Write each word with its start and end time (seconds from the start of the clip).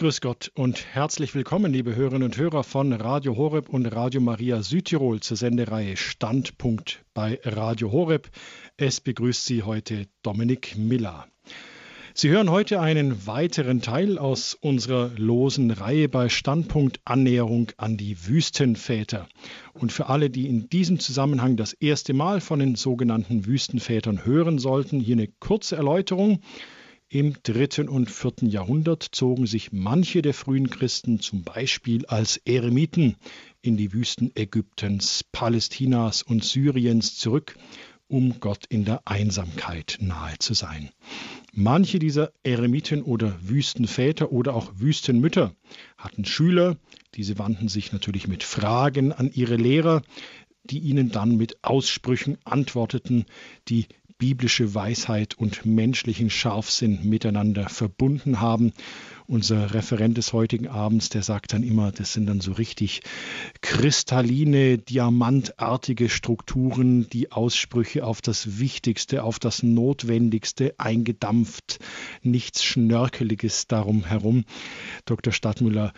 Grüß 0.00 0.20
Gott 0.20 0.52
und 0.54 0.94
herzlich 0.94 1.34
willkommen, 1.34 1.72
liebe 1.72 1.96
Hörerinnen 1.96 2.22
und 2.22 2.38
Hörer 2.38 2.62
von 2.62 2.92
Radio 2.92 3.36
Horeb 3.36 3.68
und 3.68 3.84
Radio 3.86 4.20
Maria 4.20 4.62
Südtirol 4.62 5.18
zur 5.18 5.36
Sendereihe 5.36 5.96
Standpunkt 5.96 7.04
bei 7.14 7.40
Radio 7.42 7.90
Horeb. 7.90 8.30
Es 8.76 9.00
begrüßt 9.00 9.44
Sie 9.44 9.64
heute 9.64 10.06
Dominik 10.22 10.76
Miller. 10.76 11.26
Sie 12.14 12.28
hören 12.28 12.48
heute 12.48 12.80
einen 12.80 13.26
weiteren 13.26 13.82
Teil 13.82 14.18
aus 14.18 14.54
unserer 14.54 15.10
losen 15.16 15.72
Reihe 15.72 16.08
bei 16.08 16.28
Standpunkt 16.28 17.00
Annäherung 17.04 17.72
an 17.76 17.96
die 17.96 18.24
Wüstenväter. 18.28 19.28
Und 19.74 19.90
für 19.90 20.06
alle, 20.06 20.30
die 20.30 20.46
in 20.46 20.68
diesem 20.68 21.00
Zusammenhang 21.00 21.56
das 21.56 21.72
erste 21.72 22.12
Mal 22.12 22.40
von 22.40 22.60
den 22.60 22.76
sogenannten 22.76 23.46
Wüstenvätern 23.46 24.24
hören 24.24 24.60
sollten, 24.60 25.00
hier 25.00 25.16
eine 25.16 25.26
kurze 25.40 25.74
Erläuterung. 25.74 26.38
Im 27.10 27.36
dritten 27.42 27.88
und 27.88 28.10
vierten 28.10 28.50
Jahrhundert 28.50 29.02
zogen 29.02 29.46
sich 29.46 29.72
manche 29.72 30.20
der 30.20 30.34
frühen 30.34 30.68
Christen 30.68 31.20
zum 31.20 31.42
Beispiel 31.42 32.04
als 32.04 32.36
Eremiten 32.44 33.16
in 33.62 33.78
die 33.78 33.94
Wüsten 33.94 34.30
Ägyptens, 34.34 35.24
Palästinas 35.32 36.22
und 36.22 36.44
Syriens 36.44 37.16
zurück, 37.16 37.56
um 38.08 38.40
Gott 38.40 38.66
in 38.68 38.84
der 38.84 39.00
Einsamkeit 39.06 39.96
nahe 40.02 40.36
zu 40.38 40.52
sein. 40.52 40.90
Manche 41.54 41.98
dieser 41.98 42.30
Eremiten 42.42 43.02
oder 43.02 43.38
Wüstenväter 43.40 44.30
oder 44.30 44.54
auch 44.54 44.70
Wüstenmütter 44.76 45.54
hatten 45.96 46.26
Schüler, 46.26 46.76
diese 47.14 47.38
wandten 47.38 47.68
sich 47.68 47.90
natürlich 47.90 48.28
mit 48.28 48.42
Fragen 48.42 49.12
an 49.12 49.30
ihre 49.32 49.56
Lehrer, 49.56 50.02
die 50.64 50.80
ihnen 50.80 51.10
dann 51.10 51.38
mit 51.38 51.64
Aussprüchen 51.64 52.36
antworteten, 52.44 53.24
die 53.68 53.86
biblische 54.18 54.74
Weisheit 54.74 55.34
und 55.38 55.64
menschlichen 55.64 56.28
Scharfsinn 56.28 57.08
miteinander 57.08 57.68
verbunden 57.68 58.40
haben. 58.40 58.72
Unser 59.28 59.74
Referent 59.74 60.16
des 60.16 60.32
heutigen 60.32 60.68
Abends, 60.68 61.08
der 61.10 61.22
sagt 61.22 61.52
dann 61.52 61.62
immer, 61.62 61.92
das 61.92 62.14
sind 62.14 62.26
dann 62.26 62.40
so 62.40 62.52
richtig 62.52 63.02
kristalline, 63.60 64.78
diamantartige 64.78 66.08
Strukturen, 66.08 67.08
die 67.10 67.30
Aussprüche 67.30 68.04
auf 68.04 68.20
das 68.22 68.58
Wichtigste, 68.58 69.22
auf 69.22 69.38
das 69.38 69.62
Notwendigste 69.62 70.74
eingedampft, 70.78 71.78
nichts 72.22 72.64
Schnörkeliges 72.64 73.66
darum 73.66 74.04
herum. 74.04 74.44
Dr. 75.04 75.32
Stadtmüller, 75.32 75.92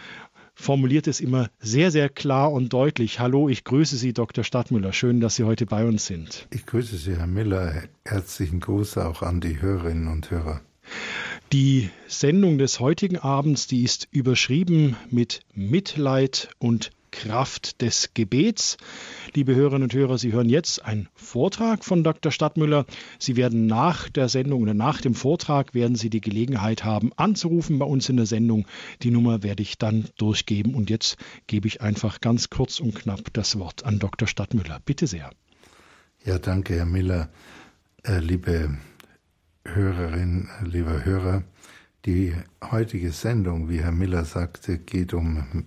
formuliert 0.60 1.06
es 1.06 1.20
immer 1.20 1.50
sehr, 1.58 1.90
sehr 1.90 2.08
klar 2.08 2.52
und 2.52 2.72
deutlich. 2.72 3.18
Hallo, 3.18 3.48
ich 3.48 3.64
grüße 3.64 3.96
Sie, 3.96 4.12
Dr. 4.12 4.44
Stadtmüller. 4.44 4.92
Schön, 4.92 5.20
dass 5.20 5.36
Sie 5.36 5.44
heute 5.44 5.66
bei 5.66 5.84
uns 5.84 6.06
sind. 6.06 6.46
Ich 6.50 6.66
grüße 6.66 6.96
Sie, 6.96 7.16
Herr 7.16 7.26
Miller. 7.26 7.82
Herzlichen 8.04 8.60
Gruß 8.60 8.98
auch 8.98 9.22
an 9.22 9.40
die 9.40 9.60
Hörerinnen 9.60 10.08
und 10.08 10.30
Hörer. 10.30 10.60
Die 11.52 11.90
Sendung 12.06 12.58
des 12.58 12.78
heutigen 12.78 13.16
Abends, 13.16 13.66
die 13.66 13.82
ist 13.82 14.06
überschrieben 14.10 14.96
mit 15.10 15.40
Mitleid 15.54 16.50
und 16.58 16.90
Kraft 17.10 17.82
des 17.82 18.14
Gebets. 18.14 18.76
Liebe 19.34 19.54
Hörerinnen 19.54 19.84
und 19.84 19.94
Hörer, 19.94 20.18
Sie 20.18 20.32
hören 20.32 20.48
jetzt 20.48 20.84
einen 20.84 21.08
Vortrag 21.14 21.84
von 21.84 22.04
Dr. 22.04 22.32
Stadtmüller. 22.32 22.86
Sie 23.18 23.36
werden 23.36 23.66
nach 23.66 24.08
der 24.08 24.28
Sendung 24.28 24.62
oder 24.62 24.74
nach 24.74 25.00
dem 25.00 25.14
Vortrag 25.14 25.74
werden 25.74 25.96
Sie 25.96 26.10
die 26.10 26.20
Gelegenheit 26.20 26.84
haben, 26.84 27.12
anzurufen 27.16 27.78
bei 27.78 27.86
uns 27.86 28.08
in 28.08 28.16
der 28.16 28.26
Sendung. 28.26 28.66
Die 29.02 29.10
Nummer 29.10 29.42
werde 29.42 29.62
ich 29.62 29.78
dann 29.78 30.08
durchgeben. 30.16 30.74
Und 30.74 30.90
jetzt 30.90 31.16
gebe 31.46 31.68
ich 31.68 31.80
einfach 31.80 32.20
ganz 32.20 32.50
kurz 32.50 32.80
und 32.80 32.94
knapp 32.94 33.32
das 33.32 33.58
Wort 33.58 33.84
an 33.84 33.98
Dr. 33.98 34.26
Stadtmüller. 34.26 34.80
Bitte 34.84 35.06
sehr. 35.06 35.30
Ja, 36.24 36.38
danke, 36.38 36.74
Herr 36.74 36.86
Miller. 36.86 37.30
Äh, 38.04 38.18
liebe 38.18 38.78
Hörerinnen, 39.64 40.48
lieber 40.64 41.04
Hörer, 41.04 41.44
die 42.06 42.34
heutige 42.62 43.12
Sendung, 43.12 43.68
wie 43.68 43.80
Herr 43.80 43.92
Miller 43.92 44.24
sagte, 44.24 44.78
geht 44.78 45.12
um 45.12 45.66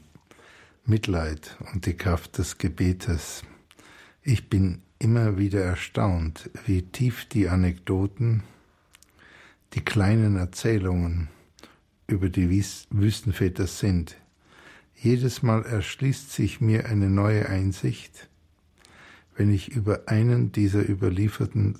Mitleid 0.86 1.58
und 1.72 1.86
die 1.86 1.94
Kraft 1.94 2.38
des 2.38 2.58
Gebetes. 2.58 3.44
Ich 4.22 4.50
bin 4.50 4.82
immer 5.00 5.38
wieder 5.38 5.62
erstaunt, 5.62 6.50
wie 6.66 6.82
tief 6.82 7.24
die 7.24 7.48
Anekdoten, 7.48 8.44
die 9.76 9.80
kleinen 9.80 10.36
Erzählungen 10.36 11.30
über 12.06 12.28
die 12.28 12.50
Wüstenväter 12.50 13.66
sind. 13.66 14.18
Jedes 14.94 15.42
Mal 15.42 15.64
erschließt 15.64 16.34
sich 16.34 16.60
mir 16.60 16.86
eine 16.88 17.10
neue 17.10 17.48
Einsicht, 17.48 18.28
wenn 19.38 19.54
ich 19.54 19.70
über 19.70 20.02
einen 20.08 20.52
dieser 20.52 20.88
überlieferten 20.88 21.80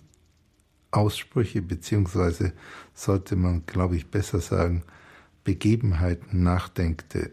Aussprüche, 0.92 1.62
beziehungsweise 1.62 2.54
sollte 2.94 3.36
man, 3.36 3.66
glaube 3.66 3.98
ich, 3.98 4.08
besser 4.08 4.40
sagen, 4.40 4.84
Begebenheiten 5.44 6.42
nachdenkte. 6.42 7.32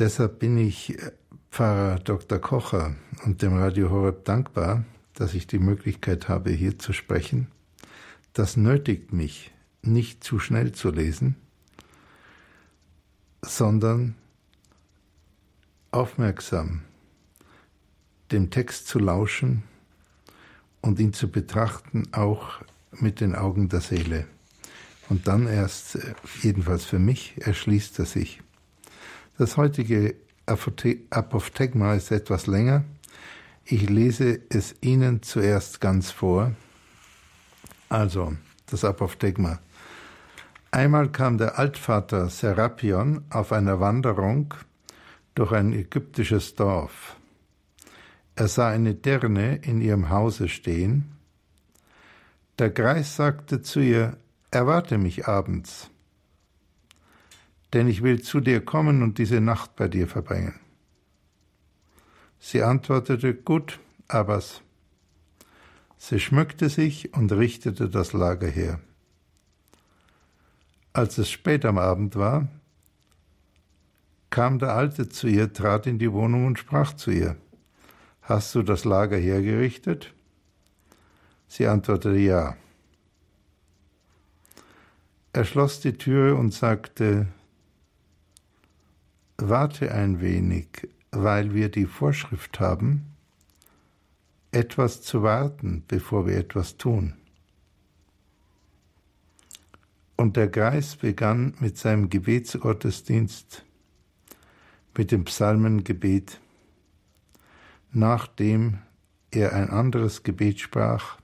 Deshalb 0.00 0.38
bin 0.38 0.56
ich 0.56 0.98
äh, 0.98 1.12
Pfarrer 1.50 1.98
Dr. 1.98 2.38
Kocher 2.38 2.96
und 3.26 3.42
dem 3.42 3.58
Radio 3.58 3.90
Horeb 3.90 4.24
dankbar, 4.24 4.84
dass 5.12 5.34
ich 5.34 5.46
die 5.46 5.58
Möglichkeit 5.58 6.26
habe, 6.26 6.50
hier 6.50 6.78
zu 6.78 6.94
sprechen. 6.94 7.48
Das 8.32 8.56
nötigt 8.56 9.12
mich, 9.12 9.52
nicht 9.82 10.24
zu 10.24 10.38
schnell 10.38 10.72
zu 10.72 10.90
lesen, 10.90 11.36
sondern 13.42 14.14
aufmerksam 15.90 16.80
dem 18.32 18.48
Text 18.48 18.86
zu 18.86 19.00
lauschen 19.00 19.64
und 20.80 20.98
ihn 20.98 21.12
zu 21.12 21.30
betrachten, 21.30 22.04
auch 22.12 22.62
mit 22.92 23.20
den 23.20 23.34
Augen 23.34 23.68
der 23.68 23.82
Seele. 23.82 24.24
Und 25.10 25.28
dann 25.28 25.46
erst, 25.46 25.96
äh, 25.96 26.14
jedenfalls 26.40 26.86
für 26.86 26.98
mich, 26.98 27.34
erschließt 27.36 27.98
er 27.98 28.06
sich. 28.06 28.40
Das 29.40 29.56
heutige 29.56 30.16
Apophthegma 30.44 31.94
ist 31.94 32.10
etwas 32.10 32.46
länger. 32.46 32.84
Ich 33.64 33.88
lese 33.88 34.38
es 34.50 34.74
Ihnen 34.82 35.22
zuerst 35.22 35.80
ganz 35.80 36.10
vor. 36.10 36.52
Also, 37.88 38.34
das 38.66 38.84
Apophthegma. 38.84 39.58
Einmal 40.72 41.10
kam 41.10 41.38
der 41.38 41.58
Altvater 41.58 42.28
Serapion 42.28 43.24
auf 43.30 43.52
einer 43.52 43.80
Wanderung 43.80 44.52
durch 45.34 45.52
ein 45.52 45.72
ägyptisches 45.72 46.54
Dorf. 46.54 47.16
Er 48.36 48.48
sah 48.48 48.68
eine 48.68 48.94
Dirne 48.94 49.56
in 49.62 49.80
ihrem 49.80 50.10
Hause 50.10 50.50
stehen. 50.50 51.12
Der 52.58 52.68
Greis 52.68 53.16
sagte 53.16 53.62
zu 53.62 53.80
ihr, 53.80 54.18
Erwarte 54.50 54.98
mich 54.98 55.26
abends 55.26 55.89
denn 57.72 57.88
ich 57.88 58.02
will 58.02 58.22
zu 58.22 58.40
dir 58.40 58.64
kommen 58.64 59.02
und 59.02 59.18
diese 59.18 59.40
Nacht 59.40 59.76
bei 59.76 59.88
dir 59.88 60.08
verbringen. 60.08 60.58
Sie 62.38 62.62
antwortete, 62.62 63.34
gut, 63.34 63.78
Abbas. 64.08 64.62
Sie 65.98 66.18
schmückte 66.18 66.70
sich 66.70 67.14
und 67.14 67.30
richtete 67.32 67.88
das 67.88 68.12
Lager 68.12 68.48
her. 68.48 68.80
Als 70.92 71.18
es 71.18 71.30
spät 71.30 71.64
am 71.64 71.78
Abend 71.78 72.16
war, 72.16 72.48
kam 74.30 74.58
der 74.58 74.74
Alte 74.74 75.08
zu 75.08 75.26
ihr, 75.26 75.52
trat 75.52 75.86
in 75.86 75.98
die 75.98 76.12
Wohnung 76.12 76.46
und 76.46 76.58
sprach 76.58 76.94
zu 76.94 77.10
ihr, 77.10 77.36
Hast 78.22 78.54
du 78.54 78.62
das 78.62 78.84
Lager 78.84 79.16
hergerichtet? 79.16 80.14
Sie 81.48 81.66
antwortete 81.66 82.16
ja. 82.16 82.56
Er 85.32 85.44
schloss 85.44 85.80
die 85.80 85.94
Türe 85.94 86.34
und 86.36 86.54
sagte, 86.54 87.26
Warte 89.42 89.90
ein 89.94 90.20
wenig, 90.20 90.86
weil 91.12 91.54
wir 91.54 91.70
die 91.70 91.86
Vorschrift 91.86 92.60
haben, 92.60 93.06
etwas 94.52 95.00
zu 95.00 95.22
warten, 95.22 95.82
bevor 95.88 96.26
wir 96.26 96.36
etwas 96.36 96.76
tun. 96.76 97.14
Und 100.16 100.36
der 100.36 100.48
Geist 100.48 101.00
begann 101.00 101.54
mit 101.58 101.78
seinem 101.78 102.10
Gebetsgottesdienst, 102.10 103.64
mit 104.94 105.10
dem 105.10 105.24
Psalmengebet, 105.24 106.38
nachdem 107.92 108.76
er 109.30 109.54
ein 109.54 109.70
anderes 109.70 110.22
Gebet 110.22 110.60
sprach, 110.60 111.18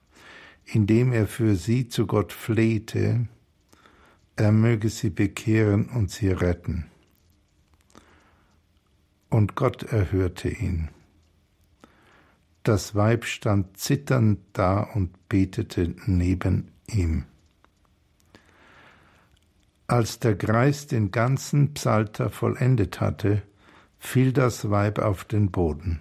indem 0.65 1.13
er 1.13 1.27
für 1.27 1.55
sie 1.55 1.89
zu 1.89 2.07
Gott 2.07 2.33
flehte, 2.33 3.29
er 4.37 4.53
möge 4.53 4.89
sie 4.89 5.11
bekehren 5.11 5.91
und 5.91 6.11
sie 6.11 6.31
retten 6.31 6.87
und 9.37 9.55
Gott 9.55 9.83
erhörte 9.83 10.49
ihn. 10.49 10.89
Das 12.63 12.95
Weib 12.95 13.27
stand 13.27 13.77
zitternd 13.77 14.39
da 14.55 14.81
und 14.81 15.29
betete 15.29 15.95
neben 16.07 16.71
ihm. 16.87 17.25
Als 19.89 20.21
der 20.21 20.37
Greis 20.37 20.87
den 20.87 21.11
ganzen 21.11 21.75
Psalter 21.75 22.31
vollendet 22.31 23.03
hatte, 23.03 23.43
fiel 23.99 24.33
das 24.33 24.71
Weib 24.71 24.99
auf 24.99 25.27
den 25.27 25.51
Boden. 25.51 26.01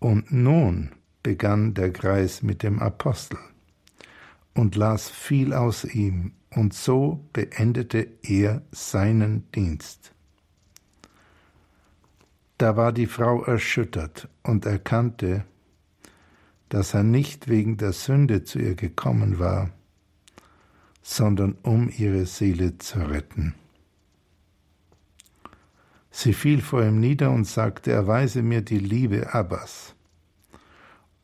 Und 0.00 0.32
nun 0.32 0.90
begann 1.22 1.74
der 1.74 1.90
Greis 1.90 2.42
mit 2.42 2.64
dem 2.64 2.80
Apostel 2.80 3.38
und 4.52 4.74
las 4.74 5.10
viel 5.10 5.52
aus 5.52 5.84
ihm 5.84 6.32
und 6.50 6.74
so 6.74 7.24
beendete 7.32 8.08
er 8.24 8.62
seinen 8.72 9.48
Dienst. 9.52 10.13
Da 12.58 12.76
war 12.76 12.92
die 12.92 13.06
Frau 13.06 13.42
erschüttert 13.42 14.28
und 14.42 14.64
erkannte, 14.64 15.44
dass 16.68 16.94
er 16.94 17.02
nicht 17.02 17.48
wegen 17.48 17.76
der 17.76 17.92
Sünde 17.92 18.44
zu 18.44 18.58
ihr 18.58 18.74
gekommen 18.74 19.38
war, 19.38 19.70
sondern 21.02 21.56
um 21.62 21.90
ihre 21.90 22.26
Seele 22.26 22.78
zu 22.78 22.98
retten. 23.00 23.54
Sie 26.10 26.32
fiel 26.32 26.62
vor 26.62 26.84
ihm 26.84 27.00
nieder 27.00 27.32
und 27.32 27.44
sagte, 27.44 27.90
erweise 27.90 28.42
mir 28.42 28.62
die 28.62 28.78
Liebe 28.78 29.34
Abbas 29.34 29.96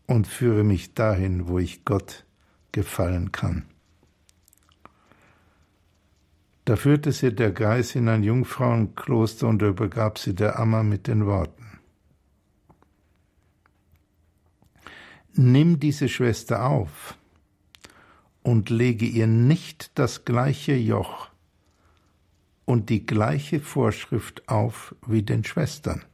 und 0.06 0.26
führe 0.26 0.65
mich 0.65 0.94
dahin, 0.94 1.47
wo 1.47 1.61
ich 1.61 1.85
Gott 1.85 2.26
gefallen 2.73 3.31
kann. 3.31 3.69
Da 6.70 6.76
führte 6.76 7.11
sie 7.11 7.34
der 7.34 7.50
Geist 7.50 7.96
in 7.96 8.08
ein 8.08 8.22
Jungfrauenkloster 8.22 9.49
und 9.49 9.61
übergab 9.61 10.20
sie 10.20 10.37
der 10.37 10.56
Amma 10.61 10.84
mit 10.84 11.08
den 11.08 11.26
Worten. 11.26 11.81
Nimm 15.32 15.81
diese 15.81 16.08
Schwester 16.08 16.64
auf 16.64 17.19
und 18.44 18.70
lege 18.70 19.05
ihr 19.05 19.26
nicht 19.26 19.90
das 19.99 20.25
gleiche 20.25 20.76
Joch 20.76 21.31
und 22.67 22.88
die 22.88 23.05
gleiche 23.05 23.58
Vorschrift 23.58 24.49
auf 24.49 24.94
wie 25.05 25.25
den 25.25 25.43
Schwestern, 25.43 26.05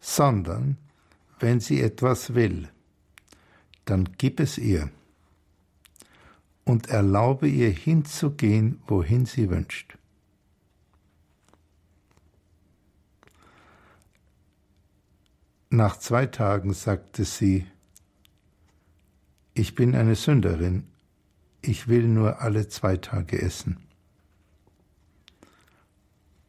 sondern 0.00 0.78
wenn 1.40 1.60
sie 1.60 1.82
etwas 1.82 2.34
will, 2.34 2.70
dann 3.84 4.08
gib 4.16 4.40
es 4.40 4.56
ihr 4.56 4.88
und 6.66 6.88
erlaube 6.88 7.48
ihr 7.48 7.70
hinzugehen, 7.70 8.82
wohin 8.88 9.24
sie 9.24 9.48
wünscht. 9.48 9.96
Nach 15.70 15.96
zwei 15.96 16.26
Tagen 16.26 16.74
sagte 16.74 17.24
sie, 17.24 17.66
ich 19.54 19.74
bin 19.74 19.94
eine 19.94 20.16
Sünderin, 20.16 20.88
ich 21.62 21.88
will 21.88 22.08
nur 22.08 22.40
alle 22.40 22.68
zwei 22.68 22.96
Tage 22.96 23.40
essen. 23.40 23.78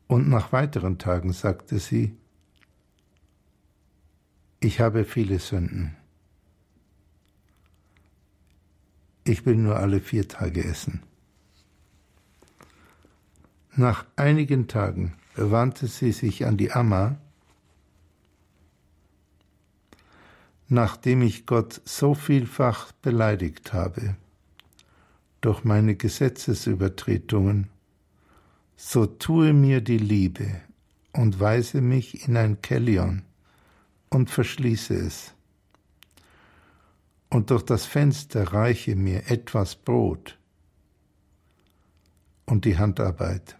Und 0.07 0.29
nach 0.29 0.51
weiteren 0.51 0.97
Tagen 0.97 1.31
sagte 1.31 1.77
sie, 1.77 2.17
ich 4.59 4.79
habe 4.79 5.05
viele 5.05 5.37
Sünden. 5.37 5.95
Ich 9.27 9.45
will 9.45 9.55
nur 9.55 9.77
alle 9.77 9.99
vier 9.99 10.27
Tage 10.27 10.63
essen. 10.63 11.01
Nach 13.75 14.05
einigen 14.15 14.67
Tagen 14.67 15.13
wandte 15.35 15.87
sie 15.87 16.11
sich 16.11 16.45
an 16.45 16.57
die 16.57 16.71
Amma, 16.71 17.17
nachdem 20.67 21.21
ich 21.21 21.45
Gott 21.45 21.81
so 21.85 22.13
vielfach 22.13 22.91
beleidigt 22.91 23.73
habe 23.73 24.15
durch 25.41 25.63
meine 25.63 25.95
Gesetzesübertretungen, 25.95 27.69
so 28.75 29.05
tue 29.05 29.53
mir 29.53 29.81
die 29.81 29.99
Liebe 29.99 30.61
und 31.13 31.39
weise 31.39 31.81
mich 31.81 32.27
in 32.27 32.35
ein 32.35 32.61
Kellion 32.61 33.21
und 34.09 34.29
verschließe 34.29 34.95
es 34.95 35.33
und 37.29 37.49
durch 37.49 37.63
das 37.63 37.85
Fenster 37.85 38.53
reiche 38.53 38.95
mir 38.95 39.29
etwas 39.29 39.75
Brot 39.75 40.37
und 42.45 42.65
die 42.65 42.77
Handarbeit. 42.77 43.57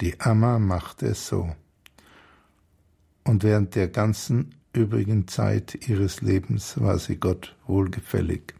Die 0.00 0.20
Amma 0.20 0.58
machte 0.58 1.06
es 1.06 1.26
so. 1.26 1.54
Und 3.24 3.42
während 3.42 3.74
der 3.74 3.88
ganzen 3.88 4.54
übrigen 4.72 5.26
Zeit 5.26 5.88
ihres 5.88 6.20
Lebens 6.20 6.80
war 6.80 6.98
sie 6.98 7.16
Gott 7.16 7.56
wohlgefällig. 7.66 8.54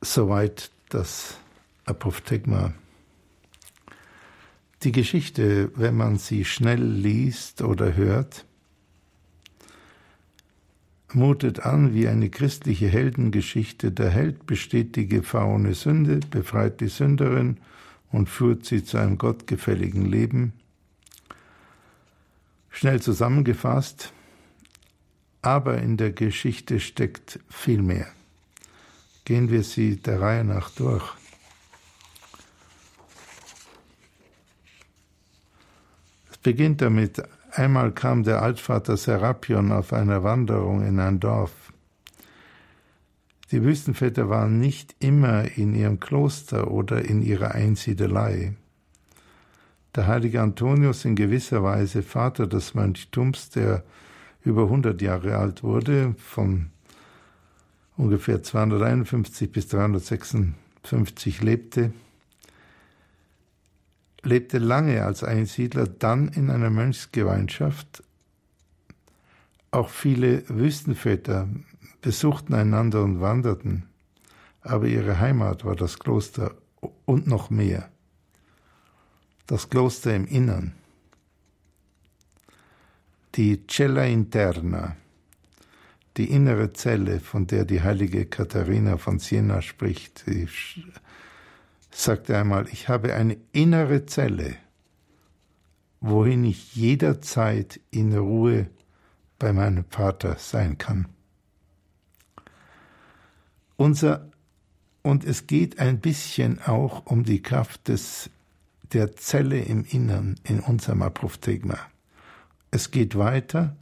Soweit 0.00 0.70
das 0.88 1.36
Apophthegma. 1.84 2.72
Die 4.82 4.92
Geschichte, 4.92 5.70
wenn 5.76 5.96
man 5.96 6.16
sie 6.16 6.46
schnell 6.46 6.82
liest 6.82 7.60
oder 7.60 7.94
hört, 7.94 8.46
mutet 11.14 11.60
an 11.60 11.94
wie 11.94 12.08
eine 12.08 12.30
christliche 12.30 12.88
Heldengeschichte. 12.88 13.92
Der 13.92 14.10
Held 14.10 14.46
besteht 14.46 14.96
die 14.96 15.06
Gefahr 15.06 15.48
ohne 15.48 15.74
Sünde, 15.74 16.20
befreit 16.30 16.80
die 16.80 16.88
Sünderin 16.88 17.58
und 18.12 18.28
führt 18.28 18.64
sie 18.64 18.84
zu 18.84 18.98
einem 18.98 19.18
gottgefälligen 19.18 20.06
Leben. 20.06 20.52
Schnell 22.70 23.00
zusammengefasst, 23.00 24.12
aber 25.42 25.78
in 25.78 25.96
der 25.96 26.12
Geschichte 26.12 26.80
steckt 26.80 27.40
viel 27.48 27.82
mehr. 27.82 28.06
Gehen 29.24 29.50
wir 29.50 29.62
sie 29.62 29.96
der 29.96 30.20
Reihe 30.20 30.44
nach 30.44 30.70
durch. 30.70 31.04
Es 36.30 36.38
beginnt 36.38 36.80
damit, 36.80 37.22
Einmal 37.52 37.90
kam 37.90 38.22
der 38.22 38.42
Altvater 38.42 38.96
Serapion 38.96 39.72
auf 39.72 39.92
einer 39.92 40.22
Wanderung 40.22 40.86
in 40.86 41.00
ein 41.00 41.18
Dorf. 41.18 41.72
Die 43.50 43.64
Wüstenväter 43.64 44.28
waren 44.28 44.60
nicht 44.60 44.94
immer 45.00 45.56
in 45.56 45.74
ihrem 45.74 45.98
Kloster 45.98 46.70
oder 46.70 47.04
in 47.04 47.22
ihrer 47.22 47.56
Einsiedelei. 47.56 48.54
Der 49.96 50.06
heilige 50.06 50.40
Antonius 50.40 51.04
in 51.04 51.16
gewisser 51.16 51.64
Weise 51.64 52.04
Vater 52.04 52.46
des 52.46 52.74
Mönchtums, 52.74 53.50
der 53.50 53.82
über 54.44 54.62
100 54.64 55.02
Jahre 55.02 55.36
alt 55.36 55.64
wurde, 55.64 56.14
von 56.18 56.70
ungefähr 57.96 58.44
251 58.44 59.50
bis 59.50 59.66
356 59.66 61.42
lebte, 61.42 61.92
lebte 64.22 64.58
lange 64.58 65.04
als 65.04 65.24
Einsiedler, 65.24 65.86
dann 65.86 66.28
in 66.28 66.50
einer 66.50 66.70
Mönchsgemeinschaft. 66.70 68.02
Auch 69.70 69.88
viele 69.88 70.48
Wüstenväter 70.48 71.48
besuchten 72.02 72.54
einander 72.54 73.02
und 73.02 73.20
wanderten, 73.20 73.84
aber 74.62 74.86
ihre 74.86 75.20
Heimat 75.20 75.64
war 75.64 75.76
das 75.76 75.98
Kloster 75.98 76.54
und 77.04 77.26
noch 77.26 77.50
mehr. 77.50 77.88
Das 79.46 79.70
Kloster 79.70 80.14
im 80.14 80.26
Innern. 80.26 80.72
Die 83.36 83.66
Cella 83.66 84.04
Interna, 84.04 84.96
die 86.16 86.30
innere 86.30 86.72
Zelle, 86.72 87.20
von 87.20 87.46
der 87.46 87.64
die 87.64 87.82
heilige 87.82 88.26
Katharina 88.26 88.96
von 88.96 89.18
Siena 89.18 89.62
spricht, 89.62 90.26
die 90.26 90.48
sagte 91.90 92.36
einmal, 92.36 92.68
ich 92.68 92.88
habe 92.88 93.14
eine 93.14 93.36
innere 93.52 94.06
Zelle, 94.06 94.56
wohin 96.00 96.44
ich 96.44 96.74
jederzeit 96.74 97.80
in 97.90 98.16
Ruhe 98.16 98.68
bei 99.38 99.52
meinem 99.52 99.84
Vater 99.84 100.36
sein 100.38 100.78
kann. 100.78 101.08
Unser, 103.76 104.30
und 105.02 105.24
es 105.24 105.46
geht 105.46 105.78
ein 105.78 106.00
bisschen 106.00 106.60
auch 106.60 107.06
um 107.06 107.24
die 107.24 107.42
Kraft 107.42 107.88
des, 107.88 108.30
der 108.92 109.16
Zelle 109.16 109.60
im 109.60 109.84
Innern 109.84 110.36
in 110.44 110.60
unserem 110.60 111.02
Apophthegma. 111.02 111.78
Es 112.70 112.90
geht 112.90 113.16
weiter. 113.16 113.76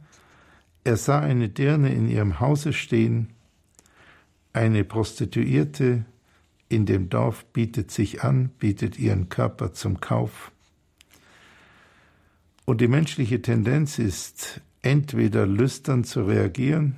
Er 0.83 0.97
sah 0.97 1.19
eine 1.19 1.49
Dirne 1.49 1.93
in 1.93 2.09
ihrem 2.09 2.39
Hause 2.39 2.73
stehen, 2.73 3.33
eine 4.53 4.83
Prostituierte, 4.83 6.05
in 6.69 6.85
dem 6.85 7.09
Dorf 7.09 7.45
bietet 7.45 7.91
sich 7.91 8.23
an, 8.23 8.49
bietet 8.59 8.97
ihren 8.97 9.27
Körper 9.27 9.73
zum 9.73 9.99
Kauf. 9.99 10.51
Und 12.65 12.79
die 12.81 12.87
menschliche 12.87 13.41
Tendenz 13.41 13.97
ist, 13.97 14.61
entweder 14.83 15.47
lüstern 15.47 16.03
zu 16.03 16.23
reagieren 16.23 16.95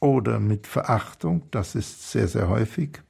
oder 0.00 0.40
mit 0.40 0.66
Verachtung, 0.66 1.44
das 1.52 1.76
ist 1.76 2.10
sehr, 2.10 2.26
sehr 2.26 2.48
häufig, 2.48 3.00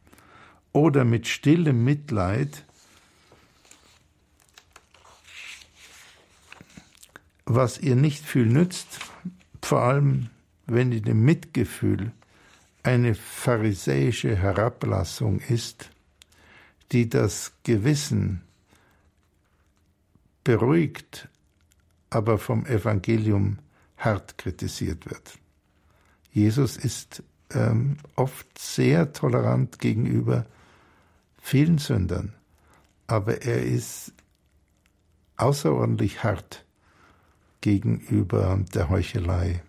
oder 0.73 1.07
mit 1.07 1.27
stillem 1.27 1.85
Mitleid, 1.85 2.65
was 7.47 7.79
ihr 7.79 7.97
nicht 7.97 8.25
viel 8.25 8.47
nützt, 8.47 8.99
vor 9.63 9.81
allem 9.83 10.29
wenn 10.67 10.93
in 10.93 11.05
dem 11.05 11.25
Mitgefühl 11.25 12.13
eine 12.83 13.15
pharisäische 13.15 14.37
Herablassung 14.37 15.41
ist, 15.41 15.92
die 16.93 17.09
das 17.09 17.53
Gewissen 17.63 18.43
beruhigt, 20.45 21.29
aber 22.11 22.39
vom 22.39 22.67
Evangelium 22.67 23.59
hart 23.97 24.37
kritisiert 24.37 25.09
wird. 25.09 25.39
Jesus 26.33 26.77
ist 26.77 27.23
ähm, 27.51 27.97
oft 28.17 28.59
sehr 28.59 29.13
tolerant 29.13 29.79
gegenüber 29.79 30.47
vielen 31.41 31.79
Sündern, 31.79 32.35
aber 33.07 33.43
er 33.43 33.63
ist 33.63 34.13
außerordentlich 35.37 36.23
hart 36.23 36.65
gegenüber 37.61 38.61
der 38.75 38.89
Heuchelei. 38.91 39.63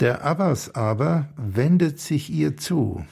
Der 0.00 0.24
Abbas 0.24 0.74
aber 0.74 1.28
wendet 1.36 1.98
sich 1.98 2.30
ihr 2.30 2.56
zu. 2.56 3.04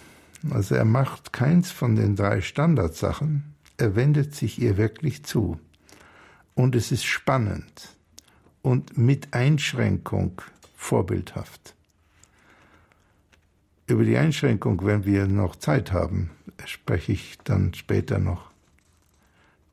Also 0.53 0.75
er 0.75 0.85
macht 0.85 1.33
keins 1.33 1.71
von 1.71 1.97
den 1.97 2.17
drei 2.17 2.41
Standardsachen, 2.41 3.55
er 3.76 3.97
wendet 3.97 4.35
sich 4.35 4.61
ihr 4.61 4.76
wirklich 4.76 5.25
zu. 5.25 5.59
Und 6.55 6.75
es 6.75 6.93
ist 6.93 7.05
spannend 7.05 7.97
und 8.62 8.97
mit 8.97 9.35
Einschränkung 9.35 10.43
vorbildhaft. 10.75 11.75
Über 13.87 14.05
die 14.05 14.17
Einschränkung, 14.17 14.85
wenn 14.85 15.05
wir 15.05 15.26
noch 15.26 15.57
Zeit 15.57 15.93
haben, 15.93 16.31
spreche 16.65 17.12
ich 17.12 17.38
dann 17.45 17.75
später 17.75 18.19
noch. 18.19 18.50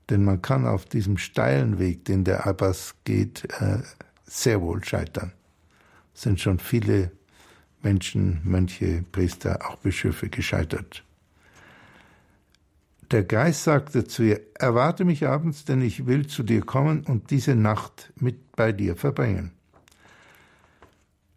Denn 0.10 0.24
man 0.24 0.42
kann 0.42 0.68
auf 0.68 0.86
diesem 0.86 1.18
steilen 1.18 1.80
Weg, 1.80 2.06
den 2.06 2.24
der 2.24 2.46
Abbas 2.46 2.96
geht, 3.06 3.46
äh, 3.60 3.80
sehr 4.25 4.62
wohl 4.62 4.84
scheitern. 4.84 5.32
Es 6.13 6.22
sind 6.22 6.39
schon 6.39 6.60
viele 6.60 7.12
Menschen, 7.83 8.41
Mönche, 8.43 9.03
Priester, 9.11 9.59
auch 9.67 9.77
Bischöfe 9.77 10.29
gescheitert. 10.29 11.03
Der 13.11 13.23
Geist 13.23 13.63
sagte 13.63 14.05
zu 14.05 14.23
ihr, 14.23 14.41
erwarte 14.55 15.05
mich 15.05 15.27
abends, 15.27 15.65
denn 15.65 15.81
ich 15.81 16.07
will 16.07 16.25
zu 16.25 16.41
dir 16.41 16.61
kommen 16.61 17.03
und 17.05 17.29
diese 17.29 17.55
Nacht 17.55 18.11
mit 18.15 18.53
bei 18.53 18.71
dir 18.71 18.95
verbringen. 18.95 19.51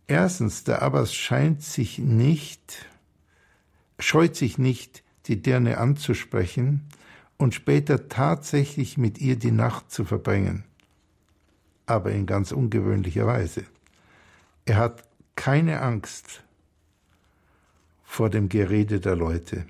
Erstens, 0.06 0.64
der 0.64 0.82
Abbas 0.82 1.14
scheint 1.14 1.62
sich 1.62 1.98
nicht, 1.98 2.86
scheut 3.98 4.36
sich 4.36 4.56
nicht, 4.56 5.02
die 5.26 5.42
Dirne 5.42 5.78
anzusprechen 5.78 6.88
und 7.36 7.54
später 7.54 8.08
tatsächlich 8.08 8.96
mit 8.96 9.18
ihr 9.18 9.36
die 9.36 9.50
Nacht 9.50 9.90
zu 9.90 10.04
verbringen. 10.04 10.64
Aber 11.86 12.12
in 12.12 12.26
ganz 12.26 12.52
ungewöhnlicher 12.52 13.26
Weise. 13.26 13.64
Er 14.64 14.76
hat 14.76 15.02
keine 15.36 15.80
Angst 15.80 16.42
vor 18.04 18.30
dem 18.30 18.48
Gerede 18.48 18.98
der 19.00 19.14
Leute. 19.14 19.66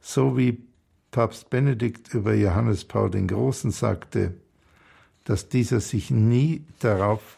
So 0.00 0.36
wie 0.36 0.62
Papst 1.10 1.48
Benedikt 1.48 2.12
über 2.12 2.34
Johannes 2.34 2.84
Paul 2.84 3.10
den 3.10 3.28
Großen 3.28 3.70
sagte, 3.70 4.34
dass 5.24 5.48
dieser 5.48 5.80
sich 5.80 6.10
nie 6.10 6.64
darauf 6.80 7.36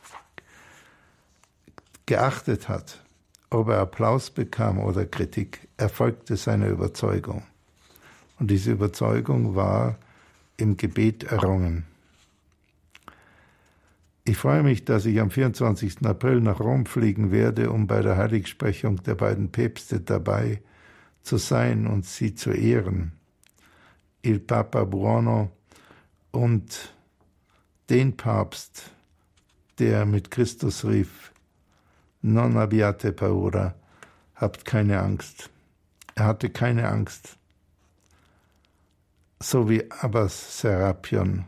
geachtet 2.06 2.68
hat, 2.68 3.04
ob 3.50 3.68
er 3.68 3.78
Applaus 3.78 4.30
bekam 4.30 4.78
oder 4.78 5.06
Kritik, 5.06 5.68
erfolgte 5.76 6.36
seine 6.36 6.68
Überzeugung. 6.68 7.44
Und 8.38 8.50
diese 8.50 8.72
Überzeugung 8.72 9.54
war 9.54 9.96
im 10.56 10.76
Gebet 10.76 11.24
errungen. 11.24 11.84
Ich 14.28 14.36
freue 14.36 14.62
mich, 14.62 14.84
dass 14.84 15.06
ich 15.06 15.22
am 15.22 15.30
24. 15.30 16.04
April 16.04 16.42
nach 16.42 16.60
Rom 16.60 16.84
fliegen 16.84 17.30
werde, 17.30 17.70
um 17.70 17.86
bei 17.86 18.02
der 18.02 18.18
Heiligsprechung 18.18 19.02
der 19.02 19.14
beiden 19.14 19.50
Päpste 19.50 20.00
dabei 20.00 20.60
zu 21.22 21.38
sein 21.38 21.86
und 21.86 22.04
sie 22.04 22.34
zu 22.34 22.50
ehren. 22.50 23.12
Il 24.20 24.38
Papa 24.40 24.84
Buono 24.84 25.50
und 26.30 26.94
den 27.88 28.18
Papst, 28.18 28.90
der 29.78 30.04
mit 30.04 30.30
Christus 30.30 30.84
rief, 30.84 31.32
Non 32.20 32.58
abbiate 32.58 33.14
paura, 33.14 33.76
habt 34.34 34.66
keine 34.66 35.00
Angst. 35.00 35.48
Er 36.16 36.26
hatte 36.26 36.50
keine 36.50 36.86
Angst. 36.86 37.38
So 39.40 39.70
wie 39.70 39.90
Abbas 39.90 40.60
Serapion 40.60 41.46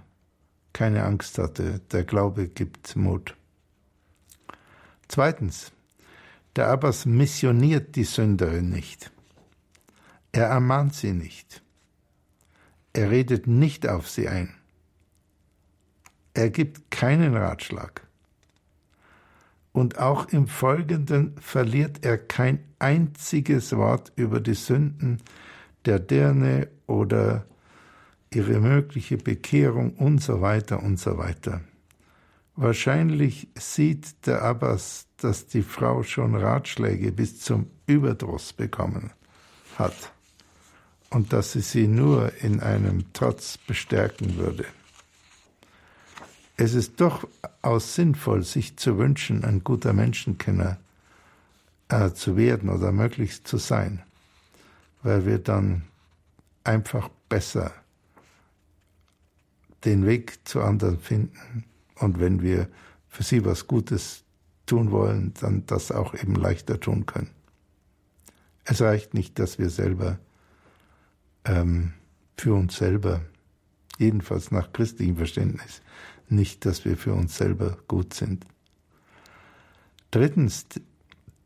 keine 0.72 1.04
Angst 1.04 1.38
hatte. 1.38 1.80
Der 1.92 2.04
Glaube 2.04 2.48
gibt 2.48 2.96
Mut. 2.96 3.36
Zweitens, 5.08 5.72
der 6.56 6.68
Abbas 6.68 7.06
missioniert 7.06 7.96
die 7.96 8.04
Sünderin 8.04 8.70
nicht. 8.70 9.10
Er 10.32 10.46
ermahnt 10.46 10.94
sie 10.94 11.12
nicht. 11.12 11.62
Er 12.92 13.10
redet 13.10 13.46
nicht 13.46 13.88
auf 13.88 14.08
sie 14.08 14.28
ein. 14.28 14.54
Er 16.34 16.50
gibt 16.50 16.90
keinen 16.90 17.36
Ratschlag. 17.36 18.06
Und 19.72 19.98
auch 19.98 20.26
im 20.26 20.48
Folgenden 20.48 21.36
verliert 21.40 22.04
er 22.04 22.18
kein 22.18 22.64
einziges 22.78 23.76
Wort 23.76 24.12
über 24.16 24.40
die 24.40 24.54
Sünden 24.54 25.18
der 25.84 26.00
Dirne 26.00 26.68
oder 26.86 27.46
ihre 28.32 28.60
mögliche 28.60 29.16
Bekehrung 29.16 29.94
und 29.94 30.22
so 30.22 30.40
weiter 30.40 30.82
und 30.82 30.98
so 30.98 31.18
weiter. 31.18 31.60
Wahrscheinlich 32.56 33.48
sieht 33.54 34.26
der 34.26 34.42
Abbas, 34.42 35.06
dass 35.16 35.46
die 35.46 35.62
Frau 35.62 36.02
schon 36.02 36.34
Ratschläge 36.34 37.12
bis 37.12 37.40
zum 37.40 37.66
Überdruss 37.86 38.52
bekommen 38.52 39.10
hat 39.78 40.12
und 41.10 41.32
dass 41.32 41.52
sie 41.52 41.60
sie 41.60 41.88
nur 41.88 42.32
in 42.42 42.60
einem 42.60 43.12
Trotz 43.12 43.58
bestärken 43.58 44.36
würde. 44.36 44.64
Es 46.56 46.74
ist 46.74 47.00
durchaus 47.00 47.94
sinnvoll, 47.94 48.42
sich 48.42 48.76
zu 48.76 48.98
wünschen, 48.98 49.44
ein 49.44 49.64
guter 49.64 49.92
Menschenkenner 49.92 50.78
äh, 51.88 52.10
zu 52.12 52.36
werden 52.36 52.68
oder 52.68 52.92
möglichst 52.92 53.48
zu 53.48 53.56
sein, 53.56 54.02
weil 55.02 55.24
wir 55.24 55.38
dann 55.38 55.84
einfach 56.62 57.08
besser 57.28 57.72
den 59.84 60.06
Weg 60.06 60.46
zu 60.46 60.60
anderen 60.60 60.98
finden 60.98 61.64
und 61.96 62.20
wenn 62.20 62.42
wir 62.42 62.68
für 63.08 63.22
sie 63.22 63.44
was 63.44 63.66
Gutes 63.66 64.24
tun 64.66 64.90
wollen, 64.90 65.34
dann 65.40 65.66
das 65.66 65.90
auch 65.90 66.14
eben 66.14 66.34
leichter 66.34 66.78
tun 66.78 67.06
können. 67.06 67.30
Es 68.64 68.80
reicht 68.80 69.14
nicht, 69.14 69.38
dass 69.38 69.58
wir 69.58 69.70
selber 69.70 70.18
ähm, 71.44 71.92
für 72.36 72.54
uns 72.54 72.76
selber, 72.76 73.22
jedenfalls 73.98 74.50
nach 74.50 74.72
christlichem 74.72 75.16
Verständnis, 75.16 75.82
nicht, 76.28 76.64
dass 76.64 76.84
wir 76.84 76.96
für 76.96 77.12
uns 77.12 77.36
selber 77.36 77.78
gut 77.88 78.14
sind. 78.14 78.46
Drittens, 80.10 80.66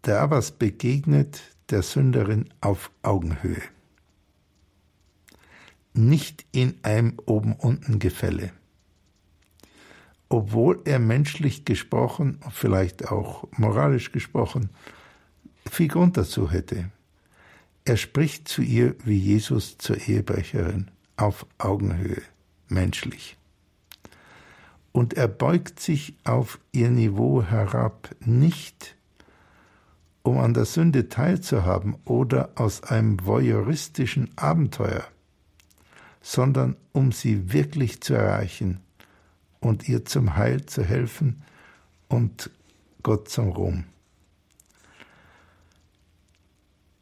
der 0.04 0.20
Abbas 0.20 0.52
begegnet 0.52 1.40
der 1.70 1.82
Sünderin 1.82 2.50
auf 2.60 2.90
Augenhöhe 3.02 3.62
nicht 5.94 6.44
in 6.52 6.74
einem 6.82 7.14
Oben-Unten-Gefälle. 7.24 8.52
Obwohl 10.28 10.80
er 10.84 10.98
menschlich 10.98 11.64
gesprochen, 11.64 12.40
vielleicht 12.50 13.08
auch 13.10 13.48
moralisch 13.56 14.12
gesprochen, 14.12 14.70
viel 15.70 15.88
Grund 15.88 16.16
dazu 16.16 16.50
hätte. 16.50 16.90
Er 17.84 17.96
spricht 17.96 18.48
zu 18.48 18.62
ihr 18.62 18.96
wie 19.04 19.18
Jesus 19.18 19.78
zur 19.78 19.96
Ehebrecherin, 19.96 20.90
auf 21.16 21.46
Augenhöhe, 21.58 22.22
menschlich. 22.68 23.36
Und 24.92 25.14
er 25.14 25.28
beugt 25.28 25.80
sich 25.80 26.16
auf 26.24 26.58
ihr 26.72 26.90
Niveau 26.90 27.42
herab, 27.42 28.14
nicht 28.24 28.96
um 30.22 30.38
an 30.38 30.54
der 30.54 30.64
Sünde 30.64 31.08
teilzuhaben 31.08 31.96
oder 32.06 32.50
aus 32.54 32.82
einem 32.82 33.24
voyeuristischen 33.24 34.30
Abenteuer, 34.36 35.04
sondern 36.24 36.74
um 36.92 37.12
sie 37.12 37.52
wirklich 37.52 38.00
zu 38.00 38.14
erreichen 38.14 38.80
und 39.60 39.86
ihr 39.90 40.06
zum 40.06 40.36
Heil 40.36 40.64
zu 40.64 40.82
helfen 40.82 41.42
und 42.08 42.50
Gott 43.02 43.28
zum 43.28 43.50
Ruhm. 43.50 43.84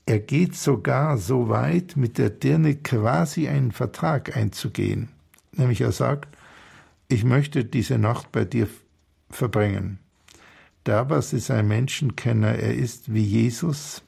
Er 0.07 0.19
geht 0.19 0.57
sogar 0.57 1.19
so 1.19 1.49
weit, 1.49 1.97
mit 1.97 2.19
der 2.19 2.31
Dirne 2.31 2.75
quasi 2.75 3.47
einen 3.47 3.71
Vertrag 3.71 4.37
einzugehen. 4.37 5.09
Nämlich 5.53 5.83
er 5.83 5.93
sagt, 5.93 6.37
ich 7.07 7.23
möchte 7.23 7.65
diese 7.65 7.99
Nacht 7.99 8.33
bei 8.33 8.45
dir 8.45 8.69
verbringen. 9.31 10.01
Dabas 10.83 11.33
ist 11.33 11.49
ein 11.53 11.69
Menschenkenner, 11.69 12.57
er 12.57 12.75
ist 12.75 13.15
wie 13.15 13.23
Jesus, 13.23 14.03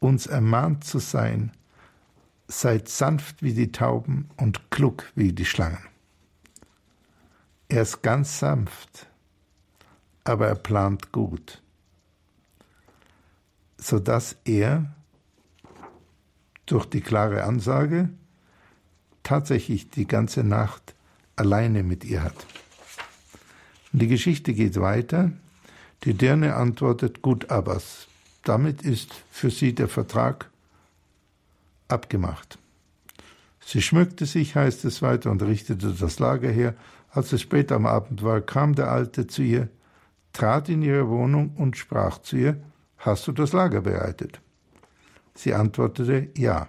uns 0.00 0.26
ermahnt 0.26 0.82
zu 0.82 0.98
sein, 0.98 1.52
seid 2.48 2.88
sanft 2.88 3.42
wie 3.42 3.54
die 3.54 3.72
Tauben 3.72 4.28
und 4.36 4.70
klug 4.70 5.10
wie 5.14 5.32
die 5.32 5.44
Schlangen. 5.44 5.82
Er 7.68 7.82
ist 7.82 8.02
ganz 8.02 8.38
sanft, 8.38 9.08
aber 10.24 10.46
er 10.46 10.54
plant 10.54 11.10
gut, 11.10 11.62
sodass 13.76 14.36
er 14.44 14.94
durch 16.66 16.86
die 16.86 17.00
klare 17.00 17.44
Ansage 17.44 18.10
tatsächlich 19.22 19.90
die 19.90 20.06
ganze 20.06 20.44
Nacht 20.44 20.94
alleine 21.34 21.82
mit 21.82 22.04
ihr 22.04 22.22
hat. 22.22 22.46
Und 23.92 24.02
die 24.02 24.08
Geschichte 24.08 24.52
geht 24.54 24.80
weiter. 24.80 25.32
Die 26.04 26.14
Dirne 26.14 26.54
antwortet, 26.54 27.22
gut, 27.22 27.50
Abbas, 27.50 28.06
damit 28.44 28.82
ist 28.82 29.12
für 29.30 29.50
sie 29.50 29.74
der 29.74 29.88
Vertrag 29.88 30.50
abgemacht. 31.88 32.58
Sie 33.60 33.82
schmückte 33.82 34.26
sich, 34.26 34.54
heißt 34.54 34.84
es 34.84 35.02
weiter, 35.02 35.30
und 35.30 35.42
richtete 35.42 35.92
das 35.92 36.18
Lager 36.18 36.50
her. 36.50 36.74
Als 37.10 37.32
es 37.32 37.40
spät 37.40 37.72
am 37.72 37.86
Abend 37.86 38.22
war, 38.22 38.40
kam 38.40 38.74
der 38.74 38.90
Alte 38.90 39.26
zu 39.26 39.42
ihr, 39.42 39.68
trat 40.32 40.68
in 40.68 40.82
ihre 40.82 41.08
Wohnung 41.08 41.50
und 41.56 41.76
sprach 41.76 42.18
zu 42.18 42.36
ihr, 42.36 42.62
Hast 42.98 43.26
du 43.26 43.32
das 43.32 43.52
Lager 43.52 43.82
bereitet? 43.82 44.40
Sie 45.34 45.52
antwortete, 45.52 46.28
Ja. 46.36 46.68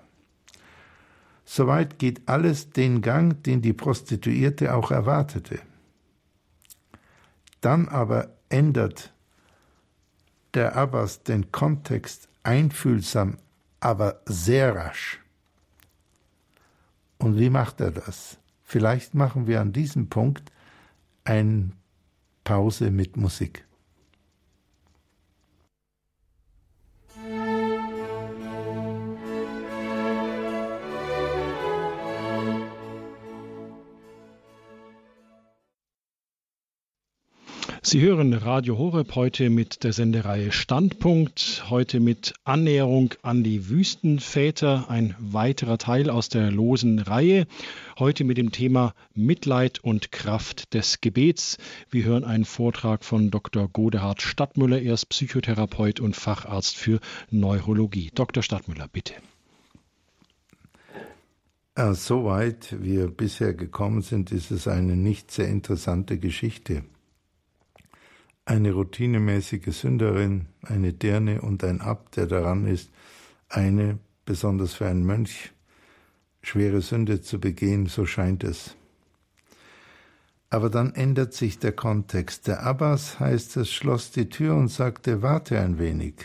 Soweit 1.46 2.00
geht 2.00 2.28
alles 2.28 2.72
den 2.72 3.02
Gang, 3.02 3.42
den 3.44 3.62
die 3.62 3.74
Prostituierte 3.74 4.76
auch 4.76 4.92
erwartete. 4.92 5.60
Dann 7.62 7.88
aber 7.88 8.30
ändert 8.50 9.14
der 10.54 10.76
Abbas 10.76 11.24
den 11.24 11.52
Kontext 11.52 12.28
einfühlsam, 12.44 13.38
aber 13.80 14.22
sehr 14.26 14.76
rasch. 14.76 15.20
Und 17.18 17.38
wie 17.38 17.50
macht 17.50 17.82
er 17.82 17.92
das? 17.92 18.38
Vielleicht 18.64 19.16
machen 19.16 19.48
wir 19.48 19.62
an 19.62 19.74
diesem 19.74 20.10
Punkt 20.10 20.52
eine 21.24 21.72
Pause 22.44 22.92
mit 22.92 23.18
Musik. 23.18 23.67
Sie 37.90 38.02
hören 38.02 38.34
Radio 38.34 38.78
Horeb 38.78 39.16
heute 39.16 39.50
mit 39.50 39.86
der 39.86 39.94
Sendereihe 39.94 40.52
Standpunkt, 40.52 41.64
heute 41.70 42.02
mit 42.02 42.34
Annäherung 42.44 43.14
an 43.22 43.46
die 43.46 43.70
Wüstenväter, 43.70 44.90
ein 44.90 45.16
weiterer 45.20 45.78
Teil 45.78 46.10
aus 46.10 46.28
der 46.28 46.52
losen 46.52 47.00
Reihe, 47.00 47.48
heute 47.98 48.26
mit 48.26 48.38
dem 48.38 48.52
Thema 48.52 48.94
Mitleid 49.14 49.80
und 49.82 50.12
Kraft 50.12 50.74
des 50.74 51.00
Gebets. 51.00 51.60
Wir 51.90 52.04
hören 52.04 52.26
einen 52.26 52.44
Vortrag 52.44 53.06
von 53.06 53.32
Dr. 53.32 53.70
Godehard 53.70 54.22
Stadtmüller, 54.22 54.82
er 54.82 54.96
ist 54.96 55.06
Psychotherapeut 55.06 56.02
und 56.02 56.18
Facharzt 56.18 56.76
für 56.76 57.00
Neurologie. 57.32 58.12
Dr. 58.14 58.44
Stadtmüller, 58.44 58.90
bitte. 58.90 59.14
Soweit 61.94 62.76
wir 62.84 63.08
bisher 63.08 63.54
gekommen 63.54 64.02
sind, 64.02 64.34
ist 64.34 64.52
es 64.52 64.68
eine 64.68 64.98
nicht 64.98 65.32
sehr 65.32 65.48
interessante 65.48 66.18
Geschichte 66.18 66.84
eine 68.48 68.72
routinemäßige 68.72 69.76
Sünderin, 69.78 70.48
eine 70.62 70.94
Dirne 70.94 71.42
und 71.42 71.66
ein 71.66 71.82
Abt, 71.82 72.16
der 72.16 72.28
daran 72.28 72.66
ist, 72.66 72.90
eine, 73.50 74.00
besonders 74.26 74.74
für 74.74 74.88
einen 74.88 75.06
Mönch, 75.06 75.52
schwere 76.42 76.82
Sünde 76.82 77.22
zu 77.22 77.42
begehen, 77.42 77.88
so 77.88 78.06
scheint 78.06 78.46
es. 78.46 78.78
Aber 80.50 80.70
dann 80.70 80.96
ändert 80.96 81.34
sich 81.34 81.60
der 81.60 81.74
Kontext. 81.74 82.48
Der 82.48 82.64
Abbas, 82.64 83.20
heißt 83.20 83.58
es, 83.58 83.70
schloss 83.70 84.12
die 84.12 84.30
Tür 84.30 84.56
und 84.56 84.70
sagte, 84.70 85.22
warte 85.22 85.60
ein 85.60 85.78
wenig, 85.78 86.16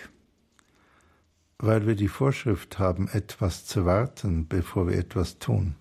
weil 1.58 1.88
wir 1.88 1.96
die 1.96 2.06
Vorschrift 2.06 2.78
haben, 2.78 3.08
etwas 3.08 3.66
zu 3.66 3.84
warten, 3.84 4.46
bevor 4.46 4.86
wir 4.88 4.96
etwas 4.96 5.40
tun. 5.40 5.74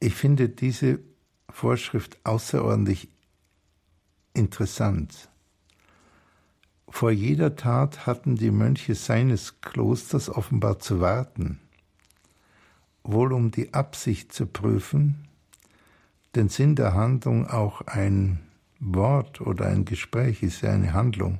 Ich 0.00 0.14
finde 0.14 0.48
diese 0.48 1.00
Vorschrift 1.50 2.16
außerordentlich 2.24 3.10
interessant. 4.34 5.28
Vor 6.88 7.10
jeder 7.10 7.56
Tat 7.56 8.06
hatten 8.06 8.36
die 8.36 8.50
Mönche 8.50 8.94
seines 8.94 9.60
Klosters 9.60 10.30
offenbar 10.30 10.78
zu 10.78 11.00
warten, 11.00 11.60
wohl 13.02 13.32
um 13.32 13.50
die 13.50 13.74
Absicht 13.74 14.32
zu 14.32 14.46
prüfen, 14.46 15.28
den 16.34 16.48
Sinn 16.48 16.76
der 16.76 16.94
Handlung 16.94 17.46
auch 17.46 17.82
ein 17.82 18.40
Wort 18.80 19.40
oder 19.40 19.66
ein 19.66 19.84
Gespräch 19.84 20.42
ist 20.42 20.62
ja 20.62 20.72
eine 20.72 20.92
Handlung, 20.92 21.38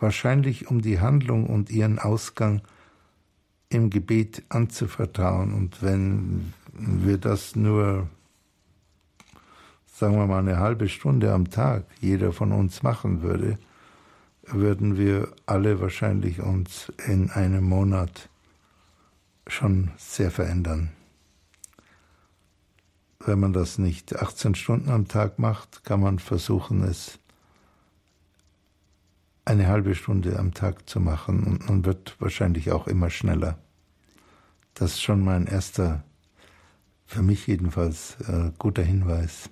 wahrscheinlich 0.00 0.68
um 0.68 0.82
die 0.82 1.00
Handlung 1.00 1.46
und 1.46 1.70
ihren 1.70 1.98
Ausgang 1.98 2.62
im 3.68 3.90
Gebet 3.90 4.42
anzuvertrauen. 4.48 5.54
Und 5.54 5.82
wenn 5.82 6.52
wir 6.72 7.18
das 7.18 7.56
nur 7.56 8.08
sagen 10.02 10.16
wir 10.16 10.26
mal 10.26 10.40
eine 10.40 10.58
halbe 10.58 10.88
Stunde 10.88 11.32
am 11.32 11.48
Tag 11.48 11.84
jeder 12.00 12.32
von 12.32 12.50
uns 12.50 12.82
machen 12.82 13.22
würde, 13.22 13.56
würden 14.42 14.98
wir 14.98 15.28
alle 15.46 15.80
wahrscheinlich 15.80 16.40
uns 16.40 16.92
in 17.06 17.30
einem 17.30 17.62
Monat 17.62 18.28
schon 19.46 19.92
sehr 19.98 20.32
verändern. 20.32 20.90
Wenn 23.20 23.38
man 23.38 23.52
das 23.52 23.78
nicht 23.78 24.16
18 24.16 24.56
Stunden 24.56 24.90
am 24.90 25.06
Tag 25.06 25.38
macht, 25.38 25.84
kann 25.84 26.00
man 26.00 26.18
versuchen, 26.18 26.82
es 26.82 27.20
eine 29.44 29.68
halbe 29.68 29.94
Stunde 29.94 30.36
am 30.36 30.52
Tag 30.52 30.90
zu 30.90 30.98
machen 30.98 31.44
und 31.44 31.68
man 31.68 31.84
wird 31.84 32.16
wahrscheinlich 32.18 32.72
auch 32.72 32.88
immer 32.88 33.08
schneller. 33.08 33.56
Das 34.74 34.94
ist 34.94 35.02
schon 35.02 35.22
mein 35.22 35.46
erster, 35.46 36.02
für 37.06 37.22
mich 37.22 37.46
jedenfalls, 37.46 38.16
äh, 38.26 38.50
guter 38.58 38.82
Hinweis. 38.82 39.48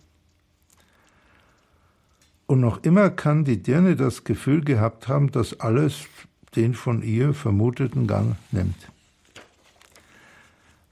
Und 2.51 2.59
noch 2.59 2.83
immer 2.83 3.11
kann 3.11 3.45
die 3.45 3.63
Dirne 3.63 3.95
das 3.95 4.25
Gefühl 4.25 4.65
gehabt 4.65 5.07
haben, 5.07 5.31
dass 5.31 5.61
alles 5.61 6.09
den 6.57 6.75
von 6.75 7.01
ihr 7.01 7.33
vermuteten 7.33 8.09
Gang 8.09 8.35
nimmt. 8.51 8.91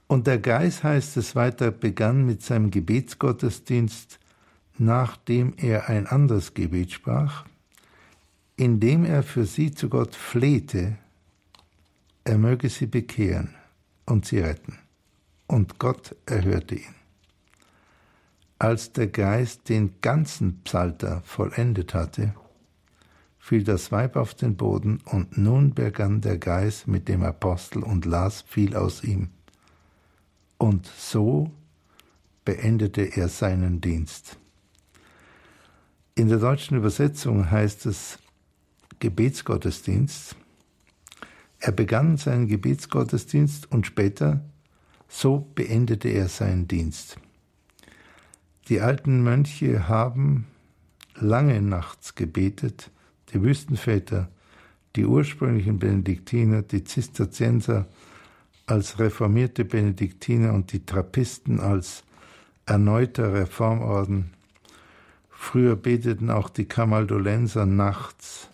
Und 0.07 0.25
der 0.25 0.37
Geist, 0.37 0.85
heißt 0.85 1.17
es 1.17 1.35
weiter, 1.35 1.71
begann 1.71 2.25
mit 2.25 2.41
seinem 2.41 2.71
Gebetsgottesdienst, 2.71 4.19
nachdem 4.77 5.51
er 5.57 5.89
ein 5.89 6.07
anderes 6.07 6.53
Gebet 6.53 6.93
sprach, 6.93 7.43
indem 8.55 9.03
er 9.03 9.21
für 9.21 9.43
sie 9.43 9.71
zu 9.71 9.89
Gott 9.89 10.15
flehte, 10.15 10.95
er 12.23 12.37
möge 12.37 12.69
sie 12.69 12.87
bekehren 12.87 13.53
und 14.05 14.25
sie 14.25 14.39
retten. 14.39 14.77
Und 15.45 15.77
Gott 15.77 16.15
erhörte 16.25 16.75
ihn. 16.75 16.98
Als 18.61 18.91
der 18.91 19.07
Geist 19.07 19.69
den 19.69 20.01
ganzen 20.01 20.59
Psalter 20.63 21.21
vollendet 21.23 21.93
hatte, 21.93 22.33
fiel 23.39 23.63
das 23.63 23.89
Weib 23.93 24.17
auf 24.17 24.33
den 24.33 24.57
Boden, 24.57 24.99
und 25.05 25.37
nun 25.37 25.73
begann 25.73 26.19
der 26.19 26.37
Geist 26.37 26.85
mit 26.85 27.07
dem 27.07 27.23
Apostel 27.23 27.83
und 27.83 28.05
las 28.05 28.41
viel 28.41 28.75
aus 28.75 29.01
ihm. 29.01 29.29
Und 30.57 30.87
so 30.87 31.51
beendete 32.43 33.03
er 33.03 33.29
seinen 33.29 33.79
Dienst. 33.79 34.37
In 36.15 36.27
der 36.27 36.39
deutschen 36.39 36.75
Übersetzung 36.75 37.49
heißt 37.49 37.85
es 37.85 38.19
Gebetsgottesdienst. 38.99 40.35
Er 41.59 41.71
begann 41.71 42.17
seinen 42.17 42.47
Gebetsgottesdienst 42.49 43.71
und 43.71 43.87
später, 43.87 44.41
so 45.07 45.47
beendete 45.55 46.09
er 46.09 46.27
seinen 46.27 46.67
Dienst. 46.67 47.17
Die 48.69 48.81
alten 48.81 49.23
Mönche 49.23 49.87
haben 49.87 50.45
lange 51.15 51.59
nachts 51.59 52.13
gebetet, 52.13 52.91
die 53.33 53.41
Wüstenväter, 53.41 54.29
die 54.95 55.05
ursprünglichen 55.05 55.79
Benediktiner, 55.79 56.61
die 56.61 56.83
Zisterzienser 56.83 57.87
als 58.67 58.99
reformierte 58.99 59.65
Benediktiner 59.65 60.53
und 60.53 60.71
die 60.71 60.85
Trappisten 60.85 61.59
als 61.59 62.03
erneuter 62.67 63.33
Reformorden. 63.33 64.33
Früher 65.31 65.75
beteten 65.75 66.29
auch 66.29 66.49
die 66.49 66.65
Kamaldolenser 66.65 67.65
nachts, 67.65 68.49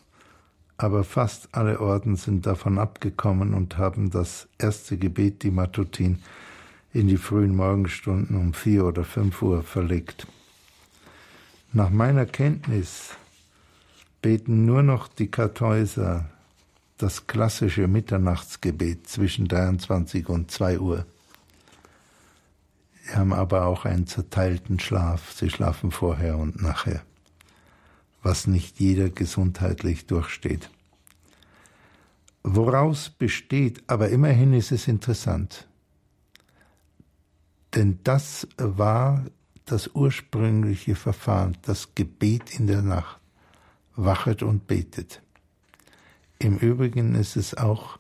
aber 0.78 1.04
fast 1.04 1.50
alle 1.52 1.82
Orden 1.82 2.16
sind 2.16 2.46
davon 2.46 2.80
abgekommen 2.80 3.54
und 3.54 3.78
haben 3.78 4.12
das 4.12 4.48
erste 4.58 4.98
Gebet, 4.98 5.44
die 5.44 5.52
Matutin, 5.52 6.20
in 6.96 7.10
die 7.10 7.18
frühen 7.18 7.54
Morgenstunden 7.54 8.38
um 8.38 8.54
vier 8.54 8.86
oder 8.86 9.04
fünf 9.04 9.42
Uhr 9.42 9.64
verlegt. 9.64 10.28
Nach 11.74 11.90
meiner 11.90 12.26
Kenntnis 12.26 13.10
beten 14.22 14.66
nur 14.66 14.82
noch 14.82 15.10
die 15.10 15.30
Kartäuser 15.30 16.30
das 16.98 17.28
klassische 17.28 17.90
Mitternachtsgebet 17.90 19.10
zwischen 19.10 19.50
23 19.50 20.30
und 20.30 20.50
2 20.50 20.80
Uhr. 20.80 21.06
Sie 23.04 23.14
haben 23.14 23.34
aber 23.34 23.66
auch 23.66 23.84
einen 23.84 24.08
zerteilten 24.08 24.80
Schlaf. 24.80 25.34
Sie 25.34 25.50
schlafen 25.50 25.92
vorher 25.92 26.38
und 26.38 26.62
nachher, 26.62 27.02
was 28.24 28.48
nicht 28.48 28.80
jeder 28.80 29.10
gesundheitlich 29.10 30.06
durchsteht. 30.06 30.70
Woraus 32.42 33.10
besteht, 33.10 33.84
aber 33.88 34.08
immerhin 34.08 34.54
ist 34.54 34.72
es 34.72 34.88
interessant, 34.88 35.68
denn 37.76 38.00
das 38.04 38.48
war 38.58 39.26
das 39.66 39.90
ursprüngliche 39.94 40.96
Verfahren, 40.96 41.58
das 41.64 41.96
Gebet 41.96 42.58
in 42.60 42.68
der 42.68 42.82
Nacht. 42.82 43.20
wachet 43.98 44.44
und 44.44 44.68
betet. 44.68 45.22
Im 46.38 46.58
Übrigen 46.58 47.16
ist 47.16 47.38
es 47.38 47.56
auch 47.56 47.98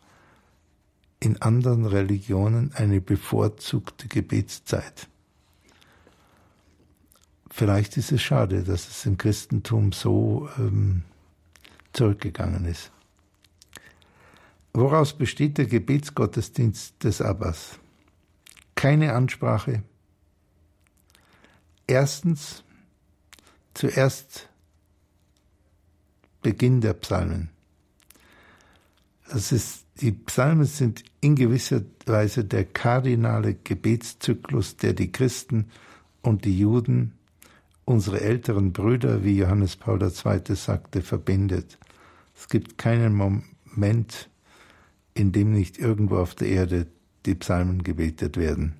in 1.21 1.41
anderen 1.41 1.85
Religionen 1.85 2.73
eine 2.73 2.99
bevorzugte 2.99 4.07
Gebetszeit. 4.09 5.07
Vielleicht 7.49 7.95
ist 7.95 8.11
es 8.11 8.21
schade, 8.21 8.63
dass 8.63 8.89
es 8.89 9.05
im 9.05 9.17
Christentum 9.17 9.93
so 9.93 10.49
ähm, 10.57 11.03
zurückgegangen 11.93 12.65
ist. 12.65 12.91
Woraus 14.73 15.17
besteht 15.17 15.57
der 15.57 15.67
Gebetsgottesdienst 15.67 17.01
des 17.01 17.21
Abbas? 17.21 17.79
Keine 18.85 19.13
Ansprache. 19.13 19.81
Erstens, 21.87 22.63
zuerst 23.73 24.47
Beginn 26.43 26.81
der 26.81 26.93
Psalmen. 26.93 27.49
Das 29.27 29.51
ist, 29.51 29.87
die 30.01 30.11
Psalmen 30.11 30.65
sind 30.65 31.03
in 31.19 31.33
gewisser 31.33 31.81
Weise 32.05 32.45
der 32.45 32.63
kardinale 32.63 33.55
Gebetszyklus, 33.55 34.77
der 34.77 34.93
die 34.93 35.11
Christen 35.11 35.71
und 36.21 36.45
die 36.45 36.59
Juden, 36.59 37.17
unsere 37.85 38.21
älteren 38.21 38.71
Brüder, 38.71 39.23
wie 39.23 39.35
Johannes 39.35 39.77
Paul 39.77 39.99
II. 39.99 40.55
sagte, 40.55 41.01
verbindet. 41.01 41.79
Es 42.37 42.49
gibt 42.49 42.77
keinen 42.77 43.15
Moment, 43.15 44.29
in 45.15 45.31
dem 45.31 45.53
nicht 45.53 45.79
irgendwo 45.79 46.17
auf 46.17 46.35
der 46.35 46.49
Erde 46.49 46.85
die 47.25 47.35
Psalmen 47.35 47.83
gebetet 47.83 48.37
werden. 48.37 48.75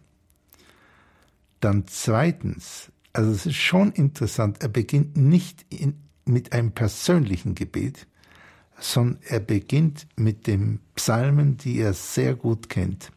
Dann 1.60 1.86
zweitens, 1.88 2.92
also 3.14 3.32
es 3.32 3.46
ist 3.46 3.56
schon 3.56 3.92
interessant, 3.92 4.62
er 4.62 4.70
beginnt 4.70 5.18
nicht 5.18 5.66
in, 5.70 5.96
mit 6.26 6.54
einem 6.54 6.72
persönlichen 6.72 7.56
Gebet, 7.56 8.08
sondern 8.80 9.20
er 9.28 9.40
beginnt 9.40 10.08
mit 10.16 10.48
den 10.48 10.80
Psalmen, 10.96 11.58
die 11.58 11.80
er 11.80 11.94
sehr 11.94 12.36
gut 12.36 12.70
kennt. 12.70 13.12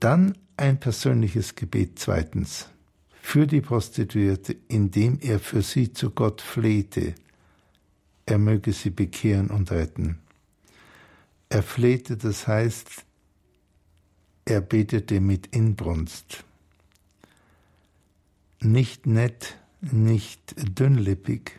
Dann 0.00 0.36
ein 0.56 0.78
persönliches 0.78 1.54
Gebet 1.54 1.98
zweitens 1.98 2.68
für 3.26 3.48
die 3.48 3.60
Prostituierte, 3.60 4.54
indem 4.68 5.18
er 5.20 5.40
für 5.40 5.60
sie 5.60 5.92
zu 5.92 6.10
Gott 6.10 6.40
flehte, 6.40 7.14
er 8.24 8.38
möge 8.38 8.72
sie 8.72 8.90
bekehren 8.90 9.50
und 9.50 9.72
retten. 9.72 10.20
Er 11.56 11.62
flehte, 11.62 12.18
das 12.18 12.46
heißt, 12.46 13.06
er 14.44 14.60
betete 14.60 15.20
mit 15.20 15.46
Inbrunst. 15.56 16.44
Nicht 18.60 19.06
nett, 19.06 19.56
nicht 19.80 20.54
dünnlippig. 20.78 21.58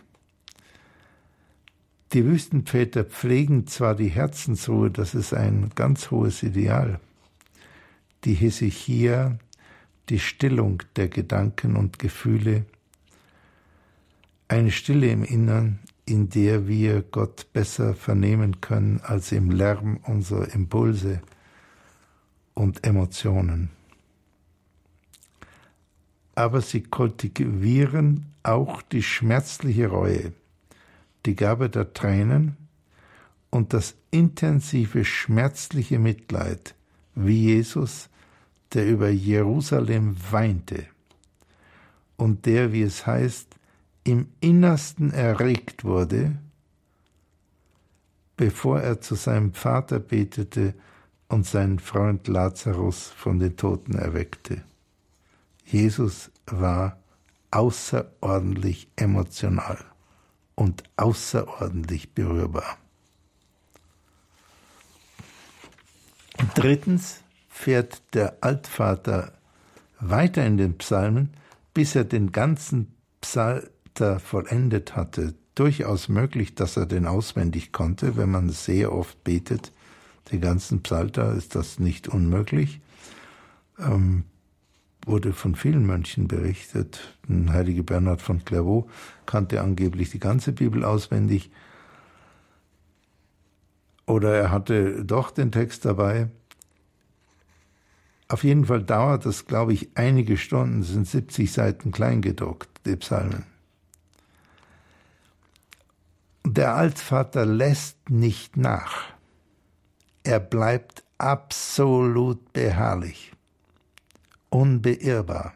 Die 2.13 2.23
Wüstenväter 2.25 3.05
pflegen 3.05 3.65
zwar 3.65 3.95
die 3.95 4.09
Herzensruhe, 4.09 4.91
das 4.91 5.15
ist 5.15 5.33
ein 5.33 5.71
ganz 5.73 6.11
hohes 6.11 6.43
Ideal. 6.43 6.99
Die 8.23 8.35
Hesychia, 8.35 9.39
die 10.09 10.19
Stillung 10.19 10.83
der 10.95 11.07
Gedanken 11.07 11.75
und 11.75 11.97
Gefühle, 11.97 12.67
eine 14.47 14.69
Stille 14.69 15.09
im 15.09 15.23
Innern, 15.23 15.79
in 16.07 16.29
der 16.29 16.67
wir 16.67 17.01
Gott 17.01 17.51
besser 17.51 17.93
vernehmen 17.93 18.61
können 18.61 19.01
als 19.03 19.31
im 19.33 19.51
Lärm 19.51 19.99
unserer 20.03 20.53
Impulse 20.53 21.21
und 22.53 22.85
Emotionen. 22.85 23.69
Aber 26.33 26.61
sie 26.61 26.81
kultivieren 26.81 28.27
auch 28.41 28.81
die 28.81 29.03
schmerzliche 29.03 29.87
Reue, 29.87 30.31
die 31.25 31.35
Gabe 31.35 31.69
der 31.69 31.93
Tränen 31.93 32.55
und 33.49 33.73
das 33.73 33.95
intensive 34.09 35.03
schmerzliche 35.03 35.99
Mitleid, 35.99 36.73
wie 37.15 37.55
Jesus, 37.55 38.09
der 38.73 38.87
über 38.87 39.09
Jerusalem 39.09 40.15
weinte 40.31 40.85
und 42.15 42.45
der, 42.45 42.71
wie 42.71 42.83
es 42.83 43.05
heißt, 43.05 43.56
im 44.07 44.29
Innersten 44.39 45.11
erregt 45.11 45.83
wurde, 45.83 46.37
bevor 48.37 48.79
er 48.79 49.01
zu 49.01 49.15
seinem 49.15 49.53
Vater 49.53 49.99
betete 49.99 50.73
und 51.27 51.45
seinen 51.45 51.79
Freund 51.79 52.29
Lazarus 52.29 53.09
von 53.09 53.39
den 53.39 53.57
Toten 53.57 53.95
erweckte. 53.95 54.63
Jesus 55.65 56.31
war 56.45 56.97
außerordentlich 57.51 58.87
emotional 58.95 59.83
und 60.55 60.83
außerordentlich 60.95 62.13
berührbar. 62.13 62.77
Drittens 66.55 67.23
fährt 67.49 68.01
der 68.13 68.37
Altvater 68.39 69.33
weiter 69.99 70.45
in 70.45 70.55
den 70.55 70.77
Psalmen, 70.77 71.33
bis 71.73 71.93
er 71.95 72.05
den 72.05 72.31
ganzen 72.31 72.95
Psalm 73.19 73.63
Psalter 73.97 74.19
vollendet 74.19 74.95
hatte, 74.95 75.33
durchaus 75.55 76.07
möglich, 76.07 76.53
dass 76.53 76.77
er 76.77 76.85
den 76.85 77.07
auswendig 77.07 77.71
konnte, 77.71 78.15
wenn 78.15 78.29
man 78.29 78.49
sehr 78.49 78.93
oft 78.93 79.23
betet. 79.23 79.73
Den 80.31 80.39
ganzen 80.39 80.83
Psalter 80.83 81.33
ist 81.33 81.55
das 81.55 81.79
nicht 81.79 82.07
unmöglich. 82.07 82.79
Ähm, 83.79 84.25
wurde 85.03 85.33
von 85.33 85.55
vielen 85.55 85.87
Mönchen 85.87 86.27
berichtet. 86.27 87.17
Ein 87.27 87.51
heilige 87.51 87.81
Bernhard 87.81 88.21
von 88.21 88.45
Clairvaux 88.45 88.87
kannte 89.25 89.61
angeblich 89.61 90.11
die 90.11 90.19
ganze 90.19 90.51
Bibel 90.51 90.85
auswendig. 90.85 91.49
Oder 94.05 94.35
er 94.35 94.51
hatte 94.51 95.03
doch 95.03 95.31
den 95.31 95.51
Text 95.51 95.85
dabei. 95.85 96.27
Auf 98.27 98.43
jeden 98.43 98.65
Fall 98.65 98.83
dauert 98.83 99.25
das, 99.25 99.47
glaube 99.47 99.73
ich, 99.73 99.89
einige 99.95 100.37
Stunden, 100.37 100.83
sind 100.83 101.07
70 101.07 101.51
Seiten 101.51 101.91
kleingedruckt, 101.91 102.69
die 102.85 102.95
Psalmen. 102.97 103.56
Der 106.49 106.75
Altvater 106.75 107.45
lässt 107.45 108.09
nicht 108.09 108.55
nach. 108.55 109.03
Er 110.23 110.39
bleibt 110.39 111.03
absolut 111.17 112.53
beharrlich, 112.53 113.33
unbeirrbar. 114.49 115.53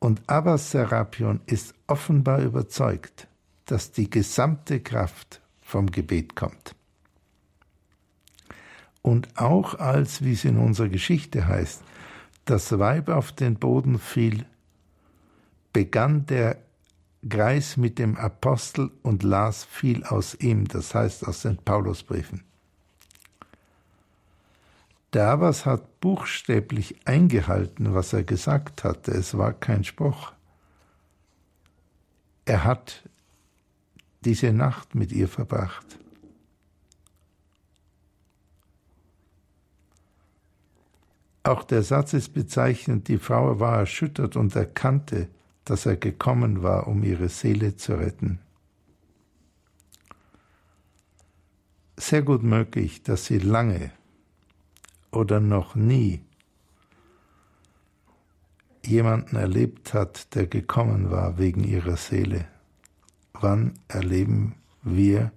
Und 0.00 0.20
Abbas 0.28 0.70
Serapion 0.70 1.40
ist 1.46 1.74
offenbar 1.86 2.40
überzeugt, 2.40 3.26
dass 3.64 3.90
die 3.90 4.10
gesamte 4.10 4.80
Kraft 4.80 5.40
vom 5.62 5.90
Gebet 5.90 6.36
kommt. 6.36 6.74
Und 9.00 9.38
auch 9.38 9.76
als, 9.76 10.22
wie 10.22 10.34
es 10.34 10.44
in 10.44 10.58
unserer 10.58 10.90
Geschichte 10.90 11.46
heißt, 11.46 11.82
das 12.44 12.78
Weib 12.78 13.08
auf 13.08 13.32
den 13.32 13.54
Boden 13.54 13.98
fiel, 13.98 14.44
begann 15.72 16.26
der 16.26 16.67
Greis 17.26 17.76
mit 17.76 17.98
dem 17.98 18.16
Apostel 18.16 18.90
und 19.02 19.22
las 19.22 19.64
viel 19.64 20.04
aus 20.04 20.34
ihm, 20.34 20.68
das 20.68 20.94
heißt 20.94 21.26
aus 21.26 21.42
den 21.42 21.56
Paulusbriefen. 21.56 22.44
Der 25.14 25.28
Abbas 25.28 25.64
hat 25.64 26.00
buchstäblich 26.00 26.96
eingehalten, 27.06 27.94
was 27.94 28.12
er 28.12 28.24
gesagt 28.24 28.84
hatte. 28.84 29.12
Es 29.12 29.36
war 29.36 29.54
kein 29.54 29.82
Spruch. 29.82 30.32
Er 32.44 32.64
hat 32.64 33.08
diese 34.20 34.52
Nacht 34.52 34.94
mit 34.94 35.10
ihr 35.10 35.28
verbracht. 35.28 35.98
Auch 41.42 41.64
der 41.64 41.82
Satz 41.82 42.12
ist 42.12 42.34
bezeichnend, 42.34 43.08
die 43.08 43.16
Frau 43.16 43.58
war 43.58 43.78
erschüttert 43.78 44.36
und 44.36 44.54
erkannte, 44.54 45.28
dass 45.68 45.84
er 45.84 45.96
gekommen 45.96 46.62
war, 46.62 46.86
um 46.86 47.02
ihre 47.02 47.28
Seele 47.28 47.76
zu 47.76 47.94
retten. 47.94 48.38
Sehr 51.96 52.22
gut 52.22 52.42
möglich, 52.42 53.02
dass 53.02 53.26
sie 53.26 53.38
lange 53.38 53.92
oder 55.10 55.40
noch 55.40 55.74
nie 55.74 56.22
jemanden 58.82 59.36
erlebt 59.36 59.92
hat, 59.92 60.34
der 60.34 60.46
gekommen 60.46 61.10
war 61.10 61.36
wegen 61.36 61.64
ihrer 61.64 61.96
Seele. 61.96 62.46
Wann 63.34 63.74
erleben 63.88 64.54
wir 64.82 65.32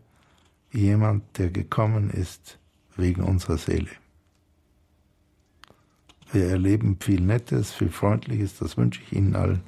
jemand, 0.71 1.37
der 1.37 1.49
gekommen 1.49 2.09
ist 2.09 2.57
wegen 2.95 3.23
unserer 3.23 3.57
Seele? 3.57 3.89
Wir 6.31 6.45
erleben 6.45 6.97
viel 7.01 7.19
Nettes, 7.19 7.73
viel 7.73 7.89
Freundliches, 7.89 8.57
das 8.57 8.77
wünsche 8.77 9.01
ich 9.01 9.11
Ihnen 9.11 9.35
allen. 9.35 9.63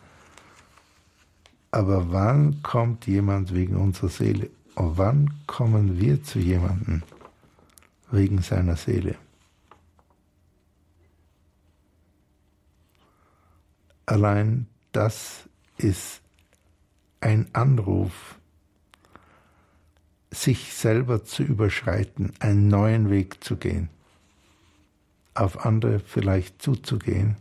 Aber 1.73 2.12
wann 2.12 2.62
kommt 2.62 3.07
jemand 3.07 3.51
wegen 3.51 3.77
unserer 3.77 4.09
Seele? 4.09 4.51
Und 4.75 4.95
wann 4.99 5.33
kommen 5.47 5.99
wir 5.99 6.23
zu 6.23 6.38
jemandem 6.38 7.01
wegen 8.12 8.43
seiner 8.43 8.75
Seele? 8.75 9.15
Allein 14.05 14.67
das 14.91 15.49
ist 15.77 16.21
ein 17.21 17.47
Anruf, 17.53 18.38
sich 20.29 20.75
selber 20.75 21.23
zu 21.23 21.41
überschreiten, 21.41 22.33
einen 22.38 22.67
neuen 22.67 23.09
Weg 23.09 23.43
zu 23.43 23.55
gehen, 23.57 23.89
auf 25.33 25.65
andere 25.65 25.99
vielleicht 26.01 26.62
zuzugehen, 26.62 27.38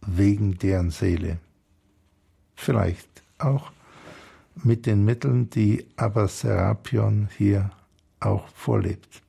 wegen 0.00 0.58
deren 0.58 0.90
Seele. 0.90 1.38
Vielleicht 2.56 3.19
auch 3.40 3.72
mit 4.54 4.86
den 4.86 5.04
Mitteln, 5.04 5.50
die 5.50 5.86
aber 5.96 6.28
Serapion 6.28 7.28
hier 7.36 7.70
auch 8.20 8.48
vorlebt. 8.48 9.22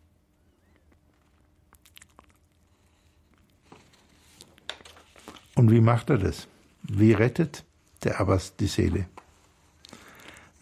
Und 5.56 5.71
wie 5.71 5.82
macht 5.82 6.10
er 6.10 6.17
das? 6.17 6.47
Wie 6.84 7.13
rettet 7.13 7.63
der 8.04 8.19
Abbas 8.19 8.56
die 8.56 8.67
Seele? 8.67 9.06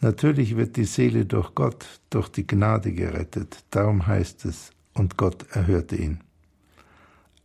Natürlich 0.01 0.55
wird 0.55 0.77
die 0.77 0.85
Seele 0.85 1.25
durch 1.25 1.53
Gott, 1.55 1.85
durch 2.09 2.29
die 2.29 2.47
Gnade 2.47 2.93
gerettet. 2.93 3.63
Darum 3.69 4.07
heißt 4.07 4.45
es, 4.45 4.71
und 4.93 5.17
Gott 5.17 5.45
erhörte 5.51 5.95
ihn. 5.95 6.21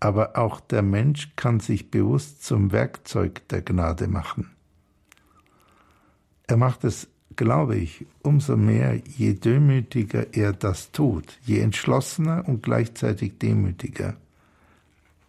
Aber 0.00 0.36
auch 0.36 0.60
der 0.60 0.82
Mensch 0.82 1.32
kann 1.36 1.60
sich 1.60 1.90
bewusst 1.90 2.44
zum 2.44 2.72
Werkzeug 2.72 3.46
der 3.48 3.62
Gnade 3.62 4.06
machen. 4.06 4.53
Er 6.46 6.56
macht 6.56 6.84
es, 6.84 7.08
glaube 7.36 7.76
ich, 7.76 8.06
umso 8.22 8.56
mehr, 8.56 8.96
je 8.96 9.34
demütiger 9.34 10.34
er 10.34 10.52
das 10.52 10.92
tut, 10.92 11.38
je 11.42 11.60
entschlossener 11.60 12.46
und 12.46 12.62
gleichzeitig 12.62 13.38
demütiger. 13.38 14.16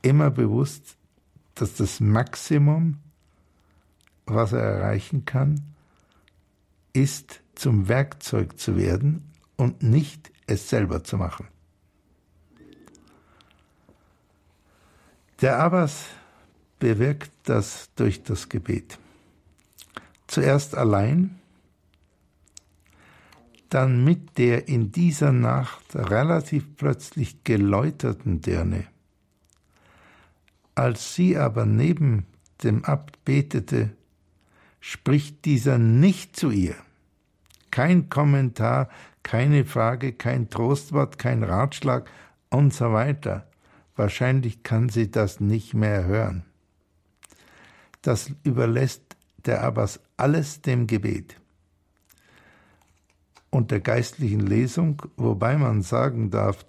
Immer 0.01 0.30
bewusst, 0.30 0.97
dass 1.56 1.75
das 1.75 1.99
Maximum, 1.99 2.97
was 4.25 4.54
er 4.54 4.62
erreichen 4.62 5.25
kann, 5.25 5.62
ist, 6.93 7.41
zum 7.56 7.88
Werkzeug 7.88 8.60
zu 8.60 8.75
werden 8.75 9.32
und 9.56 9.82
nicht 9.82 10.32
es 10.47 10.69
selber 10.69 11.04
zu 11.04 11.17
machen. 11.17 11.47
Der 15.41 15.60
Abbas 15.60 16.06
bewirkt 16.80 17.32
das 17.43 17.89
durch 17.95 18.23
das 18.23 18.49
Gebet. 18.49 18.97
Zuerst 20.36 20.76
allein, 20.76 21.39
dann 23.69 24.04
mit 24.04 24.38
der 24.38 24.67
in 24.67 24.91
dieser 24.91 25.32
Nacht 25.32 25.95
relativ 25.95 26.76
plötzlich 26.76 27.45
geläuterten 27.45 28.41
Dirne. 28.41 28.86
Als 30.76 31.15
sie 31.15 31.38
aber 31.38 31.65
neben 31.65 32.26
dem 32.63 32.84
Abt 32.84 33.24
betete, 33.24 33.91
spricht 34.82 35.45
dieser 35.45 35.78
nicht 35.78 36.36
zu 36.36 36.52
ihr, 36.52 36.76
kein 37.71 38.10
Kommentar, 38.10 38.89
keine 39.24 39.63
Frage, 39.63 40.12
kein 40.12 40.50
Trostwort, 40.50 41.17
kein 41.17 41.43
Ratschlag 41.43 42.10
und 42.50 42.74
so 42.74 42.91
weiter. 42.91 43.48
Wahrscheinlich 43.95 44.63
kann 44.63 44.89
sie 44.89 45.10
das 45.10 45.39
nicht 45.39 45.74
mehr 45.74 46.04
hören. 46.04 46.43
Das 48.02 48.32
überlässt 48.43 49.05
der 49.46 49.64
Abbas 49.64 50.00
alles 50.18 50.62
dem 50.62 50.88
Gebet 50.88 51.40
und 53.50 53.72
der 53.72 53.80
geistlichen 53.80 54.42
Lesung, 54.42 55.02
wobei 55.18 55.58
man 55.58 55.82
sagen 55.82 56.30
darf, 56.30 56.66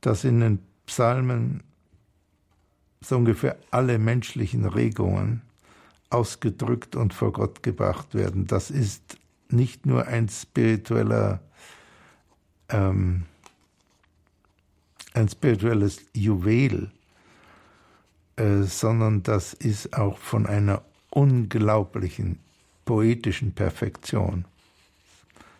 dass 0.00 0.24
in 0.24 0.40
den 0.40 0.58
Psalmen 0.86 1.62
so 3.00 3.16
ungefähr 3.16 3.56
alle 3.70 3.98
menschlichen 3.98 4.66
Regungen 4.66 5.42
ausgedrückt 6.10 6.96
und 6.96 7.14
vor 7.14 7.32
Gott 7.32 7.62
gebracht 7.62 8.14
werden. 8.14 8.46
Das 8.46 8.70
ist 8.70 9.16
nicht 9.48 9.86
nur 9.86 10.06
ein 10.06 10.28
spiritueller, 10.28 11.40
ähm, 12.68 13.24
ein 15.14 15.28
spirituelles 15.28 16.02
Juwel, 16.12 16.90
äh, 18.36 18.62
sondern 18.62 19.22
das 19.22 19.54
ist 19.54 19.96
auch 19.96 20.18
von 20.18 20.46
einer 20.46 20.82
unglaublichen 21.10 22.38
poetischen 22.84 23.52
Perfektion. 23.52 24.44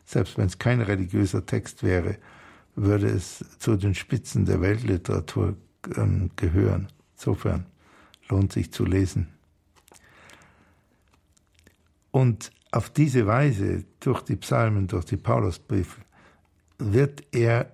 Selbst 0.05 0.39
wenn 0.39 0.47
es 0.47 0.59
kein 0.59 0.81
religiöser 0.81 1.47
Text 1.47 1.83
wäre, 1.83 2.17
würde 2.75 3.09
es 3.09 3.45
zu 3.59 3.77
den 3.77 3.95
Spitzen 3.95 4.47
der 4.47 4.61
Weltliteratur 4.61 5.57
ähm, 5.97 6.31
gehören. 6.37 6.89
Insofern 7.17 7.67
lohnt 8.29 8.53
sich 8.53 8.73
zu 8.73 8.85
lesen. 8.85 9.29
Und 12.11 12.51
auf 12.73 12.91
diese 12.91 13.27
Weise, 13.27 13.85
durch 14.01 14.23
die 14.23 14.37
Psalmen, 14.37 14.89
durch 14.89 15.05
die 15.05 15.17
Paulusbriefe, 15.17 16.01
wird 16.79 17.25
er 17.33 17.71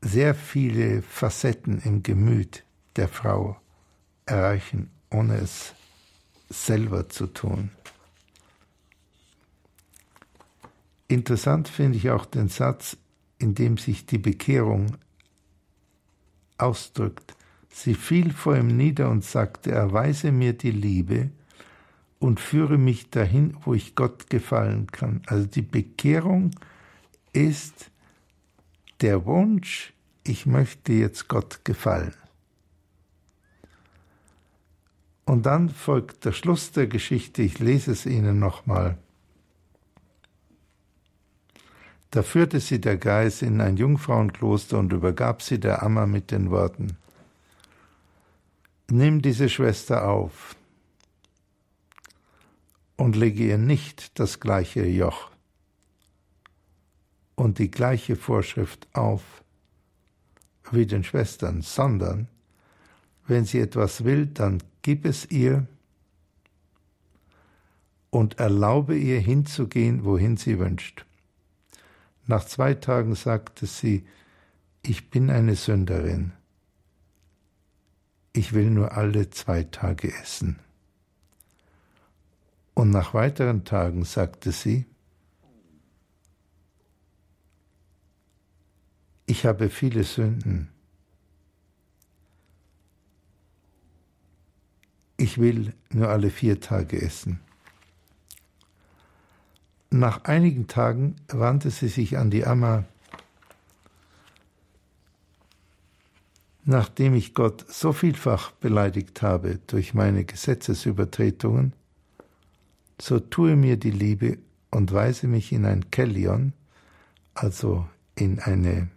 sehr 0.00 0.34
viele 0.34 1.02
Facetten 1.02 1.80
im 1.82 2.02
Gemüt 2.02 2.64
der 2.96 3.08
Frau 3.08 3.60
erreichen, 4.24 4.90
ohne 5.10 5.36
es 5.36 5.75
selber 6.48 7.08
zu 7.08 7.26
tun. 7.26 7.70
Interessant 11.08 11.68
finde 11.68 11.98
ich 11.98 12.10
auch 12.10 12.26
den 12.26 12.48
Satz, 12.48 12.96
in 13.38 13.54
dem 13.54 13.76
sich 13.78 14.06
die 14.06 14.18
Bekehrung 14.18 14.96
ausdrückt. 16.58 17.34
Sie 17.68 17.94
fiel 17.94 18.32
vor 18.32 18.56
ihm 18.56 18.76
nieder 18.76 19.10
und 19.10 19.24
sagte, 19.24 19.70
erweise 19.70 20.32
mir 20.32 20.52
die 20.52 20.70
Liebe, 20.70 21.30
und 22.18 22.40
führe 22.40 22.78
mich 22.78 23.10
dahin, 23.10 23.56
wo 23.64 23.74
ich 23.74 23.94
Gott 23.94 24.30
gefallen 24.30 24.86
kann. 24.88 25.22
Also 25.26 25.46
die 25.46 25.62
Bekehrung 25.62 26.50
ist 27.32 27.90
der 29.00 29.26
Wunsch, 29.26 29.92
ich 30.24 30.46
möchte 30.46 30.92
jetzt 30.92 31.28
Gott 31.28 31.64
gefallen. 31.64 32.14
Und 35.26 35.44
dann 35.44 35.68
folgt 35.68 36.24
der 36.24 36.32
Schluss 36.32 36.72
der 36.72 36.86
Geschichte, 36.86 37.42
ich 37.42 37.58
lese 37.58 37.92
es 37.92 38.06
Ihnen 38.06 38.38
nochmal. 38.38 38.96
Da 42.10 42.22
führte 42.22 42.60
sie 42.60 42.80
der 42.80 42.96
Geist 42.96 43.42
in 43.42 43.60
ein 43.60 43.76
Jungfrauenkloster 43.76 44.78
und 44.78 44.92
übergab 44.92 45.42
sie 45.42 45.60
der 45.60 45.82
Amma 45.82 46.06
mit 46.06 46.30
den 46.30 46.50
Worten 46.50 46.96
Nimm 48.88 49.20
diese 49.20 49.48
Schwester 49.48 50.08
auf, 50.08 50.54
und 52.96 53.14
lege 53.16 53.44
ihr 53.44 53.58
nicht 53.58 54.18
das 54.18 54.40
gleiche 54.40 54.86
Joch 54.86 55.30
und 57.34 57.58
die 57.58 57.70
gleiche 57.70 58.16
Vorschrift 58.16 58.88
auf 58.94 59.22
wie 60.70 60.86
den 60.86 61.04
Schwestern, 61.04 61.62
sondern 61.62 62.28
wenn 63.26 63.44
sie 63.44 63.60
etwas 63.60 64.04
will, 64.04 64.26
dann 64.26 64.62
gib 64.82 65.04
es 65.04 65.30
ihr 65.30 65.66
und 68.10 68.38
erlaube 68.38 68.96
ihr 68.96 69.20
hinzugehen, 69.20 70.04
wohin 70.04 70.36
sie 70.36 70.58
wünscht. 70.58 71.04
Nach 72.26 72.44
zwei 72.44 72.74
Tagen 72.74 73.14
sagte 73.14 73.66
sie, 73.66 74.06
ich 74.82 75.10
bin 75.10 75.30
eine 75.30 75.54
Sünderin. 75.54 76.32
Ich 78.32 78.52
will 78.52 78.70
nur 78.70 78.92
alle 78.92 79.30
zwei 79.30 79.64
Tage 79.64 80.12
essen. 80.12 80.58
Und 82.74 82.90
nach 82.90 83.14
weiteren 83.14 83.64
Tagen 83.64 84.04
sagte 84.04 84.52
sie, 84.52 84.86
ich 89.26 89.46
habe 89.46 89.70
viele 89.70 90.04
Sünden. 90.04 90.68
Ich 95.16 95.38
will 95.38 95.72
nur 95.90 96.08
alle 96.08 96.30
vier 96.30 96.60
Tage 96.60 97.00
essen. 97.00 97.40
Nach 99.90 100.24
einigen 100.24 100.66
Tagen 100.66 101.16
wandte 101.28 101.70
sie 101.70 101.88
sich 101.88 102.18
an 102.18 102.30
die 102.30 102.44
Amma. 102.44 102.84
Nachdem 106.64 107.14
ich 107.14 107.32
Gott 107.32 107.64
so 107.68 107.92
vielfach 107.92 108.50
beleidigt 108.50 109.22
habe 109.22 109.60
durch 109.68 109.94
meine 109.94 110.24
Gesetzesübertretungen, 110.24 111.72
so 113.00 113.20
tue 113.20 113.56
mir 113.56 113.76
die 113.76 113.92
Liebe 113.92 114.38
und 114.70 114.92
weise 114.92 115.28
mich 115.28 115.52
in 115.52 115.64
ein 115.64 115.90
Kellion, 115.90 116.52
also 117.34 117.86
in 118.16 118.40
eine 118.40 118.88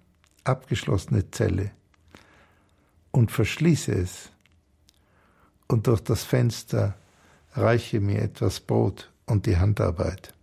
abgeschlossene 0.43 1.29
Zelle, 1.31 1.71
und 3.11 3.31
verschließe 3.31 3.91
es, 3.91 4.31
und 5.69 5.87
durch 5.87 6.01
das 6.01 6.23
Fenster 6.23 6.95
reiche 7.53 8.01
mir 8.01 8.21
etwas 8.21 8.59
Brot 8.59 9.11
und 9.25 9.45
die 9.45 9.57
Handarbeit. 9.57 10.33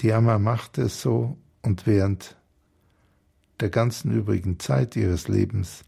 Die 0.00 0.12
Amma 0.12 0.38
machte 0.38 0.82
es 0.82 1.00
so 1.00 1.36
und 1.62 1.86
während 1.86 2.36
der 3.60 3.70
ganzen 3.70 4.12
übrigen 4.12 4.60
Zeit 4.60 4.94
ihres 4.94 5.26
Lebens 5.28 5.84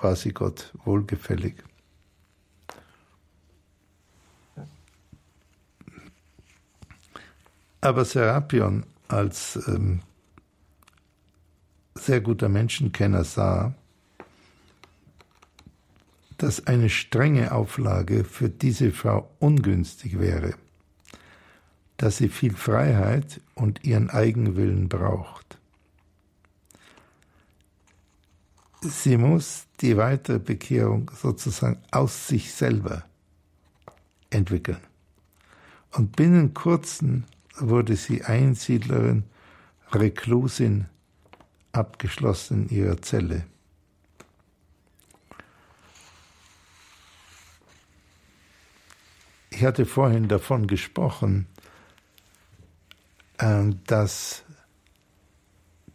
war 0.00 0.16
sie 0.16 0.32
Gott 0.32 0.72
wohlgefällig. 0.84 1.62
Aber 7.82 8.04
Serapion 8.04 8.84
als 9.08 9.58
ähm, 9.66 10.00
sehr 11.94 12.20
guter 12.20 12.48
Menschenkenner 12.48 13.24
sah, 13.24 13.74
dass 16.42 16.66
eine 16.66 16.88
strenge 16.88 17.52
Auflage 17.52 18.24
für 18.24 18.48
diese 18.48 18.92
Frau 18.92 19.30
ungünstig 19.40 20.18
wäre, 20.18 20.54
dass 21.98 22.16
sie 22.16 22.30
viel 22.30 22.54
Freiheit 22.54 23.42
und 23.54 23.84
ihren 23.84 24.08
Eigenwillen 24.08 24.88
braucht. 24.88 25.58
Sie 28.80 29.18
muss 29.18 29.66
die 29.82 29.98
weitere 29.98 30.38
Bekehrung 30.38 31.10
sozusagen 31.14 31.78
aus 31.90 32.28
sich 32.28 32.54
selber 32.54 33.04
entwickeln. 34.30 34.80
Und 35.92 36.16
binnen 36.16 36.54
kurzen 36.54 37.26
wurde 37.58 37.96
sie 37.96 38.24
Einsiedlerin, 38.24 39.24
Reklusin, 39.92 40.86
abgeschlossen 41.72 42.68
in 42.70 42.76
ihrer 42.78 43.02
Zelle. 43.02 43.44
Ich 49.50 49.64
hatte 49.64 49.84
vorhin 49.84 50.28
davon 50.28 50.66
gesprochen, 50.66 51.46
ähm, 53.38 53.80
dass 53.86 54.44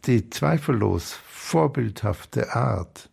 die 0.04 0.30
zweifellos 0.30 1.12
vorbildhafte 1.12 2.54
Art 2.54 3.10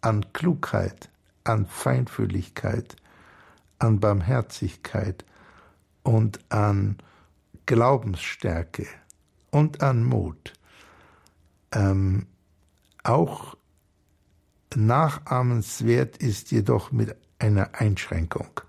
an 0.00 0.32
Klugheit, 0.32 1.08
an 1.44 1.66
Feinfühligkeit, 1.66 2.96
an 3.78 4.00
Barmherzigkeit 4.00 5.24
und 6.02 6.40
an 6.48 6.98
Glaubensstärke 7.66 8.86
und 9.50 9.82
an 9.82 10.04
Mut 10.04 10.54
ähm, 11.72 12.26
auch 13.02 13.56
nachahmenswert 14.74 16.16
ist 16.16 16.50
jedoch 16.50 16.92
mit 16.92 17.16
einer 17.38 17.74
Einschränkung. 17.74 18.60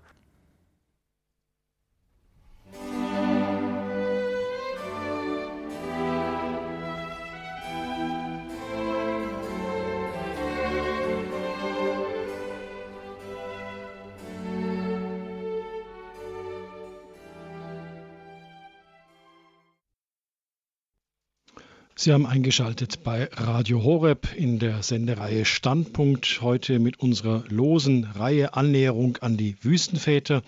Sie 22.04 22.12
haben 22.12 22.26
eingeschaltet 22.26 23.02
bei 23.02 23.30
Radio 23.32 23.82
Horeb 23.82 24.28
in 24.36 24.58
der 24.58 24.82
Sendereihe 24.82 25.46
Standpunkt. 25.46 26.42
Heute 26.42 26.78
mit 26.78 27.00
unserer 27.00 27.44
losen 27.48 28.04
Reihe 28.04 28.52
Annäherung 28.52 29.16
an 29.22 29.38
die 29.38 29.56
Wüstenväter. 29.62 30.42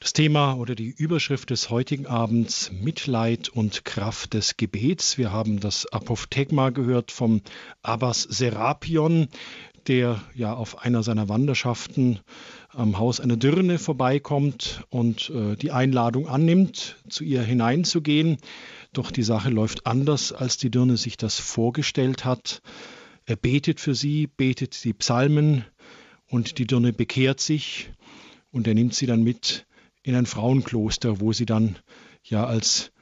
Das 0.00 0.14
Thema 0.14 0.54
oder 0.54 0.74
die 0.74 0.88
Überschrift 0.88 1.50
des 1.50 1.68
heutigen 1.68 2.06
Abends 2.06 2.72
Mitleid 2.72 3.50
und 3.50 3.84
Kraft 3.84 4.32
des 4.32 4.56
Gebets. 4.56 5.18
Wir 5.18 5.30
haben 5.30 5.60
das 5.60 5.84
Apophthegma 5.92 6.70
gehört 6.70 7.10
vom 7.10 7.42
Abbas 7.82 8.22
Serapion, 8.22 9.28
der 9.88 10.22
ja 10.34 10.54
auf 10.54 10.78
einer 10.82 11.02
seiner 11.02 11.28
Wanderschaften 11.28 12.20
am 12.70 12.98
Haus 12.98 13.20
einer 13.20 13.36
Dirne 13.36 13.78
vorbeikommt 13.78 14.84
und 14.88 15.28
äh, 15.28 15.54
die 15.54 15.70
Einladung 15.70 16.28
annimmt, 16.28 16.96
zu 17.10 17.24
ihr 17.24 17.42
hineinzugehen. 17.42 18.38
Doch 18.92 19.10
die 19.10 19.22
Sache 19.22 19.48
läuft 19.48 19.86
anders, 19.86 20.32
als 20.32 20.58
die 20.58 20.70
Dirne 20.70 20.96
sich 20.96 21.16
das 21.16 21.38
vorgestellt 21.38 22.24
hat. 22.24 22.60
Er 23.24 23.36
betet 23.36 23.80
für 23.80 23.94
sie, 23.94 24.26
betet 24.26 24.84
die 24.84 24.92
Psalmen 24.92 25.64
und 26.26 26.58
die 26.58 26.66
Dirne 26.66 26.92
bekehrt 26.92 27.40
sich 27.40 27.90
und 28.50 28.66
er 28.66 28.74
nimmt 28.74 28.94
sie 28.94 29.06
dann 29.06 29.22
mit 29.22 29.66
in 30.02 30.14
ein 30.14 30.26
Frauenkloster, 30.26 31.20
wo 31.20 31.32
sie 31.32 31.46
dann 31.46 31.78
ja 32.22 32.44
als 32.44 32.92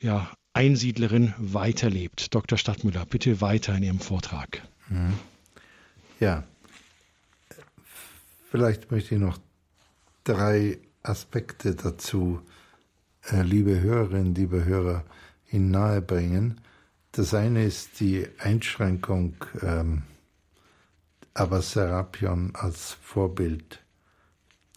ja, 0.00 0.30
Einsiedlerin 0.52 1.32
weiterlebt. 1.38 2.34
Dr. 2.34 2.58
Stadtmüller, 2.58 3.06
bitte 3.06 3.40
weiter 3.40 3.74
in 3.76 3.82
Ihrem 3.82 4.00
Vortrag. 4.00 4.62
Mhm. 4.88 5.14
Ja, 6.18 6.44
vielleicht 8.50 8.90
möchte 8.90 9.14
ich 9.14 9.20
noch 9.20 9.38
drei 10.24 10.78
Aspekte 11.02 11.74
dazu, 11.74 12.42
äh, 13.30 13.42
liebe 13.42 13.80
Hörerinnen, 13.80 14.34
liebe 14.34 14.64
Hörer, 14.64 15.04
Ihnen 15.50 15.70
nahebringen. 15.70 16.60
Das 17.12 17.34
eine 17.34 17.64
ist 17.64 18.00
die 18.00 18.26
Einschränkung, 18.38 19.34
ähm, 19.62 20.02
aber 21.34 21.62
Serapion 21.62 22.52
als 22.54 22.92
Vorbild 23.02 23.82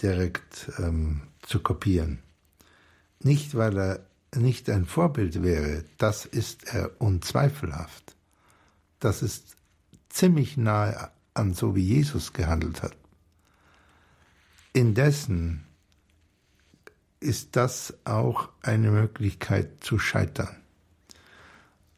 direkt 0.01 0.71
ähm, 0.79 1.21
zu 1.41 1.59
kopieren. 1.59 2.19
Nicht, 3.19 3.55
weil 3.55 3.77
er 3.77 4.05
nicht 4.35 4.69
ein 4.69 4.85
Vorbild 4.85 5.43
wäre, 5.43 5.85
das 5.97 6.25
ist 6.25 6.73
er 6.73 6.99
unzweifelhaft. 6.99 8.15
Das 8.99 9.21
ist 9.21 9.55
ziemlich 10.09 10.57
nahe 10.57 11.11
an 11.33 11.53
so 11.53 11.75
wie 11.75 11.83
Jesus 11.83 12.33
gehandelt 12.33 12.81
hat. 12.81 12.95
Indessen 14.73 15.65
ist 17.19 17.55
das 17.55 17.93
auch 18.05 18.49
eine 18.61 18.91
Möglichkeit 18.91 19.83
zu 19.83 19.99
scheitern. 19.99 20.62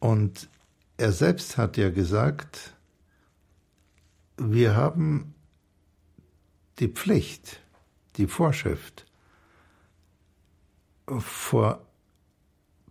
Und 0.06 0.50
er 0.98 1.12
selbst 1.12 1.58
hat 1.58 1.78
ja 1.78 1.90
gesagt, 1.90 2.76
wir 4.38 4.76
haben 4.76 5.34
die 6.78 6.90
Pflicht, 6.90 7.60
die 8.18 8.28
Vorschrift, 8.28 9.08
vor, 11.08 11.84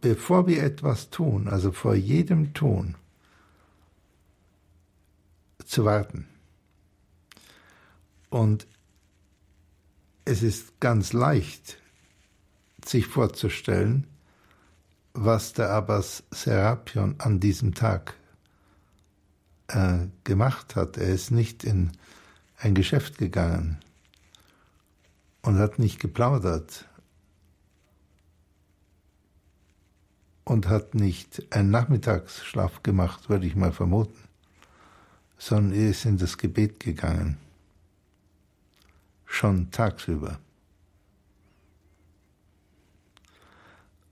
bevor 0.00 0.48
wir 0.48 0.64
etwas 0.64 1.10
tun, 1.10 1.46
also 1.46 1.70
vor 1.70 1.94
jedem 1.94 2.52
Tun, 2.52 2.96
zu 5.64 5.84
warten. 5.84 6.26
Und 8.28 8.66
es 10.24 10.42
ist 10.42 10.80
ganz 10.80 11.12
leicht, 11.12 11.78
sich 12.84 13.06
vorzustellen, 13.06 14.08
was 15.14 15.52
der 15.52 15.70
Abbas 15.70 16.24
Serapion 16.32 17.14
an 17.18 17.38
diesem 17.38 17.74
Tag 17.74 18.14
äh, 19.68 20.08
gemacht 20.24 20.74
hat. 20.74 20.96
Er 20.98 21.08
ist 21.08 21.30
nicht 21.30 21.62
in 21.64 21.92
ein 22.58 22.74
Geschäft 22.74 23.18
gegangen 23.18 23.78
und 25.42 25.58
hat 25.58 25.78
nicht 25.78 26.00
geplaudert 26.00 26.88
und 30.42 30.68
hat 30.68 30.94
nicht 30.94 31.46
einen 31.54 31.70
Nachmittagsschlaf 31.70 32.82
gemacht, 32.82 33.28
würde 33.28 33.46
ich 33.46 33.54
mal 33.54 33.72
vermuten, 33.72 34.18
sondern 35.38 35.78
er 35.78 35.90
ist 35.90 36.04
in 36.04 36.18
das 36.18 36.38
Gebet 36.38 36.80
gegangen, 36.80 37.38
schon 39.26 39.70
tagsüber. 39.70 40.38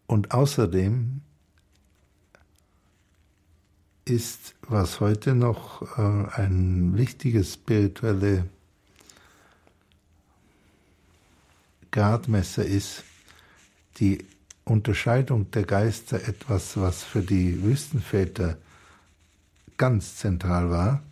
Und 0.06 0.32
außerdem 0.32 1.20
ist, 4.04 4.54
was 4.68 5.00
heute 5.00 5.34
noch 5.34 5.98
äh, 5.98 6.40
ein 6.40 6.96
wichtiges 6.96 7.54
spirituelle 7.54 8.48
Gradmesser 11.90 12.64
ist, 12.64 13.04
die 13.98 14.24
Unterscheidung 14.64 15.50
der 15.50 15.64
Geister 15.64 16.26
etwas, 16.26 16.76
was 16.76 17.04
für 17.04 17.22
die 17.22 17.62
Wüstenväter 17.62 18.58
ganz 19.76 20.16
zentral 20.16 20.70
war 20.70 21.02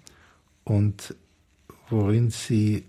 und 0.65 1.15
worin 1.89 2.31
sie 2.31 2.85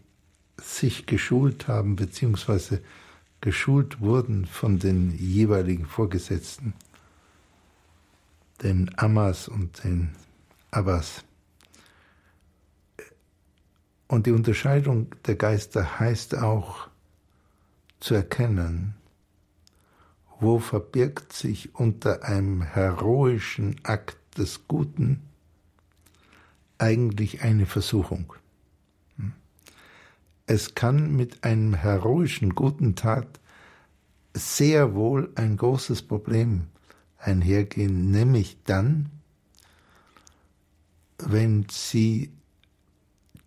sich 0.62 1.06
geschult 1.08 1.68
haben, 1.68 1.96
beziehungsweise 1.96 2.82
geschult 3.42 4.00
wurden 4.00 4.46
von 4.46 4.80
den 4.80 5.12
jeweiligen 5.18 5.86
Vorgesetzten, 5.86 6.74
den 8.64 8.92
Amas 8.98 9.48
und 9.48 9.84
den 9.84 10.10
Abbas. 10.70 11.24
Und 14.08 14.28
die 14.28 14.32
Unterscheidung 14.32 15.08
der 15.26 15.36
Geister 15.36 16.00
heißt 16.00 16.38
auch 16.38 16.88
zu 18.00 18.14
erkennen, 18.14 18.96
wo 20.40 20.60
verbirgt 20.60 21.34
sich 21.34 21.76
unter 21.76 22.24
einem 22.24 22.62
heroischen 22.62 23.80
Akt 23.84 24.18
des 24.38 24.68
Guten 24.68 25.22
eigentlich 26.78 27.42
eine 27.44 27.66
Versuchung. 27.66 28.34
Es 30.54 30.76
kann 30.76 31.16
mit 31.16 31.46
einem 31.46 31.74
heroischen 31.76 32.56
guten 32.56 32.94
Tat 32.98 33.40
sehr 34.34 34.96
wohl 34.96 35.32
ein 35.36 35.56
großes 35.56 36.02
Problem 36.02 36.68
einhergehen, 37.18 38.12
nämlich 38.12 38.58
dann, 38.66 39.10
wenn 41.20 41.68
sie 41.72 42.34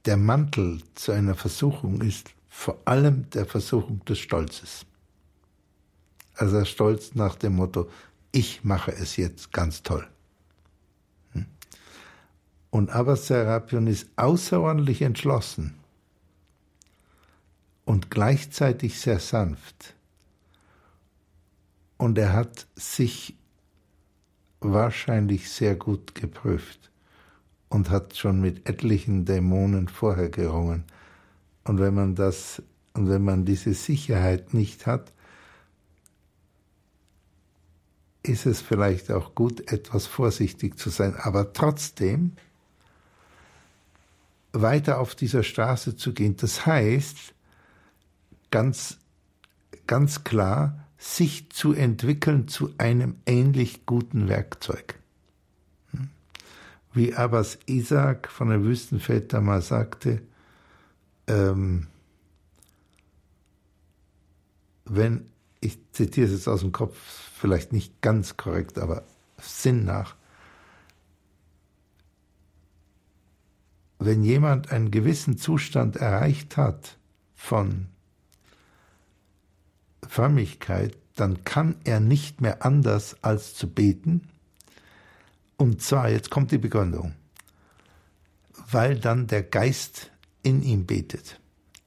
der 0.07 0.17
Mantel 0.17 0.81
zu 0.95 1.13
einer 1.13 1.35
Versuchung 1.35 2.01
ist, 2.01 2.31
vor 2.49 2.79
allem 2.87 3.29
der 3.29 3.45
Versuchung 3.45 4.03
des 4.07 4.19
Stolzes. 4.21 4.87
Also 6.37 6.65
Stolz 6.65 7.15
nach 7.15 7.35
dem 7.35 7.57
Motto, 7.57 7.91
ich 8.33 8.65
mache 8.65 8.93
es 8.93 9.19
jetzt 9.19 9.53
ganz 9.53 9.83
toll. 9.83 10.09
Hm. 11.33 11.45
Und 12.71 12.89
Abbas 12.89 13.27
Serapion 13.27 13.89
ist 13.89 14.09
außerordentlich 14.17 15.03
entschlossen 15.03 15.84
und 17.85 18.11
gleichzeitig 18.11 19.01
sehr 19.01 19.21
sanft. 19.21 19.95
Und 21.97 22.19
er 22.19 22.33
hat 22.33 22.67
sich 22.77 23.37
wahrscheinlich 24.61 25.51
sehr 25.51 25.77
gut 25.77 26.15
geprüft 26.15 26.91
und 27.69 27.91
hat 27.91 28.17
schon 28.17 28.41
mit 28.41 28.69
etlichen 28.69 29.25
Dämonen 29.25 29.89
vorher 29.89 30.29
gerungen. 30.29 30.85
Und 31.65 31.79
wenn 31.79 31.95
man 31.95 32.15
das 32.15 32.63
und 32.95 33.09
wenn 33.09 33.25
man 33.25 33.45
diese 33.45 33.75
Sicherheit 33.75 34.55
nicht 34.55 34.87
hat, 34.87 35.13
ist 38.23 38.47
es 38.47 38.63
vielleicht 38.63 39.11
auch 39.11 39.35
gut, 39.35 39.71
etwas 39.71 40.07
vorsichtig 40.07 40.79
zu 40.79 40.91
sein, 40.91 41.15
aber 41.17 41.53
trotzdem 41.53 42.33
weiter 44.53 45.01
auf 45.01 45.15
dieser 45.15 45.43
Straße 45.43 45.97
zu 45.97 46.15
gehen. 46.15 46.37
Das 46.37 46.65
heißt, 46.65 47.34
ganz, 48.55 48.99
ganz 49.89 50.23
klar, 50.23 50.87
sich 50.97 51.51
zu 51.51 51.73
entwickeln 51.73 52.47
zu 52.47 52.73
einem 52.79 53.17
ähnlich 53.27 53.85
guten 53.85 54.29
Werkzeug. 54.29 54.95
Wie 56.93 57.17
Abbas 57.17 57.59
Isaac 57.67 58.31
von 58.31 58.51
der 58.51 58.63
Wüstenväter 58.63 59.41
mal 59.41 59.61
sagte, 59.61 60.23
ähm, 61.27 61.89
wenn, 64.85 65.27
ich 65.59 65.77
zitiere 65.91 66.29
es 66.29 66.33
jetzt 66.33 66.47
aus 66.47 66.61
dem 66.61 66.71
Kopf, 66.71 66.97
vielleicht 67.35 67.73
nicht 67.73 68.03
ganz 68.03 68.37
korrekt, 68.37 68.79
aber 68.79 69.03
Sinn 69.39 69.85
nach, 69.85 70.15
wenn 73.99 74.23
jemand 74.23 74.71
einen 74.71 74.93
gewissen 74.93 75.39
Zustand 75.39 75.97
erreicht 75.97 76.57
hat 76.57 76.99
von 77.35 77.89
Frömmigkeit, 80.15 80.97
dann 81.17 81.43
kann 81.43 81.75
er 81.83 81.99
nicht 81.99 82.41
mehr 82.41 82.65
anders 82.65 83.17
als 83.23 83.55
zu 83.55 83.69
beten. 83.69 84.29
Und 85.57 85.83
zwar, 85.83 86.09
jetzt 86.09 86.31
kommt 86.31 86.53
die 86.53 86.59
Begründung, 86.59 87.15
weil 88.71 88.97
dann 88.99 89.27
der 89.27 89.43
Geist 89.43 90.13
in 90.45 90.63
ihm 90.63 90.87
betet. 90.87 91.41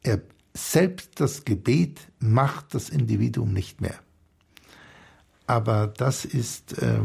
Er 0.04 0.22
selbst 0.54 1.22
das 1.22 1.46
Gebet 1.46 2.02
macht 2.20 2.74
das 2.74 2.90
Individuum 2.90 3.54
nicht 3.54 3.80
mehr. 3.80 3.96
Aber 5.46 5.88
das 5.88 6.26
ist 6.26 6.82
äh, 6.82 7.00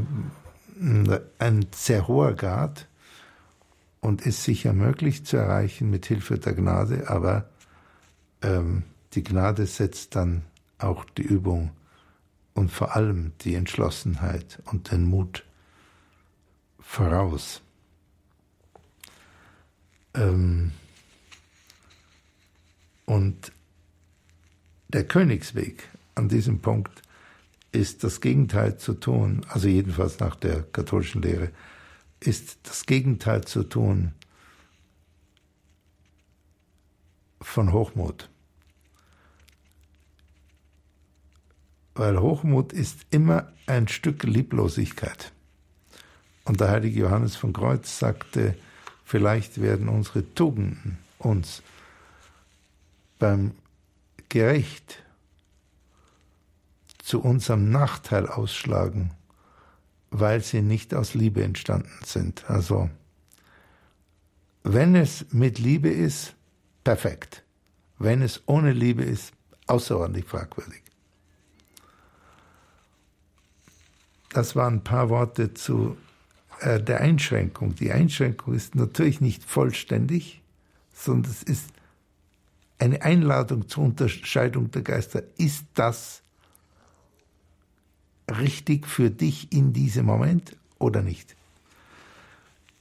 ein 1.38 1.66
sehr 1.72 2.08
hoher 2.08 2.34
Grad 2.34 2.88
und 4.00 4.26
ist 4.26 4.42
sicher 4.42 4.72
möglich 4.72 5.24
zu 5.24 5.36
erreichen 5.36 5.88
mit 5.88 6.06
Hilfe 6.06 6.38
der 6.38 6.54
Gnade, 6.54 7.08
aber 7.08 7.48
ähm, 8.42 8.82
die 9.12 9.22
Gnade 9.22 9.66
setzt 9.66 10.16
dann 10.16 10.42
auch 10.84 11.04
die 11.04 11.22
Übung 11.22 11.70
und 12.54 12.70
vor 12.70 12.96
allem 12.96 13.32
die 13.40 13.54
Entschlossenheit 13.54 14.62
und 14.66 14.90
den 14.90 15.04
Mut 15.04 15.44
voraus. 16.80 17.62
Ähm 20.14 20.72
und 23.06 23.52
der 24.88 25.04
Königsweg 25.04 25.88
an 26.14 26.28
diesem 26.28 26.60
Punkt 26.60 27.02
ist 27.72 28.04
das 28.04 28.20
Gegenteil 28.20 28.76
zu 28.76 28.92
tun, 28.94 29.46
also 29.48 29.66
jedenfalls 29.66 30.20
nach 30.20 30.36
der 30.36 30.62
katholischen 30.62 31.22
Lehre, 31.22 31.50
ist 32.20 32.58
das 32.64 32.84
Gegenteil 32.84 33.44
zu 33.44 33.64
tun 33.64 34.12
von 37.40 37.72
Hochmut. 37.72 38.28
Weil 41.94 42.20
Hochmut 42.20 42.72
ist 42.72 43.06
immer 43.10 43.52
ein 43.66 43.88
Stück 43.88 44.22
Lieblosigkeit. 44.22 45.32
Und 46.44 46.60
der 46.60 46.70
heilige 46.70 47.00
Johannes 47.00 47.36
von 47.36 47.52
Kreuz 47.52 47.98
sagte, 47.98 48.56
vielleicht 49.04 49.60
werden 49.60 49.88
unsere 49.88 50.34
Tugenden 50.34 50.98
uns 51.18 51.62
beim 53.18 53.52
Gerecht 54.28 55.02
zu 56.98 57.20
unserem 57.20 57.70
Nachteil 57.70 58.26
ausschlagen, 58.26 59.12
weil 60.10 60.42
sie 60.42 60.62
nicht 60.62 60.94
aus 60.94 61.14
Liebe 61.14 61.44
entstanden 61.44 62.00
sind. 62.04 62.48
Also, 62.48 62.90
wenn 64.62 64.94
es 64.94 65.26
mit 65.32 65.58
Liebe 65.58 65.90
ist, 65.90 66.34
perfekt. 66.84 67.44
Wenn 67.98 68.22
es 68.22 68.42
ohne 68.46 68.72
Liebe 68.72 69.04
ist, 69.04 69.32
außerordentlich 69.66 70.24
fragwürdig. 70.24 70.82
Das 74.32 74.56
waren 74.56 74.74
ein 74.74 74.84
paar 74.84 75.10
Worte 75.10 75.54
zu 75.54 75.96
äh, 76.60 76.80
der 76.80 77.00
Einschränkung. 77.00 77.74
Die 77.74 77.92
Einschränkung 77.92 78.54
ist 78.54 78.74
natürlich 78.74 79.20
nicht 79.20 79.44
vollständig, 79.44 80.40
sondern 80.94 81.32
es 81.32 81.42
ist 81.42 81.66
eine 82.78 83.02
Einladung 83.02 83.68
zur 83.68 83.84
Unterscheidung 83.84 84.70
der 84.70 84.82
Geister. 84.82 85.22
Ist 85.36 85.66
das 85.74 86.22
richtig 88.28 88.86
für 88.86 89.10
dich 89.10 89.52
in 89.52 89.72
diesem 89.72 90.06
Moment 90.06 90.56
oder 90.78 91.02
nicht? 91.02 91.36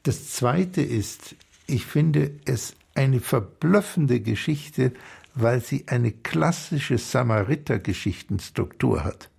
Das 0.03 0.29
Zweite 0.29 0.81
ist, 0.81 1.35
ich 1.67 1.85
finde 1.85 2.31
es 2.45 2.75
eine 2.95 3.19
verblüffende 3.19 4.21
Geschichte, 4.21 4.93
weil 5.35 5.61
sie 5.61 5.85
eine 5.87 6.11
klassische 6.11 6.97
Samariter-Geschichtenstruktur 6.97 9.03
hat. 9.03 9.30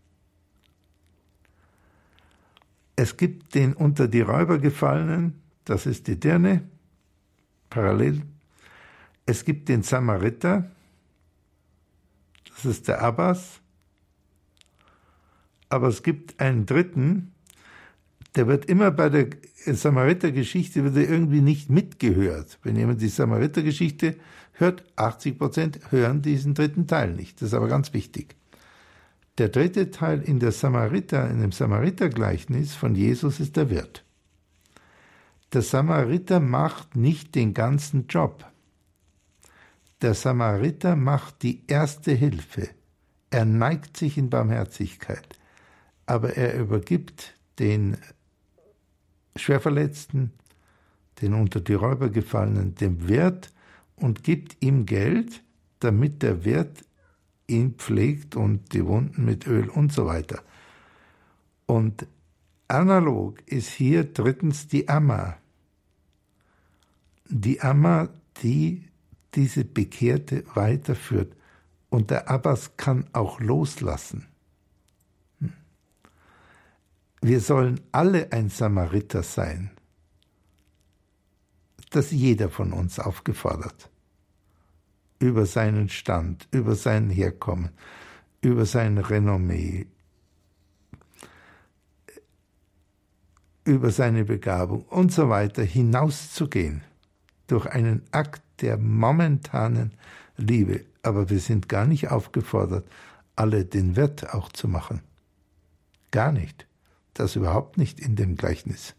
Es 2.97 3.17
gibt 3.17 3.55
den 3.55 3.73
unter 3.73 4.09
die 4.09 4.21
Räuber 4.21 4.59
gefallenen, 4.59 5.41
das 5.65 5.87
ist 5.87 6.09
die 6.09 6.19
Dirne, 6.19 6.63
parallel. 7.71 8.23
Es 9.27 9.45
gibt 9.45 9.69
den 9.69 9.83
Samariter, 9.83 10.71
das 12.55 12.65
ist 12.65 12.89
der 12.89 13.03
Abbas. 13.03 13.61
Aber 15.69 15.89
es 15.89 16.03
gibt 16.03 16.39
einen 16.39 16.67
dritten, 16.67 17.33
der 18.35 18.47
wird 18.47 18.67
immer 18.67 18.91
bei 18.91 19.09
der 19.09 19.29
Samariter-Geschichte 19.65 20.81
irgendwie 20.81 21.41
nicht 21.41 21.71
mitgehört. 21.71 22.59
Wenn 22.63 22.77
jemand 22.77 23.01
die 23.01 23.09
Samariter-Geschichte 23.09 24.17
hört, 24.53 24.85
80 24.97 25.39
Prozent 25.39 25.81
hören 25.91 26.23
diesen 26.23 26.55
dritten 26.55 26.87
Teil 26.87 27.15
nicht. 27.15 27.41
Das 27.41 27.49
ist 27.49 27.55
aber 27.55 27.69
ganz 27.69 27.93
wichtig. 27.95 28.37
Der 29.39 29.49
dritte 29.49 29.91
Teil 29.91 30.21
in 30.21 30.41
der 30.41 30.53
Samariter, 30.53 31.31
in 31.31 31.41
dem 31.41 31.53
Samaritergleichnis 31.53 32.75
von 32.75 32.95
Jesus 32.95 33.41
ist 33.41 33.57
der 33.57 33.71
Wirt. 33.71 34.05
Der 35.55 35.63
Samariter 35.63 36.39
macht 36.39 36.97
nicht 36.97 37.35
den 37.35 37.55
ganzen 37.55 38.07
Job. 38.09 38.45
Der 40.03 40.15
Samariter 40.15 40.97
macht 40.97 41.43
die 41.43 41.63
erste 41.67 42.13
Hilfe. 42.13 42.69
Er 43.31 43.47
neigt 43.47 43.97
sich 43.97 44.19
in 44.19 44.29
Barmherzigkeit, 44.29 45.39
aber 46.05 46.37
er 46.37 46.59
übergibt 46.59 47.35
den 47.59 47.97
Schwerverletzten, 49.37 50.33
den 51.23 51.33
unter 51.33 51.61
die 51.61 51.75
Räuber 51.75 52.11
gefallenen, 52.11 52.75
dem 52.75 53.09
Wirt 53.09 53.51
und 53.97 54.25
gibt 54.25 54.63
ihm 54.63 54.85
Geld, 54.85 55.43
damit 55.81 56.23
der 56.23 56.45
Wirt 56.45 56.85
ihn 57.53 57.75
pflegt 57.75 58.35
und 58.35 58.73
die 58.73 58.85
Wunden 58.87 59.25
mit 59.25 59.47
Öl 59.47 59.69
und 59.69 59.93
so 59.93 60.07
weiter. 60.07 60.43
Und 61.67 62.07
analog 62.69 63.41
ist 63.47 63.71
hier 63.71 64.05
drittens 64.05 64.67
die 64.67 64.89
Amma. 64.89 65.37
Die 67.29 67.61
Amma, 67.61 68.09
die 68.43 68.89
diese 69.35 69.65
Bekehrte 69.65 70.45
weiterführt. 70.55 71.37
Und 71.89 72.11
der 72.11 72.29
Abbas 72.29 72.77
kann 72.77 73.07
auch 73.13 73.41
loslassen. 73.41 74.27
Hm. 75.41 75.53
Wir 77.21 77.41
sollen 77.41 77.81
alle 77.93 78.33
ein 78.33 78.49
Samariter 78.49 79.23
sein. 79.23 79.71
Das 81.91 82.07
ist 82.07 82.13
jeder 82.13 82.49
von 82.49 82.73
uns 82.73 82.99
aufgefordert 82.99 83.92
über 85.23 85.47
seinen 85.47 85.89
Stand, 85.89 86.49
über 86.51 86.75
sein 86.75 87.09
Herkommen, 87.09 87.71
über 88.43 88.67
sein 88.67 88.99
Renommee. 88.99 89.87
über 93.65 93.93
seine 93.93 94.25
Begabung 94.25 94.83
und 94.87 95.13
so 95.13 95.29
weiter 95.29 95.63
hinauszugehen 95.63 96.83
durch 97.47 97.67
einen 97.67 98.03
Akt 98.11 98.43
der 98.61 98.77
momentanen 98.77 99.93
Liebe. 100.37 100.85
Aber 101.05 101.31
wir 101.31 101.39
sind 101.39 101.69
gar 101.69 101.87
nicht 101.87 102.11
aufgefordert, 102.11 102.85
alle 103.37 103.65
den 103.65 103.95
Wirt 103.95 104.35
auch 104.35 104.49
zu 104.49 104.67
machen. 104.67 105.01
Gar 106.11 106.33
nicht. 106.33 106.67
Das 107.15 107.37
überhaupt 107.37 107.79
nicht 107.79 108.01
in 108.01 108.17
dem 108.17 108.37
Gleichnis. 108.37 108.97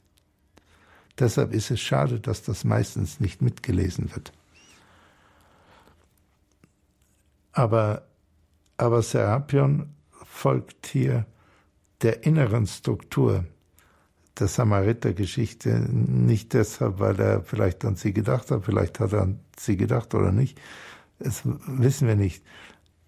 Deshalb 1.20 1.54
ist 1.54 1.70
es 1.70 1.82
schade, 1.82 2.22
dass 2.22 2.44
das 2.44 2.64
meistens 2.64 3.20
nicht 3.20 3.42
mitgelesen 3.42 4.16
wird. 4.16 4.32
Aber, 7.54 8.08
aber 8.78 9.02
Serapion 9.02 9.94
folgt 10.26 10.88
hier 10.88 11.26
der 12.02 12.24
inneren 12.24 12.68
Struktur 12.68 13.46
der 14.40 14.48
Samariter-Geschichte, 14.48 15.70
nicht 15.80 16.54
deshalb, 16.54 17.00
weil 17.00 17.20
er 17.20 17.44
vielleicht 17.44 17.86
an 17.86 17.96
sie 17.96 18.14
gedacht 18.14 18.50
hat, 18.50 18.66
vielleicht 18.66 19.00
hat 19.00 19.14
er 19.14 19.22
an 19.22 19.40
sie 19.58 19.78
gedacht 19.78 20.16
oder 20.16 20.32
nicht, 20.32 20.60
das 21.20 21.44
wissen 21.46 22.08
wir 22.08 22.16
nicht, 22.16 22.44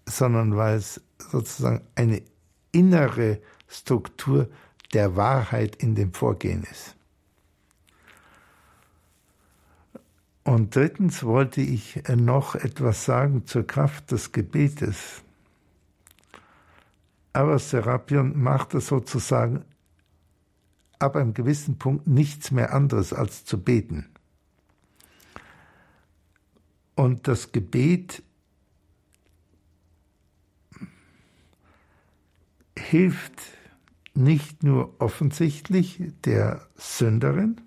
sondern 0.06 0.56
weil 0.56 0.76
es 0.76 1.00
sozusagen 1.18 1.82
eine 1.96 2.22
innere 2.70 3.40
Struktur 3.66 4.48
der 4.92 5.16
Wahrheit 5.16 5.76
in 5.76 5.94
dem 5.94 6.12
Vorgehen 6.12 6.64
ist. 6.70 6.95
Und 10.46 10.76
drittens 10.76 11.24
wollte 11.24 11.60
ich 11.60 12.04
noch 12.08 12.54
etwas 12.54 13.04
sagen 13.04 13.46
zur 13.46 13.66
Kraft 13.66 14.12
des 14.12 14.30
Gebetes. 14.30 15.24
Aber 17.32 17.58
Serapion 17.58 18.40
machte 18.40 18.80
sozusagen 18.80 19.64
ab 21.00 21.16
einem 21.16 21.34
gewissen 21.34 21.78
Punkt 21.78 22.06
nichts 22.06 22.52
mehr 22.52 22.72
anderes 22.72 23.12
als 23.12 23.44
zu 23.44 23.60
beten. 23.60 24.06
Und 26.94 27.26
das 27.26 27.50
Gebet 27.50 28.22
hilft 32.78 33.42
nicht 34.14 34.62
nur 34.62 34.94
offensichtlich 35.00 36.12
der 36.24 36.68
Sünderin, 36.76 37.65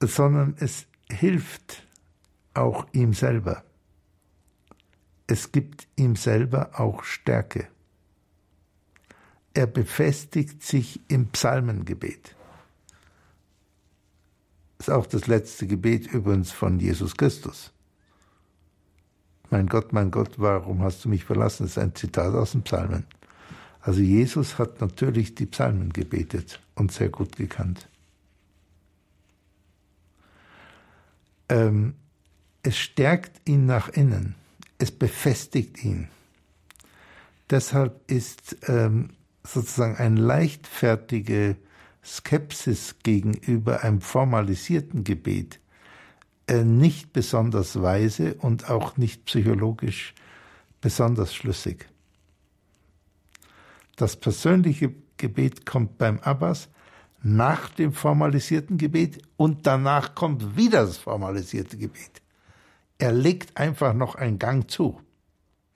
sondern 0.00 0.54
es 0.58 0.86
hilft 1.10 1.86
auch 2.54 2.86
ihm 2.92 3.12
selber. 3.12 3.64
Es 5.26 5.52
gibt 5.52 5.86
ihm 5.96 6.16
selber 6.16 6.80
auch 6.80 7.04
Stärke. 7.04 7.68
Er 9.54 9.66
befestigt 9.66 10.62
sich 10.62 11.00
im 11.08 11.28
Psalmengebet. 11.28 12.34
Das 14.78 14.88
ist 14.88 14.94
auch 14.94 15.06
das 15.06 15.26
letzte 15.26 15.66
Gebet 15.66 16.06
übrigens 16.06 16.52
von 16.52 16.78
Jesus 16.78 17.16
Christus. 17.16 17.72
Mein 19.50 19.66
Gott, 19.66 19.92
mein 19.92 20.10
Gott, 20.10 20.34
warum 20.36 20.82
hast 20.82 21.04
du 21.04 21.08
mich 21.08 21.24
verlassen? 21.24 21.64
Das 21.64 21.72
ist 21.72 21.78
ein 21.78 21.94
Zitat 21.94 22.34
aus 22.34 22.52
den 22.52 22.62
Psalmen. 22.62 23.04
Also 23.80 24.00
Jesus 24.00 24.58
hat 24.58 24.80
natürlich 24.80 25.34
die 25.34 25.46
Psalmen 25.46 25.92
gebetet 25.92 26.60
und 26.74 26.92
sehr 26.92 27.08
gut 27.08 27.36
gekannt. 27.36 27.88
Ähm, 31.48 31.94
es 32.62 32.76
stärkt 32.76 33.48
ihn 33.48 33.66
nach 33.66 33.88
innen, 33.88 34.34
es 34.78 34.90
befestigt 34.90 35.82
ihn. 35.84 36.08
Deshalb 37.50 38.00
ist 38.10 38.56
ähm, 38.68 39.10
sozusagen 39.42 39.96
eine 39.96 40.20
leichtfertige 40.20 41.56
Skepsis 42.04 42.96
gegenüber 43.02 43.82
einem 43.82 44.00
formalisierten 44.00 45.04
Gebet 45.04 45.60
äh, 46.46 46.64
nicht 46.64 47.12
besonders 47.12 47.80
weise 47.80 48.34
und 48.34 48.70
auch 48.70 48.96
nicht 48.96 49.24
psychologisch 49.26 50.14
besonders 50.80 51.34
schlüssig. 51.34 51.88
Das 53.96 54.16
persönliche 54.16 54.94
Gebet 55.16 55.66
kommt 55.66 55.98
beim 55.98 56.20
Abbas 56.20 56.68
nach 57.22 57.70
dem 57.70 57.92
formalisierten 57.92 58.78
Gebet 58.78 59.22
und 59.36 59.66
danach 59.66 60.14
kommt 60.14 60.56
wieder 60.56 60.86
das 60.86 60.98
formalisierte 60.98 61.76
Gebet. 61.76 62.22
Er 62.98 63.12
legt 63.12 63.56
einfach 63.56 63.92
noch 63.92 64.14
einen 64.14 64.38
Gang 64.38 64.70
zu. 64.70 65.00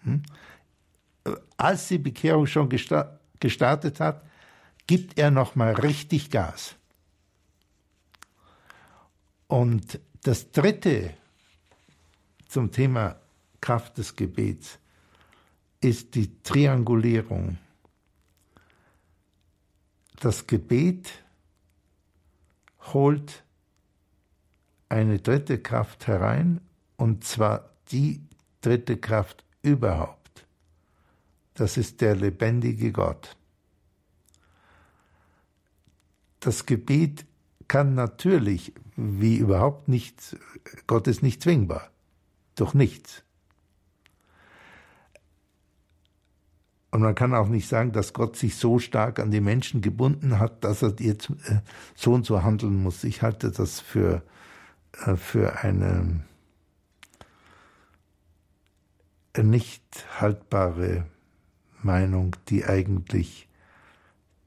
Hm? 0.02 0.22
Als 1.56 1.88
die 1.88 1.98
Bekehrung 1.98 2.46
schon 2.46 2.68
gestartet 2.68 4.00
hat, 4.00 4.24
gibt 4.86 5.18
er 5.18 5.30
noch 5.30 5.54
mal 5.54 5.72
richtig 5.72 6.30
Gas. 6.30 6.74
Und 9.46 10.00
das 10.22 10.50
dritte 10.50 11.14
zum 12.48 12.70
Thema 12.72 13.16
Kraft 13.60 13.98
des 13.98 14.16
Gebets 14.16 14.78
ist 15.80 16.14
die 16.14 16.42
Triangulierung. 16.42 17.58
Das 20.20 20.46
Gebet 20.46 21.21
holt 22.82 23.44
eine 24.88 25.18
dritte 25.18 25.58
Kraft 25.58 26.06
herein, 26.06 26.60
und 26.96 27.24
zwar 27.24 27.70
die 27.90 28.20
dritte 28.60 28.96
Kraft 28.96 29.44
überhaupt. 29.62 30.46
Das 31.54 31.76
ist 31.76 32.00
der 32.00 32.14
lebendige 32.14 32.92
Gott. 32.92 33.36
Das 36.40 36.66
Gebet 36.66 37.24
kann 37.68 37.94
natürlich, 37.94 38.74
wie 38.96 39.36
überhaupt 39.36 39.88
nicht, 39.88 40.36
Gott 40.86 41.06
ist 41.06 41.22
nicht 41.22 41.42
zwingbar, 41.42 41.90
durch 42.54 42.74
nichts. 42.74 43.22
Und 46.92 47.00
man 47.00 47.14
kann 47.14 47.34
auch 47.34 47.48
nicht 47.48 47.68
sagen, 47.68 47.92
dass 47.92 48.12
Gott 48.12 48.36
sich 48.36 48.56
so 48.56 48.78
stark 48.78 49.18
an 49.18 49.30
die 49.30 49.40
Menschen 49.40 49.80
gebunden 49.80 50.38
hat, 50.38 50.62
dass 50.62 50.82
er 50.82 50.94
ihr 51.00 51.14
äh, 51.14 51.60
so 51.94 52.12
und 52.12 52.26
so 52.26 52.42
handeln 52.42 52.82
muss. 52.82 53.02
Ich 53.02 53.22
halte 53.22 53.50
das 53.50 53.80
für, 53.80 54.22
äh, 55.06 55.16
für 55.16 55.60
eine 55.64 56.22
nicht 59.42 60.06
haltbare 60.20 61.06
Meinung, 61.82 62.36
die 62.50 62.66
eigentlich 62.66 63.48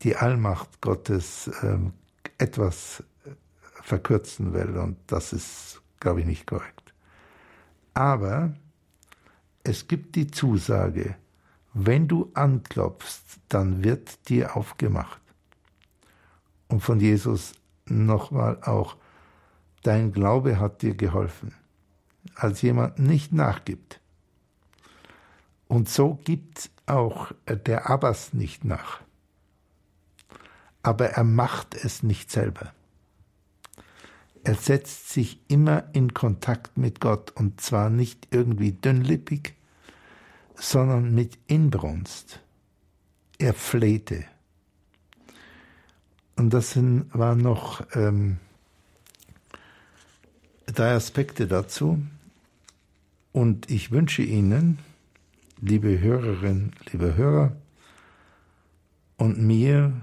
die 0.04 0.16
Allmacht 0.16 0.82
Gottes 0.82 1.50
ähm, 1.64 1.94
etwas 2.38 3.04
äh, 3.26 3.32
verkürzen 3.82 4.54
will. 4.54 4.78
Und 4.78 4.98
das 5.08 5.34
ist, 5.34 5.82
glaube 6.00 6.20
ich, 6.20 6.28
nicht 6.28 6.46
korrekt. 6.46 6.94
Aber 7.96 8.54
es 9.64 9.88
gibt 9.88 10.16
die 10.16 10.28
Zusage, 10.28 11.16
wenn 11.78 12.08
du 12.08 12.32
anklopfst, 12.34 13.42
dann 13.50 13.84
wird 13.84 14.30
dir 14.30 14.56
aufgemacht. 14.56 15.20
Und 16.70 16.80
von 16.80 17.02
Jesus 17.02 17.54
nochmal 17.86 18.64
auch, 18.64 18.96
dein 19.84 20.14
Glaube 20.14 20.58
hat 20.58 20.82
dir 20.82 20.96
geholfen, 20.96 21.54
als 22.34 22.62
jemand 22.62 22.98
nicht 22.98 23.34
nachgibt. 23.34 24.00
Und 25.68 25.90
so 25.90 26.16
gibt 26.24 26.72
auch 26.86 27.34
der 27.46 27.90
Abbas 27.90 28.34
nicht 28.34 28.64
nach. 28.64 29.02
Aber 30.82 31.10
er 31.10 31.26
macht 31.26 31.76
es 31.76 32.04
nicht 32.04 32.32
selber. 32.32 32.74
Er 34.46 34.56
setzt 34.56 35.10
sich 35.10 35.42
immer 35.50 35.84
in 35.92 36.14
Kontakt 36.14 36.78
mit 36.78 37.02
Gott 37.02 37.32
und 37.32 37.60
zwar 37.60 37.90
nicht 37.90 38.30
irgendwie 38.32 38.72
dünnlippig, 38.72 39.56
sondern 40.56 41.14
mit 41.14 41.38
Inbrunst. 41.48 42.40
Er 43.38 43.54
flehte. 43.54 44.26
Und 46.36 46.54
das 46.54 46.72
sind, 46.72 47.14
waren 47.14 47.40
noch 47.40 47.86
ähm, 47.94 48.38
drei 50.66 50.94
Aspekte 50.94 51.48
dazu. 51.48 52.02
Und 53.32 53.70
ich 53.70 53.92
wünsche 53.92 54.22
Ihnen, 54.22 54.80
liebe 55.60 56.00
Hörerinnen, 56.00 56.74
liebe 56.92 57.16
Hörer, 57.16 57.56
und 59.18 59.40
mir 59.40 59.94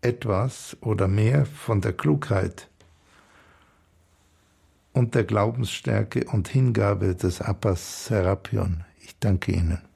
etwas 0.00 0.76
oder 0.80 1.06
mehr 1.06 1.46
von 1.46 1.80
der 1.80 1.92
Klugheit 1.92 2.68
und 4.92 5.14
der 5.14 5.24
Glaubensstärke 5.24 6.24
und 6.30 6.48
Hingabe 6.48 7.14
des 7.14 7.40
Appas 7.40 8.06
Serapion. 8.06 8.84
Ich 9.00 9.18
danke 9.18 9.52
Ihnen. 9.52 9.91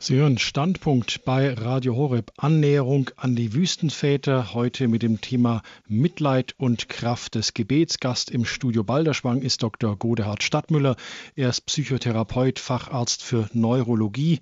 Sie 0.00 0.14
hören 0.14 0.38
Standpunkt 0.38 1.24
bei 1.24 1.52
Radio 1.52 1.96
Horeb 1.96 2.30
Annäherung 2.36 3.10
an 3.16 3.34
die 3.34 3.52
Wüstenväter. 3.52 4.54
Heute 4.54 4.86
mit 4.86 5.02
dem 5.02 5.20
Thema 5.20 5.62
Mitleid 5.88 6.54
und 6.56 6.88
Kraft 6.88 7.34
des 7.34 7.52
Gebets. 7.52 7.98
Gast 7.98 8.30
im 8.30 8.44
Studio 8.44 8.84
Balderschwang 8.84 9.42
ist 9.42 9.60
Dr. 9.64 9.96
Godehard 9.96 10.44
Stadtmüller. 10.44 10.94
Er 11.34 11.48
ist 11.48 11.62
Psychotherapeut, 11.62 12.60
Facharzt 12.60 13.24
für 13.24 13.50
Neurologie. 13.52 14.38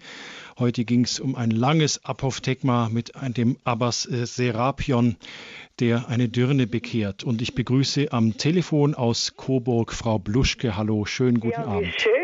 Heute 0.59 0.85
ging 0.85 1.05
es 1.05 1.21
um 1.21 1.35
ein 1.35 1.51
langes 1.51 2.05
Apophthegma 2.05 2.91
mit 2.91 3.13
dem 3.39 3.57
Abbas 3.65 4.03
Serapion, 4.03 5.17
der 5.81 6.11
eine 6.11 6.29
Dirne 6.29 6.67
bekehrt. 6.67 7.25
Und 7.25 7.41
ich 7.41 7.55
begrüße 7.55 8.13
am 8.13 8.37
Telefon 8.37 8.95
aus 8.95 9.37
Coburg 9.39 9.95
Frau 9.95 10.19
Bluschke. 10.19 10.77
Hallo, 10.77 11.07
schönen 11.07 11.41
guten 11.41 11.63
ja, 11.63 11.67
Abend. 11.67 11.95
Schön. 11.97 12.16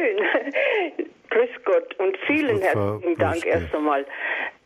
Vielen 2.39 2.61
herzlichen 2.61 3.19
Dank 3.19 3.47
erst 3.47 3.75
einmal. 3.75 4.07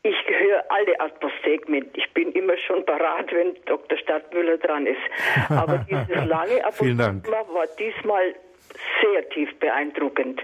Ich 0.02 0.16
höre 0.28 0.62
alle 0.68 1.00
Apostegmen. 1.00 1.86
Ich 1.94 2.12
bin 2.14 2.30
immer 2.32 2.56
schon 2.58 2.84
parat, 2.86 3.32
wenn 3.32 3.56
Dr. 3.66 3.98
Stadtmüller 3.98 4.56
dran 4.58 4.86
ist. 4.86 5.00
Aber 5.48 5.78
dieses 5.90 6.24
lange 6.26 6.64
Apostegma 6.64 7.42
war 7.52 7.66
diesmal 7.78 8.34
sehr 9.00 9.28
tief 9.30 9.54
beeindruckend. 9.58 10.40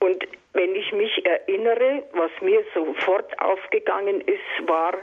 Und 0.00 0.26
wenn 0.54 0.74
ich 0.74 0.92
mich 0.92 1.24
erinnere, 1.24 2.02
was 2.12 2.30
mir 2.40 2.62
sofort 2.74 3.38
aufgegangen 3.40 4.20
ist, 4.22 4.68
war, 4.68 4.94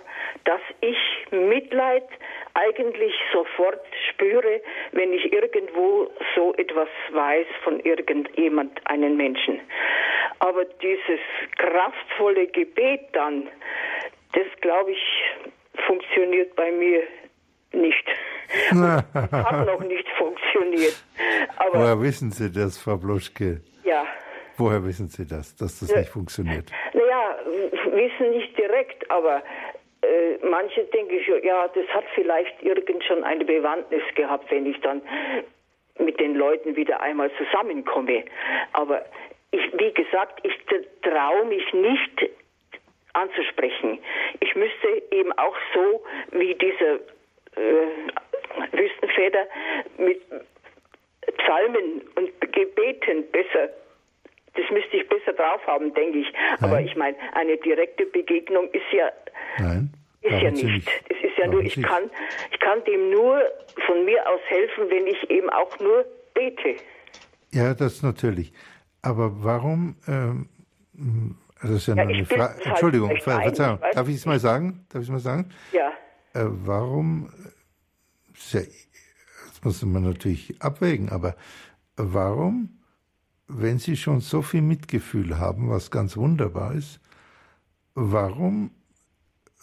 dass 0.43 0.61
ich 0.81 0.97
Mitleid 1.31 2.07
eigentlich 2.53 3.13
sofort 3.31 3.81
spüre, 4.09 4.61
wenn 4.91 5.11
ich 5.13 5.33
irgendwo 5.33 6.11
so 6.35 6.53
etwas 6.55 6.89
weiß 7.11 7.47
von 7.63 7.79
irgendjemand, 7.79 8.79
einen 8.85 9.17
Menschen. 9.17 9.59
Aber 10.39 10.65
dieses 10.65 11.19
kraftvolle 11.57 12.47
Gebet 12.47 13.01
dann, 13.13 13.47
das 14.33 14.47
glaube 14.61 14.91
ich, 14.91 15.23
funktioniert 15.87 16.55
bei 16.55 16.71
mir 16.71 17.03
nicht. 17.73 18.05
hat 18.71 19.65
noch 19.65 19.83
nicht 19.83 20.07
funktioniert. 20.17 21.03
Aber 21.57 21.79
Woher 21.79 22.01
wissen 22.01 22.31
Sie 22.31 22.51
das, 22.51 22.77
Frau 22.77 22.97
Bluschke? 22.97 23.61
Ja. 23.83 24.05
Woher 24.57 24.83
wissen 24.83 25.07
Sie 25.07 25.25
das, 25.25 25.55
dass 25.55 25.79
das 25.79 25.91
ja, 25.91 25.99
nicht 25.99 26.09
funktioniert? 26.09 26.71
Naja, 26.93 27.37
wissen 27.93 28.31
nicht 28.31 28.57
direkt, 28.57 29.09
aber 29.09 29.41
äh, 30.01 30.37
manche 30.45 30.83
denke 30.85 31.15
ich, 31.15 31.27
ja, 31.43 31.67
das 31.69 31.87
hat 31.89 32.05
vielleicht 32.15 32.61
irgend 32.61 33.03
schon 33.03 33.23
eine 33.23 33.45
Bewandtnis 33.45 34.03
gehabt, 34.15 34.51
wenn 34.51 34.65
ich 34.65 34.79
dann 34.81 35.01
mit 35.97 36.19
den 36.19 36.35
Leuten 36.35 36.75
wieder 36.75 37.01
einmal 37.01 37.29
zusammenkomme. 37.37 38.23
Aber 38.73 39.05
ich, 39.51 39.61
wie 39.77 39.93
gesagt, 39.93 40.39
ich 40.43 40.53
traue 41.01 41.45
mich 41.45 41.73
nicht 41.73 42.29
anzusprechen. 43.13 43.99
Ich 44.39 44.55
müsste 44.55 45.03
eben 45.11 45.31
auch 45.33 45.55
so 45.73 46.03
wie 46.31 46.55
diese 46.55 47.01
äh, 47.59 48.77
Wüstenväter 48.77 49.45
mit 49.97 50.21
Psalmen 51.37 52.01
und 52.15 52.51
Gebeten 52.51 53.29
besser 53.31 53.69
das 54.55 54.69
müsste 54.71 54.97
ich 54.97 55.07
besser 55.07 55.33
drauf 55.33 55.65
haben, 55.67 55.93
denke 55.93 56.19
ich. 56.19 56.27
Nein. 56.33 56.57
Aber 56.59 56.81
ich 56.81 56.95
meine, 56.95 57.15
eine 57.33 57.57
direkte 57.57 58.05
Begegnung 58.05 58.69
ist 58.71 58.91
ja 58.91 59.09
Nein, 59.57 59.93
ist 60.21 60.41
ja 60.41 60.51
nicht. 60.51 60.63
nicht. 60.63 60.89
Es 61.09 61.17
ist 61.23 61.37
ja 61.37 61.47
nur, 61.47 61.61
ich 61.61 61.81
kann, 61.81 62.09
ich 62.51 62.59
kann 62.59 62.83
dem 62.85 63.11
nur 63.11 63.41
von 63.85 64.05
mir 64.05 64.27
aus 64.27 64.41
helfen, 64.47 64.89
wenn 64.89 65.07
ich 65.07 65.29
eben 65.29 65.49
auch 65.49 65.79
nur 65.79 66.05
bete. 66.33 66.75
Ja, 67.51 67.73
das 67.73 68.01
natürlich. 68.03 68.51
Aber 69.01 69.31
warum? 69.43 69.95
Ähm, 70.07 70.49
das 71.61 71.71
ist 71.71 71.87
ja, 71.87 71.95
ja 71.95 72.03
eine 72.03 72.25
Frage. 72.25 72.61
Entschuldigung, 72.63 73.15
Verzeihung. 73.17 73.79
Darf 73.93 74.07
ich 74.07 74.15
es 74.15 74.25
mal 74.25 74.39
sagen? 74.39 74.85
Darf 74.89 75.01
ich 75.01 75.07
es 75.07 75.11
mal 75.11 75.19
sagen? 75.19 75.49
Ja. 75.71 75.93
Äh, 76.33 76.45
warum? 76.45 77.29
Ja, 78.51 78.61
das 78.61 79.63
muss 79.63 79.81
man 79.83 80.03
natürlich 80.03 80.61
abwägen, 80.61 81.09
aber 81.09 81.35
warum 81.95 82.79
wenn 83.49 83.79
Sie 83.79 83.97
schon 83.97 84.21
so 84.21 84.41
viel 84.41 84.61
Mitgefühl 84.61 85.37
haben, 85.39 85.69
was 85.69 85.91
ganz 85.91 86.15
wunderbar 86.15 86.73
ist, 86.73 86.99
warum 87.95 88.71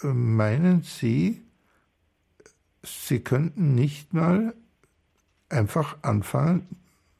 äh, 0.02 0.08
meinen 0.08 0.82
Sie, 0.82 1.42
Sie 2.82 3.20
könnten 3.20 3.74
nicht 3.74 4.12
mal 4.12 4.54
einfach 5.48 5.96
anfangen, 6.02 6.66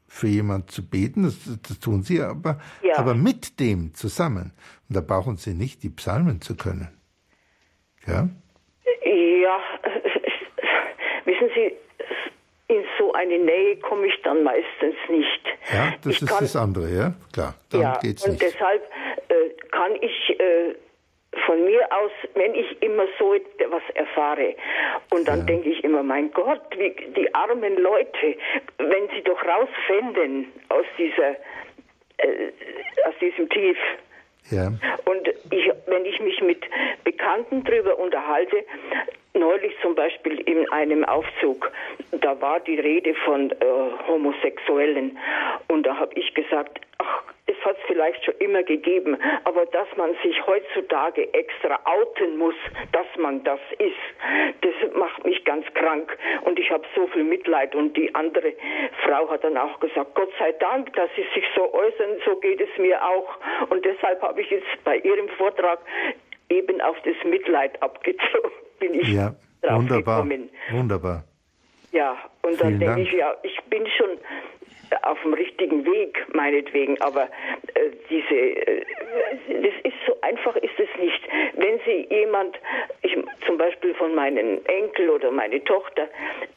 für 0.08 0.28
jemanden 0.28 0.68
zu 0.68 0.86
beten, 0.86 1.24
das, 1.24 1.36
das 1.62 1.78
tun 1.78 2.02
Sie 2.02 2.22
aber, 2.22 2.58
ja. 2.82 2.96
aber 2.96 3.14
mit 3.14 3.60
dem 3.60 3.94
zusammen. 3.94 4.52
Und 4.88 4.96
da 4.96 5.00
brauchen 5.00 5.36
Sie 5.36 5.52
nicht 5.52 5.82
die 5.82 5.90
Psalmen 5.90 6.40
zu 6.40 6.56
können. 6.56 6.88
Ja? 8.06 8.28
Ja, 9.16 9.60
wissen 11.24 11.50
Sie, 11.54 11.72
in 12.68 12.84
so 12.98 13.12
eine 13.12 13.38
Nähe 13.38 13.76
komme 13.76 14.06
ich 14.08 14.22
dann 14.22 14.42
meistens 14.42 14.96
nicht. 15.08 15.40
Ja, 15.72 15.94
das 16.02 16.16
ich 16.16 16.22
ist 16.22 16.28
kann, 16.28 16.38
das 16.40 16.56
andere, 16.56 16.88
ja, 16.88 17.14
klar. 17.32 17.54
Dann 17.70 17.80
ja, 17.80 17.98
geht's 18.02 18.24
und 18.24 18.32
nicht. 18.32 18.42
deshalb 18.42 18.82
äh, 19.28 19.50
kann 19.70 19.94
ich 20.00 20.38
äh, 20.38 20.74
von 21.46 21.64
mir 21.64 21.80
aus, 21.92 22.10
wenn 22.34 22.54
ich 22.54 22.82
immer 22.82 23.06
so 23.18 23.34
etwas 23.34 23.82
erfahre, 23.94 24.54
und 25.10 25.26
dann 25.28 25.40
ja. 25.40 25.44
denke 25.46 25.68
ich 25.70 25.84
immer, 25.84 26.02
mein 26.02 26.30
Gott, 26.32 26.62
wie, 26.76 26.94
die 27.16 27.34
armen 27.34 27.76
Leute, 27.76 28.36
wenn 28.78 29.08
sie 29.14 29.22
doch 29.22 29.40
rausfinden 29.42 30.52
aus 30.68 30.86
dieser, 30.98 31.30
äh, 32.18 32.52
aus 33.06 33.14
diesem 33.20 33.48
Tief. 33.48 33.78
Ja. 34.50 34.72
Und 35.04 35.28
ich, 35.50 35.72
wenn 35.86 36.04
ich 36.04 36.20
mich 36.20 36.40
mit 36.40 36.64
Bekannten 37.04 37.64
darüber 37.64 37.98
unterhalte, 37.98 38.64
neulich 39.34 39.74
zum 39.82 39.94
Beispiel 39.94 40.40
in 40.40 40.68
einem 40.70 41.04
Aufzug, 41.04 41.70
da 42.20 42.40
war 42.40 42.60
die 42.60 42.78
Rede 42.78 43.14
von 43.24 43.50
äh, 43.50 43.54
Homosexuellen 44.08 45.18
und 45.68 45.84
da 45.84 45.96
habe 45.96 46.14
ich 46.14 46.34
gesagt, 46.34 46.80
ach, 46.98 47.22
es 47.46 47.56
hat 47.64 47.76
es 47.76 47.82
vielleicht 47.86 48.24
schon 48.24 48.34
immer 48.38 48.62
gegeben, 48.64 49.16
aber 49.44 49.66
dass 49.66 49.86
man 49.96 50.10
sich 50.22 50.44
heutzutage 50.46 51.32
extra 51.32 51.78
outen 51.84 52.38
muss, 52.38 52.54
dass 52.90 53.06
man 53.18 53.44
das 53.44 53.60
ist, 53.78 54.62
das 54.62 54.92
macht 54.94 55.24
mich 55.24 55.44
ganz 55.44 55.64
krank. 55.74 56.16
Und 56.42 56.58
ich 56.58 56.70
habe 56.70 56.84
so 56.96 57.06
viel 57.08 57.22
Mitleid. 57.22 57.74
Und 57.74 57.96
die 57.96 58.12
andere 58.14 58.52
Frau 59.04 59.30
hat 59.30 59.44
dann 59.44 59.56
auch 59.56 59.78
gesagt, 59.78 60.14
Gott 60.14 60.30
sei 60.38 60.52
Dank, 60.52 60.92
dass 60.94 61.08
sie 61.14 61.26
sich 61.34 61.44
so 61.54 61.72
äußern, 61.72 62.20
so 62.24 62.36
geht 62.36 62.60
es 62.60 62.78
mir 62.78 63.02
auch. 63.04 63.38
Und 63.70 63.84
deshalb 63.84 64.20
habe 64.22 64.40
ich 64.40 64.50
jetzt 64.50 64.84
bei 64.84 64.98
ihrem 64.98 65.28
Vortrag 65.30 65.78
eben 66.48 66.80
auf 66.80 66.96
das 67.04 67.16
Mitleid 67.24 67.80
abgezogen. 67.80 68.50
Bin 68.80 68.94
ich 68.94 69.08
ja, 69.08 69.34
wunderbar, 69.62 70.22
gekommen. 70.22 70.50
Wunderbar. 70.70 71.24
Ja, 71.92 72.18
und 72.42 72.60
dann 72.60 72.78
denke 72.78 73.02
ich, 73.02 73.12
ja, 73.12 73.34
ich 73.42 73.58
bin 73.70 73.86
schon 73.86 74.18
auf 75.02 75.20
dem 75.22 75.34
richtigen 75.34 75.84
Weg, 75.84 76.24
meinetwegen, 76.34 77.00
aber 77.00 77.24
äh, 77.74 77.90
diese, 78.10 78.34
äh, 78.34 78.84
das 79.48 79.74
ist 79.84 79.96
so 80.06 80.16
einfach 80.22 80.56
ist 80.56 80.78
es 80.78 80.88
nicht. 81.00 81.22
Wenn 81.54 81.78
Sie 81.84 82.06
jemand, 82.10 82.58
ich, 83.02 83.16
zum 83.46 83.58
Beispiel 83.58 83.94
von 83.94 84.14
meinen 84.14 84.64
Enkel 84.66 85.10
oder 85.10 85.30
meine 85.30 85.62
Tochter, 85.64 86.08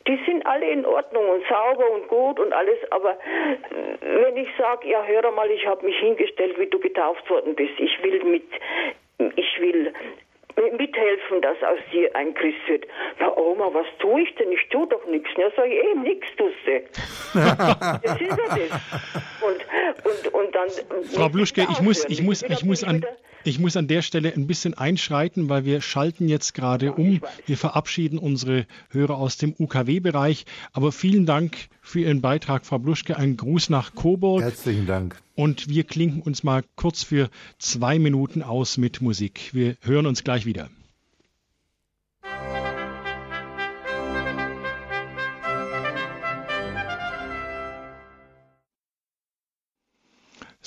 die 0.07 0.19
sind 0.25 0.45
alle 0.45 0.69
in 0.69 0.85
Ordnung 0.85 1.29
und 1.29 1.43
sauber 1.47 1.89
und 1.91 2.07
gut 2.07 2.39
und 2.39 2.53
alles, 2.53 2.77
aber 2.91 3.11
äh, 3.11 3.97
wenn 4.01 4.37
ich 4.37 4.49
sage, 4.57 4.87
ja, 4.87 5.03
hör 5.03 5.31
mal, 5.31 5.49
ich 5.51 5.65
habe 5.65 5.85
mich 5.85 5.97
hingestellt, 5.97 6.59
wie 6.59 6.67
du 6.67 6.79
getauft 6.79 7.29
worden 7.29 7.55
bist, 7.55 7.73
ich 7.77 8.01
will 8.03 8.23
mit, 8.23 8.43
ich 9.35 9.59
will 9.59 9.93
mithelfen, 10.77 11.41
dass 11.41 11.57
aus 11.63 11.79
dir 11.91 12.15
ein 12.15 12.33
Christ 12.33 12.57
wird. 12.67 12.85
Na 13.19 13.35
Oma, 13.35 13.69
was 13.73 13.85
tue 13.99 14.21
ich 14.21 14.35
denn? 14.35 14.51
Ich 14.51 14.67
tue 14.69 14.87
doch 14.87 15.05
nichts. 15.07 15.29
Ja, 15.37 15.49
sag 15.55 15.67
ich, 15.67 15.73
eh, 15.73 15.95
nix 15.99 16.27
tust 16.37 16.55
du. 16.65 16.81
das 18.03 18.21
ist 18.21 18.29
ja 18.29 18.37
das. 18.47 18.81
Und, 19.41 20.33
und, 20.33 20.33
und 20.33 20.55
dann... 20.55 20.69
Frau 21.13 21.29
Bluschke, 21.29 21.65
ich 21.69 21.81
muss, 21.81 22.05
ich 22.09 22.21
muss, 22.21 22.43
ich 22.43 22.63
muss 22.63 22.83
an... 22.83 23.05
Ich 23.45 23.57
muss 23.57 23.77
an 23.77 23.87
der 23.87 24.01
Stelle 24.01 24.33
ein 24.35 24.47
bisschen 24.47 24.77
einschreiten, 24.77 25.47
weil 25.47 25.63
wir 25.63 25.79
schalten 25.79 26.27
jetzt 26.27 26.53
gerade 26.53 26.91
um. 26.91 27.21
Wir 27.45 27.55
verabschieden 27.55 28.19
unsere 28.19 28.67
Hörer 28.91 29.17
aus 29.17 29.37
dem 29.37 29.55
UKW-Bereich. 29.57 30.43
Aber 30.73 30.91
vielen 30.91 31.25
Dank 31.25 31.69
für 31.89 32.01
Ihren 32.01 32.21
Beitrag, 32.21 32.65
Frau 32.65 32.77
Bluschke. 32.77 33.17
Ein 33.17 33.35
Gruß 33.35 33.69
nach 33.69 33.95
Coburg. 33.95 34.43
Herzlichen 34.43 34.85
Dank. 34.85 35.19
Und 35.35 35.69
wir 35.69 35.83
klinken 35.83 36.21
uns 36.21 36.43
mal 36.43 36.63
kurz 36.75 37.03
für 37.03 37.29
zwei 37.57 37.97
Minuten 37.97 38.43
aus 38.43 38.77
mit 38.77 39.01
Musik. 39.01 39.49
Wir 39.53 39.75
hören 39.81 40.05
uns 40.05 40.23
gleich 40.23 40.45
wieder. 40.45 40.69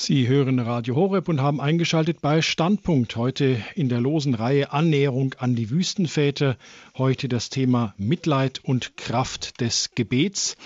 Sie 0.05 0.27
hören 0.27 0.59
Radio 0.59 0.97
Horeb 0.97 1.29
und 1.29 1.41
haben 1.41 1.61
eingeschaltet 1.61 2.17
bei 2.21 2.43
Standpunkt. 2.43 3.15
Heute 3.15 3.59
in 3.77 3.89
der 3.89 4.01
losen 4.01 4.35
Reihe 4.35 4.73
Annäherung 4.73 5.37
an 5.39 5.55
die 5.55 5.71
Wüstenväter. 5.71 6.57
Heute 6.99 7.29
das 7.29 7.51
Thema 7.51 7.95
Mitleid 7.99 8.61
und 8.67 8.97
Kraft 8.97 9.61
des 9.61 9.95
Gebets. 9.95 10.57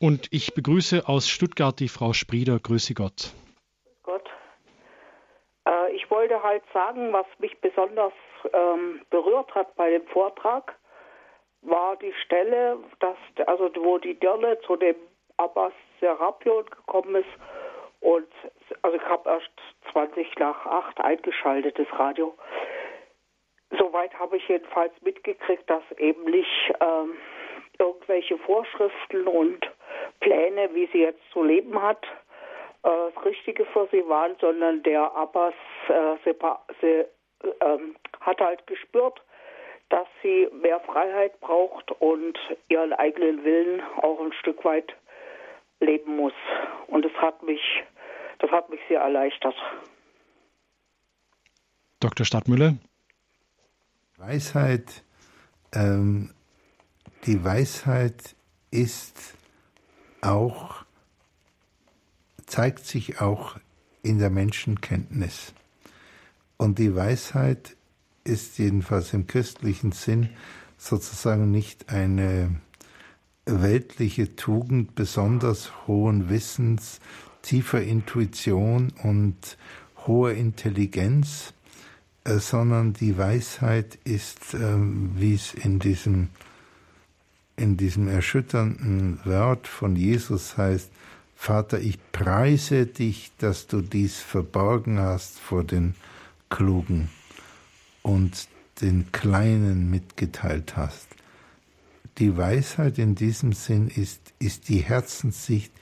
Und 0.00 0.26
ich 0.32 0.54
begrüße 0.54 1.06
aus 1.06 1.28
Stuttgart 1.28 1.78
die 1.78 1.86
Frau 1.86 2.12
Sprieder. 2.12 2.58
Grüße 2.58 2.94
Gott. 2.94 3.30
Gott. 4.02 4.28
Äh, 5.64 5.92
ich 5.92 6.10
wollte 6.10 6.42
halt 6.42 6.64
sagen, 6.74 7.12
was 7.12 7.26
mich 7.38 7.56
besonders 7.60 8.12
ähm, 8.52 9.00
berührt 9.10 9.54
hat 9.54 9.76
bei 9.76 9.90
dem 9.90 10.08
Vortrag, 10.08 10.76
war 11.60 11.94
die 11.98 12.12
Stelle, 12.24 12.78
dass, 12.98 13.16
also 13.46 13.70
wo 13.76 13.98
die 13.98 14.18
Dirne 14.18 14.58
zu 14.66 14.74
dem 14.74 14.96
Abbas 15.36 15.72
Serapion 16.00 16.66
gekommen 16.66 17.14
ist 17.14 17.30
und 18.02 18.28
also 18.82 18.96
ich 18.96 19.04
habe 19.04 19.28
erst 19.28 19.50
20 19.92 20.38
nach 20.38 20.66
8 20.66 21.00
eingeschaltet, 21.00 21.78
das 21.78 21.86
Radio. 21.98 22.34
Soweit 23.78 24.12
habe 24.18 24.36
ich 24.36 24.48
jedenfalls 24.48 24.92
mitgekriegt, 25.02 25.68
dass 25.70 25.82
eben 25.96 26.24
nicht 26.24 26.72
ähm, 26.80 27.16
irgendwelche 27.78 28.36
Vorschriften 28.38 29.26
und 29.26 29.70
Pläne, 30.20 30.68
wie 30.74 30.86
sie 30.92 31.00
jetzt 31.00 31.22
zu 31.32 31.42
leben 31.42 31.80
hat, 31.80 32.04
äh, 32.82 32.88
das 33.14 33.24
Richtige 33.24 33.64
für 33.66 33.88
sie 33.90 34.06
waren, 34.08 34.36
sondern 34.40 34.82
der 34.82 35.14
Abbas 35.14 35.54
äh, 35.88 36.32
sie, 36.80 37.04
ähm, 37.60 37.96
hat 38.20 38.40
halt 38.40 38.66
gespürt, 38.66 39.20
dass 39.88 40.06
sie 40.22 40.48
mehr 40.52 40.80
Freiheit 40.80 41.38
braucht 41.40 41.90
und 42.00 42.38
ihren 42.68 42.92
eigenen 42.92 43.44
Willen 43.44 43.82
auch 44.00 44.20
ein 44.20 44.32
Stück 44.32 44.64
weit 44.64 44.94
leben 45.80 46.16
muss. 46.16 46.32
Und 46.86 47.04
das 47.04 47.12
hat 47.14 47.42
mich, 47.42 47.60
das 48.42 48.50
hat 48.50 48.68
mich 48.68 48.80
sehr 48.88 49.00
erleichtert. 49.00 49.54
Dr. 52.00 52.26
Stadtmüller? 52.26 52.76
Weisheit, 54.16 55.04
ähm, 55.72 56.34
die 57.24 57.44
Weisheit 57.44 58.34
ist 58.70 59.34
auch, 60.20 60.84
zeigt 62.46 62.84
sich 62.84 63.20
auch 63.20 63.56
in 64.02 64.18
der 64.18 64.30
Menschenkenntnis. 64.30 65.54
Und 66.56 66.78
die 66.78 66.94
Weisheit 66.94 67.76
ist 68.24 68.58
jedenfalls 68.58 69.12
im 69.14 69.26
christlichen 69.26 69.92
Sinn 69.92 70.30
sozusagen 70.76 71.50
nicht 71.50 71.88
eine 71.88 72.60
weltliche 73.46 74.36
Tugend 74.36 74.94
besonders 74.94 75.86
hohen 75.86 76.28
Wissens, 76.28 77.00
tiefer 77.42 77.82
Intuition 77.82 78.92
und 79.02 79.58
hoher 80.06 80.32
Intelligenz, 80.32 81.52
äh, 82.24 82.38
sondern 82.38 82.92
die 82.92 83.18
Weisheit 83.18 83.98
ist, 84.04 84.54
ähm, 84.54 85.12
wie 85.16 85.34
es 85.34 85.54
in 85.54 85.78
diesem, 85.78 86.28
in 87.56 87.76
diesem 87.76 88.08
erschütternden 88.08 89.20
Wort 89.24 89.66
von 89.66 89.96
Jesus 89.96 90.56
heißt, 90.56 90.90
Vater, 91.34 91.80
ich 91.80 91.98
preise 92.12 92.86
dich, 92.86 93.32
dass 93.38 93.66
du 93.66 93.80
dies 93.80 94.20
verborgen 94.20 95.00
hast 95.00 95.40
vor 95.40 95.64
den 95.64 95.96
Klugen 96.48 97.10
und 98.02 98.46
den 98.80 99.10
Kleinen 99.10 99.90
mitgeteilt 99.90 100.76
hast. 100.76 101.08
Die 102.18 102.36
Weisheit 102.36 102.98
in 102.98 103.16
diesem 103.16 103.52
Sinn 103.54 103.88
ist, 103.88 104.20
ist 104.38 104.68
die 104.68 104.78
Herzenssicht, 104.78 105.72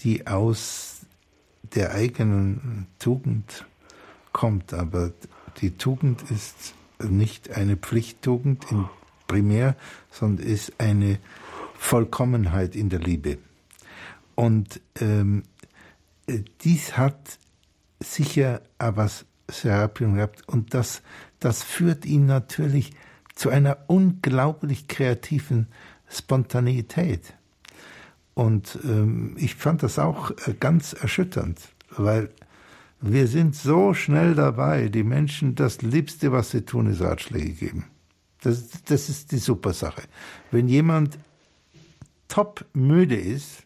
die 0.00 0.26
aus 0.26 0.91
der 1.74 1.92
eigenen 1.92 2.86
Tugend 2.98 3.66
kommt. 4.32 4.72
Aber 4.74 5.12
die 5.60 5.76
Tugend 5.76 6.30
ist 6.30 6.74
nicht 7.02 7.50
eine 7.50 7.76
Pflichttugend 7.76 8.70
in 8.70 8.88
primär, 9.26 9.76
sondern 10.10 10.46
ist 10.46 10.74
eine 10.78 11.18
Vollkommenheit 11.74 12.76
in 12.76 12.88
der 12.88 13.00
Liebe. 13.00 13.38
Und 14.34 14.80
ähm, 15.00 15.42
dies 16.62 16.96
hat 16.96 17.38
sicher 18.00 18.62
Abbas 18.78 19.24
Serapion 19.48 20.14
gehabt 20.14 20.48
und 20.48 20.72
das 20.72 21.02
das 21.42 21.64
führt 21.64 22.06
ihn 22.06 22.26
natürlich 22.26 22.92
zu 23.34 23.48
einer 23.48 23.78
unglaublich 23.88 24.86
kreativen 24.86 25.66
Spontaneität. 26.08 27.34
Und 28.34 28.78
ähm, 28.84 29.34
ich 29.36 29.54
fand 29.54 29.82
das 29.82 29.98
auch 29.98 30.30
äh, 30.30 30.54
ganz 30.58 30.92
erschütternd, 30.94 31.60
weil 31.96 32.30
wir 33.00 33.26
sind 33.26 33.56
so 33.56 33.94
schnell 33.94 34.34
dabei, 34.34 34.88
die 34.88 35.02
Menschen 35.02 35.54
das 35.54 35.82
Liebste, 35.82 36.32
was 36.32 36.50
sie 36.52 36.62
tun, 36.62 36.86
ist 36.86 37.02
Ratschläge 37.02 37.52
geben. 37.52 37.84
Das, 38.42 38.70
das 38.84 39.08
ist 39.08 39.32
die 39.32 39.38
super 39.38 39.72
Sache. 39.72 40.02
Wenn 40.50 40.68
jemand 40.68 41.18
top 42.28 42.64
müde 42.72 43.16
ist 43.16 43.64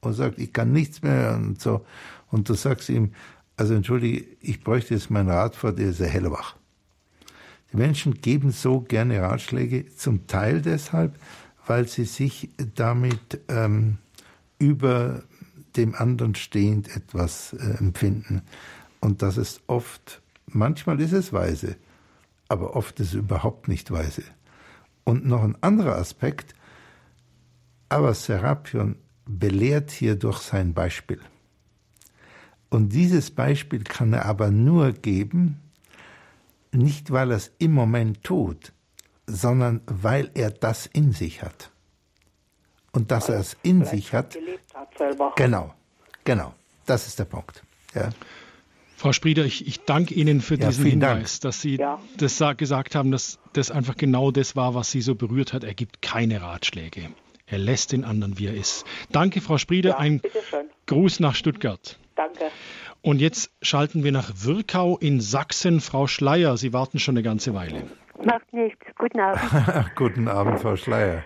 und 0.00 0.12
sagt, 0.12 0.38
ich 0.38 0.52
kann 0.52 0.72
nichts 0.72 1.02
mehr 1.02 1.34
und 1.34 1.60
so, 1.60 1.84
und 2.30 2.48
du 2.48 2.54
sagst 2.54 2.88
ihm, 2.88 3.12
also 3.56 3.74
entschuldige, 3.74 4.26
ich 4.40 4.62
bräuchte 4.62 4.94
jetzt 4.94 5.10
mein 5.10 5.28
Rad 5.28 5.56
vor 5.56 5.72
dir, 5.72 5.88
ist 5.88 6.00
er 6.00 6.08
hellwach. 6.08 6.56
Die 7.72 7.76
Menschen 7.78 8.20
geben 8.20 8.52
so 8.52 8.80
gerne 8.80 9.22
Ratschläge, 9.22 9.86
zum 9.96 10.26
Teil 10.26 10.60
deshalb, 10.60 11.18
weil 11.66 11.88
sie 11.88 12.04
sich 12.04 12.50
damit 12.74 13.40
ähm, 13.48 13.98
über 14.58 15.22
dem 15.76 15.94
anderen 15.94 16.34
stehend 16.34 16.94
etwas 16.96 17.52
äh, 17.52 17.78
empfinden. 17.78 18.42
Und 19.00 19.22
das 19.22 19.36
ist 19.36 19.60
oft, 19.66 20.22
manchmal 20.46 21.00
ist 21.00 21.12
es 21.12 21.32
weise, 21.32 21.76
aber 22.48 22.76
oft 22.76 22.98
ist 23.00 23.08
es 23.08 23.14
überhaupt 23.14 23.68
nicht 23.68 23.90
weise. 23.90 24.22
Und 25.04 25.26
noch 25.26 25.42
ein 25.42 25.56
anderer 25.62 25.96
Aspekt, 25.96 26.54
aber 27.88 28.14
Serapion 28.14 28.96
belehrt 29.26 29.90
hier 29.90 30.16
durch 30.16 30.38
sein 30.38 30.72
Beispiel. 30.72 31.20
Und 32.70 32.92
dieses 32.92 33.30
Beispiel 33.30 33.84
kann 33.84 34.12
er 34.12 34.24
aber 34.24 34.50
nur 34.50 34.92
geben, 34.92 35.60
nicht 36.72 37.10
weil 37.10 37.30
er 37.30 37.36
es 37.36 37.52
im 37.58 37.72
Moment 37.72 38.24
tut, 38.24 38.72
sondern 39.26 39.82
weil 39.86 40.30
er 40.34 40.50
das 40.50 40.86
in 40.86 41.12
sich 41.12 41.42
hat. 41.42 41.70
Und 42.92 43.10
dass 43.10 43.28
er 43.28 43.38
es 43.38 43.56
in 43.62 43.84
sich 43.84 44.12
hat. 44.12 44.36
hat 44.74 45.36
genau, 45.36 45.74
genau. 46.24 46.54
Das 46.86 47.06
ist 47.06 47.18
der 47.18 47.24
Punkt. 47.24 47.62
Ja. 47.94 48.10
Frau 48.96 49.12
Sprieder, 49.12 49.44
ich, 49.44 49.66
ich 49.66 49.80
danke 49.80 50.14
Ihnen 50.14 50.40
für 50.40 50.58
ja, 50.58 50.68
diesen 50.68 50.86
Hinweis, 50.86 51.40
Dank. 51.40 51.42
dass 51.42 51.60
Sie 51.60 51.76
ja. 51.76 52.00
das 52.16 52.42
gesagt 52.56 52.94
haben, 52.94 53.10
dass 53.10 53.38
das 53.52 53.70
einfach 53.70 53.96
genau 53.96 54.30
das 54.30 54.56
war, 54.56 54.74
was 54.74 54.90
Sie 54.90 55.02
so 55.02 55.14
berührt 55.14 55.52
hat. 55.52 55.64
Er 55.64 55.74
gibt 55.74 56.00
keine 56.00 56.40
Ratschläge. 56.40 57.10
Er 57.44 57.58
lässt 57.58 57.92
den 57.92 58.04
anderen, 58.04 58.38
wie 58.38 58.46
er 58.46 58.54
ist. 58.54 58.84
Danke, 59.12 59.40
Frau 59.40 59.58
Sprieder. 59.58 59.90
Ja, 59.90 59.98
Ein 59.98 60.22
Gruß 60.86 61.20
nach 61.20 61.34
Stuttgart. 61.34 61.98
Danke. 62.14 62.46
Und 63.02 63.20
jetzt 63.20 63.50
schalten 63.62 64.02
wir 64.02 64.12
nach 64.12 64.32
Wirkau 64.34 64.96
in 64.96 65.20
Sachsen. 65.20 65.80
Frau 65.80 66.06
Schleier, 66.06 66.56
Sie 66.56 66.72
warten 66.72 66.98
schon 66.98 67.12
eine 67.12 67.22
ganze 67.22 67.54
Weile. 67.54 67.84
Macht 68.24 68.52
nichts. 68.52 68.84
Guten 68.98 69.20
Abend. 69.20 69.40
Guten 69.96 70.28
Abend, 70.28 70.60
Frau 70.60 70.76
Schleier. 70.76 71.22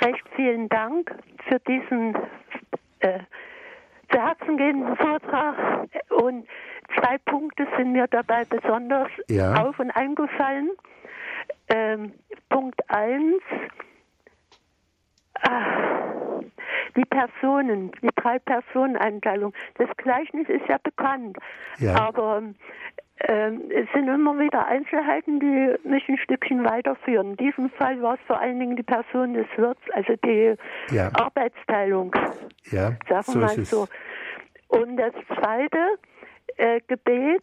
Recht 0.00 0.24
vielen 0.34 0.68
Dank 0.68 1.14
für 1.48 1.58
diesen 1.60 2.16
äh, 3.00 3.20
zu 4.10 4.18
Herzen 4.20 4.56
gehenden 4.56 4.96
Vortrag. 4.96 5.88
Und 6.10 6.46
zwei 6.98 7.18
Punkte 7.18 7.66
sind 7.76 7.92
mir 7.92 8.06
dabei 8.08 8.44
besonders 8.44 9.08
ja. 9.28 9.54
auf 9.54 9.78
und 9.78 9.90
eingefallen. 9.90 10.70
Ähm, 11.68 12.12
Punkt 12.48 12.80
1. 12.88 13.42
Die 16.96 17.04
Personen, 17.06 17.90
die 18.02 18.10
Drei-Personen-Einteilung. 18.14 19.54
Das 19.76 19.88
Gleichnis 19.96 20.48
ist 20.48 20.68
ja 20.68 20.76
bekannt. 20.82 21.36
Ja. 21.78 21.96
Aber 21.96 22.38
ähm, 22.38 22.54
es 23.28 23.88
sind 23.92 24.08
immer 24.08 24.38
wieder 24.38 24.66
Einzelheiten, 24.66 25.38
die 25.38 25.74
mich 25.88 26.08
ein 26.08 26.18
Stückchen 26.18 26.64
weiterführen. 26.64 27.30
In 27.30 27.36
diesem 27.36 27.70
Fall 27.70 28.00
war 28.02 28.14
es 28.14 28.20
vor 28.26 28.40
allen 28.40 28.58
Dingen 28.58 28.76
die 28.76 28.82
Person 28.82 29.34
des 29.34 29.46
Wirts, 29.56 29.80
also 29.92 30.14
die 30.24 30.54
ja. 30.90 31.10
Arbeitsteilung. 31.14 32.14
Ja, 32.70 32.92
sagen 33.08 33.10
wir 33.10 33.22
so 33.22 33.38
mal 33.38 33.64
so. 33.64 33.88
Und 34.68 34.96
das 34.96 35.12
zweite 35.28 35.78
äh, 36.56 36.80
Gebet, 36.88 37.42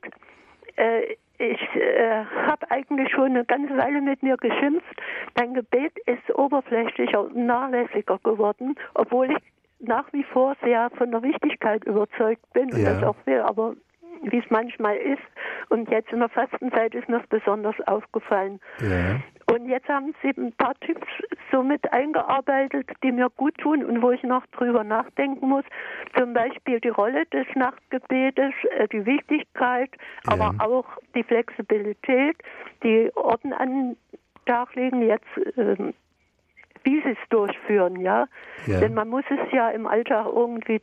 äh, 0.76 1.16
ich 1.38 1.62
äh, 1.76 2.26
habe 2.48 2.70
eigentlich 2.70 3.10
schon 3.12 3.28
eine 3.28 3.46
ganze 3.46 3.78
Weile 3.78 4.02
mit 4.02 4.22
mir 4.22 4.36
geschimpft. 4.36 5.02
Dein 5.36 5.54
Gebet 5.54 5.98
ist 6.06 6.36
oberflächlicher 6.36 7.22
und 7.22 7.36
nachlässiger 7.36 8.20
geworden, 8.24 8.76
obwohl 8.96 9.32
ich 9.32 9.38
nach 9.80 10.12
wie 10.12 10.24
vor 10.24 10.56
sehr 10.62 10.90
von 10.98 11.12
der 11.12 11.24
Wichtigkeit 11.24 11.86
überzeugt 11.86 12.52
bin 12.52 12.74
und 12.74 12.84
das 12.84 13.02
auch 13.04 13.16
will, 13.26 13.40
aber 13.40 13.76
wie 14.24 14.38
es 14.38 14.50
manchmal 14.50 14.96
ist. 14.98 15.22
Und 15.70 15.90
jetzt 15.90 16.12
in 16.12 16.20
der 16.20 16.30
Fastenzeit 16.30 16.94
ist 16.96 17.08
mir 17.10 17.20
das 17.20 17.28
besonders 17.28 17.76
aufgefallen. 17.88 18.60
Ja. 18.82 19.20
Und 19.54 19.68
jetzt 19.68 19.88
haben 19.90 20.14
Sie 20.22 20.30
ein 20.30 20.54
paar 20.54 20.76
Tipps 20.82 21.08
so 21.52 21.64
mit 21.64 21.92
eingearbeitet, 21.92 22.88
die 23.04 23.12
mir 23.12 23.30
gut 23.36 23.58
tun 23.58 23.84
und 23.84 24.02
wo 24.02 24.12
ich 24.12 24.22
noch 24.22 24.46
drüber 24.48 24.84
nachdenken 24.84 25.48
muss. 25.48 25.64
Zum 26.16 26.34
Beispiel 26.34 26.80
die 26.80 26.90
Rolle 26.90 27.26
des 27.28 27.48
Nachtgebetes, 27.56 28.54
äh, 28.78 28.88
die 28.90 29.06
Wichtigkeit, 29.06 29.90
ja. 30.28 30.34
aber 30.34 30.64
auch 30.64 30.86
die 31.16 31.24
Flexibilität, 31.24 32.38
die 32.84 33.12
Orden 33.16 33.54
an 33.54 33.70
den 33.70 33.98
Tag 34.46 34.76
legen, 34.76 35.02
jetzt 35.02 35.26
ähm, 35.58 35.94
wie 36.84 37.02
sie 37.02 37.12
es 37.12 37.30
durchführen, 37.30 38.00
ja? 38.02 38.28
ja? 38.66 38.80
Denn 38.80 38.94
man 38.94 39.10
muss 39.10 39.26
es 39.30 39.52
ja 39.52 39.70
im 39.70 39.88
Alltag 39.88 40.28
irgendwie, 40.28 40.82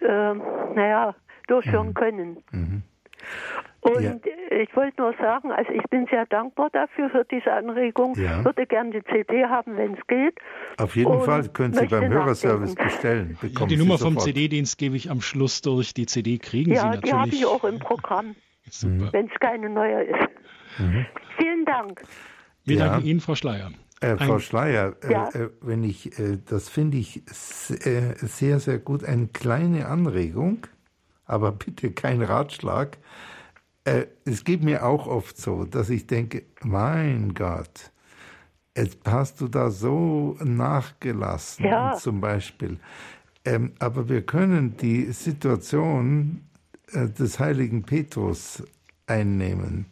äh, 0.00 0.34
naja, 0.74 1.14
durchführen 1.46 1.88
mhm. 1.88 1.94
können. 1.94 2.36
Mhm. 2.50 2.82
Und 3.80 4.02
ja. 4.02 4.14
ich 4.50 4.74
wollte 4.74 5.00
nur 5.00 5.14
sagen, 5.14 5.52
also 5.52 5.70
ich 5.70 5.82
bin 5.90 6.06
sehr 6.10 6.26
dankbar 6.26 6.70
dafür, 6.72 7.08
für 7.10 7.24
diese 7.24 7.52
Anregung. 7.52 8.16
Ja. 8.16 8.44
Würde 8.44 8.66
gerne 8.66 8.90
die 8.90 9.02
CD 9.04 9.44
haben, 9.44 9.76
wenn 9.76 9.94
es 9.94 10.06
geht. 10.08 10.36
Auf 10.78 10.96
jeden 10.96 11.12
Und 11.12 11.22
Fall 11.22 11.48
können 11.48 11.72
Sie 11.72 11.86
beim 11.86 12.12
Hörerservice 12.12 12.74
bestellen. 12.74 13.38
Ja, 13.42 13.66
die 13.66 13.76
Nummer 13.76 13.98
vom 13.98 14.18
CD-Dienst 14.18 14.76
gebe 14.78 14.96
ich 14.96 15.08
am 15.08 15.20
Schluss 15.20 15.62
durch. 15.62 15.94
Die 15.94 16.06
CD 16.06 16.38
kriegen 16.38 16.72
ja, 16.72 16.80
Sie 16.80 16.86
natürlich. 16.86 17.06
Ja, 17.06 17.12
die 17.12 17.20
habe 17.20 17.34
ich 17.36 17.46
auch 17.46 17.64
im 17.64 17.78
Programm, 17.78 18.34
wenn 18.82 19.26
es 19.26 19.40
keine 19.40 19.70
neue 19.70 20.02
ist. 20.02 20.28
Mhm. 20.78 21.06
Vielen 21.38 21.64
Dank. 21.64 22.02
Wir 22.64 22.78
danken 22.78 23.06
Ihnen, 23.06 23.20
Frau 23.20 23.36
Schleier. 23.36 23.70
Äh, 24.00 24.16
Frau 24.16 24.40
Schleier, 24.40 24.94
äh, 25.02 25.12
ja. 25.12 25.28
äh, 25.28 25.48
wenn 25.60 25.84
ich, 25.84 26.18
äh, 26.18 26.38
das 26.44 26.68
finde 26.68 26.98
ich 26.98 27.22
äh, 27.28 28.14
sehr, 28.16 28.58
sehr 28.58 28.78
gut. 28.78 29.04
Eine 29.04 29.28
kleine 29.28 29.86
Anregung, 29.86 30.66
aber 31.26 31.52
bitte 31.52 31.92
kein 31.92 32.22
Ratschlag. 32.22 32.98
Äh, 33.84 34.06
es 34.24 34.44
geht 34.44 34.62
mir 34.62 34.84
auch 34.84 35.06
oft 35.06 35.36
so, 35.36 35.64
dass 35.64 35.90
ich 35.90 36.06
denke, 36.06 36.44
mein 36.62 37.34
Gott, 37.34 37.92
jetzt 38.76 38.98
hast 39.04 39.40
du 39.40 39.48
da 39.48 39.70
so 39.70 40.36
nachgelassen, 40.42 41.66
ja. 41.66 41.94
zum 41.94 42.20
Beispiel. 42.20 42.78
Ähm, 43.44 43.72
aber 43.78 44.08
wir 44.08 44.22
können 44.22 44.76
die 44.76 45.12
Situation 45.12 46.42
des 46.92 47.38
heiligen 47.40 47.82
Petrus 47.82 48.62
einnehmen, 49.06 49.86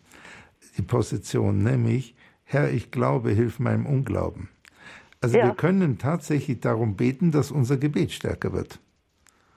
die 0.76 0.82
Position, 0.82 1.62
nämlich, 1.62 2.14
Herr, 2.45 2.70
ich 2.70 2.91
glaube, 2.91 3.30
hilf 3.30 3.59
meinem 3.59 3.87
Unglauben. 3.87 4.49
Also 5.20 5.39
ja. 5.39 5.47
wir 5.47 5.55
können 5.55 5.99
tatsächlich 5.99 6.61
darum 6.61 6.97
beten, 6.97 7.30
dass 7.30 7.51
unser 7.51 7.76
Gebet 7.76 8.12
stärker 8.12 8.53
wird. 8.53 8.78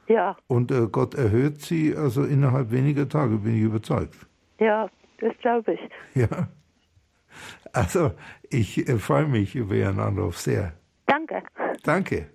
Ja. 0.08 0.38
Und 0.47 0.72
äh, 0.72 0.88
Gott 0.91 1.16
erhöht 1.16 1.62
sie 1.62 1.95
also 1.95 2.24
innerhalb 2.24 2.72
weniger 2.72 3.08
Tage, 3.10 3.38
bin 3.38 3.55
ich 3.55 3.62
überzeugt. 3.62 4.16
Ja, 4.60 4.89
das 5.20 5.38
glaube 5.39 5.74
ich. 5.74 5.80
Ja. 6.16 6.47
Also 7.74 8.12
ich 8.49 8.88
äh, 8.88 8.97
freue 8.97 9.28
mich 9.28 9.55
über 9.55 9.76
Ihren 9.76 9.99
Anruf 9.99 10.38
sehr. 10.38 10.74
Danke. 11.05 11.43
Danke. 11.84 12.30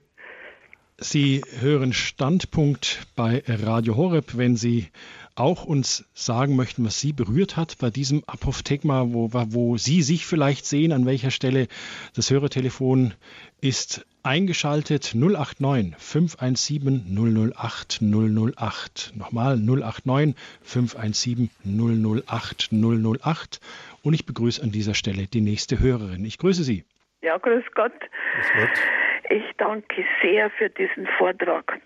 Sie 1.02 1.42
hören 1.60 1.92
Standpunkt 1.92 3.06
bei 3.16 3.42
Radio 3.46 3.96
Horeb, 3.96 4.36
wenn 4.36 4.56
Sie 4.56 4.88
auch 5.34 5.64
uns 5.64 6.04
sagen 6.14 6.54
möchten, 6.54 6.84
was 6.84 7.00
Sie 7.00 7.12
berührt 7.12 7.56
hat 7.56 7.78
bei 7.78 7.90
diesem 7.90 8.22
Apophthegma, 8.26 9.06
wo, 9.08 9.30
wo 9.32 9.76
Sie 9.76 10.02
sich 10.02 10.26
vielleicht 10.26 10.64
sehen, 10.64 10.92
an 10.92 11.04
welcher 11.04 11.30
Stelle 11.30 11.66
das 12.14 12.30
Hörertelefon 12.30 13.14
ist 13.60 14.06
eingeschaltet 14.22 15.12
089 15.14 15.96
517 15.98 17.52
008 17.56 18.00
008. 18.00 19.12
Nochmal 19.16 19.56
089 19.56 20.36
517 20.62 21.50
008 21.64 22.68
008. 22.70 23.60
Und 24.02 24.14
ich 24.14 24.24
begrüße 24.24 24.62
an 24.62 24.70
dieser 24.70 24.94
Stelle 24.94 25.26
die 25.26 25.40
nächste 25.40 25.80
Hörerin. 25.80 26.24
Ich 26.24 26.38
grüße 26.38 26.62
Sie. 26.62 26.84
Ja, 27.22 27.38
grüß 27.38 27.64
Gott. 27.74 27.92
Grüß 28.00 28.46
Gott. 28.56 29.01
Ich 29.32 29.44
danke 29.56 30.04
sehr 30.20 30.50
für 30.50 30.68
diesen 30.68 31.06
Vortrag 31.18 31.80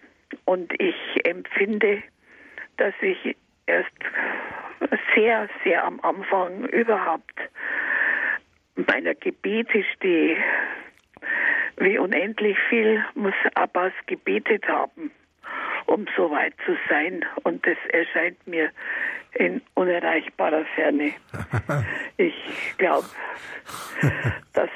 und 0.47 0.73
ich 0.81 0.97
empfinde 1.25 2.03
dass 2.77 2.95
ich 3.01 3.37
erst 3.67 3.91
sehr, 5.15 5.49
sehr 5.65 5.85
am 5.85 6.01
Anfang 6.01 6.65
überhaupt 6.67 7.35
meiner 8.75 9.15
Gebete 9.15 9.85
stehe. 9.95 10.37
Wie 11.79 11.99
unendlich 11.99 12.57
viel 12.69 13.05
muss 13.15 13.35
Abbas 13.55 13.93
gebetet 14.07 14.67
haben, 14.69 15.11
um 15.87 16.07
so 16.17 16.31
weit 16.31 16.55
zu 16.65 16.77
sein. 16.89 17.25
Und 17.43 17.67
das 17.67 17.77
erscheint 17.91 18.47
mir 18.47 18.71
in 19.35 19.63
unerreichbarer 19.75 20.65
Ferne. 20.75 21.13
Ich 22.19 22.35
glaube, 22.79 23.07
dass 24.55 24.71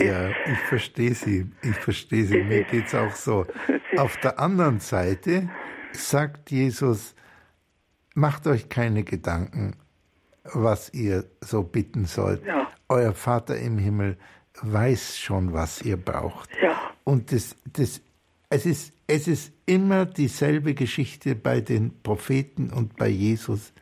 ja, 0.00 0.30
ich 0.46 0.58
verstehe 0.68 1.14
Sie. 1.14 1.50
Ich 1.62 1.76
verstehe 1.76 2.24
Sie. 2.24 2.42
Mir 2.42 2.64
geht 2.64 2.86
es 2.86 2.94
auch 2.94 3.14
so. 3.14 3.46
Auf 3.96 4.16
der 4.18 4.38
anderen 4.38 4.80
Seite 4.80 5.48
sagt 5.92 6.50
Jesus, 6.50 7.14
macht 8.14 8.46
euch 8.46 8.68
keine 8.68 9.04
Gedanken, 9.04 9.76
was 10.44 10.92
ihr 10.92 11.24
so 11.40 11.62
bitten 11.62 12.06
sollt. 12.06 12.44
Ja. 12.44 12.68
Euer 12.88 13.12
Vater 13.12 13.56
im 13.58 13.78
Himmel 13.78 14.16
weiß 14.62 15.18
schon, 15.18 15.52
was 15.52 15.82
ihr 15.82 15.96
braucht. 15.96 16.50
Ja. 16.62 16.76
Und 17.04 17.32
das, 17.32 17.56
das, 17.72 18.00
es, 18.48 18.66
ist, 18.66 18.92
es 19.06 19.28
ist 19.28 19.52
immer 19.66 20.06
dieselbe 20.06 20.74
Geschichte 20.74 21.34
bei 21.34 21.60
den 21.60 22.02
Propheten 22.02 22.70
und 22.70 22.96
bei 22.96 23.08
Jesus. 23.08 23.72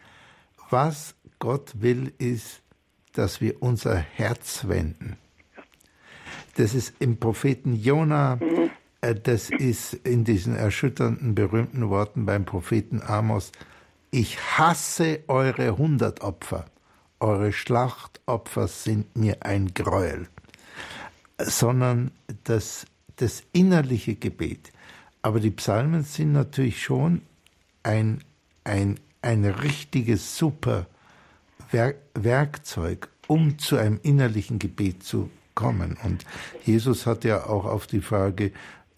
Was 0.71 1.15
Gott 1.39 1.81
will, 1.81 2.13
ist, 2.19 2.63
dass 3.13 3.41
wir 3.41 3.63
unser 3.63 3.97
Herz 3.97 4.69
wenden. 4.69 5.17
Das 6.59 6.75
ist 6.75 6.95
im 6.99 7.19
Propheten 7.19 7.75
Jona, 7.75 8.37
mhm. 8.37 8.71
Das 9.01 9.49
ist 9.49 9.95
in 9.95 10.25
diesen 10.25 10.57
erschütternden, 10.57 11.37
berühmten 11.37 11.89
Worten 11.89 12.27
beim 12.27 12.45
Propheten 12.45 13.01
Amos, 13.01 13.53
ich 14.11 14.41
hasse 14.59 15.21
eure 15.29 15.79
Hundertopfer, 15.79 16.65
eure 17.21 17.53
Schlachtopfer 17.53 18.67
sind 18.67 19.17
mir 19.17 19.45
ein 19.45 19.73
Gräuel, 19.75 20.27
sondern 21.39 22.11
das, 22.43 22.87
das 23.17 23.45
innerliche 23.53 24.17
Gebet. 24.17 24.73
Aber 25.23 25.39
die 25.39 25.53
Psalmen 25.53 26.03
sind 26.03 26.33
natürlich 26.33 26.83
schon 26.83 27.23
ein, 27.85 28.25
ein, 28.65 28.99
ein 29.23 29.45
richtiges 29.45 30.37
super 30.37 30.87
Werkzeug, 31.71 33.11
um 33.29 33.59
zu 33.61 33.77
einem 33.77 34.01
innerlichen 34.03 34.59
Gebet 34.59 35.05
zu 35.05 35.31
kommen. 35.59 35.99
Und 36.05 36.25
Jesus 36.65 37.05
hat 37.05 37.25
ja 37.25 37.47
auch 37.47 37.65
auf 37.65 37.89
die 37.89 38.01
Frage 38.01 38.53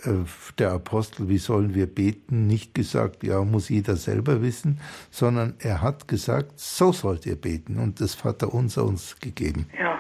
äh, 0.04 0.11
der 0.58 0.72
Apostel, 0.72 1.30
wie 1.30 1.38
sollen 1.38 1.74
wir 1.74 1.86
beten, 1.86 2.46
nicht 2.46 2.74
gesagt, 2.74 3.24
ja, 3.24 3.42
muss 3.42 3.70
jeder 3.70 3.96
selber 3.96 4.42
wissen, 4.42 4.78
sondern 5.11 5.54
er 5.58 5.80
hat 5.80 6.06
gesagt, 6.06 6.61
so 6.61 6.92
sollt 6.92 7.24
ihr 7.24 7.36
beten. 7.36 7.78
Und 7.78 8.02
das 8.02 8.14
Vater 8.14 8.52
unser 8.52 8.84
uns 8.84 9.18
gegeben. 9.20 9.70
Ja. 9.78 9.98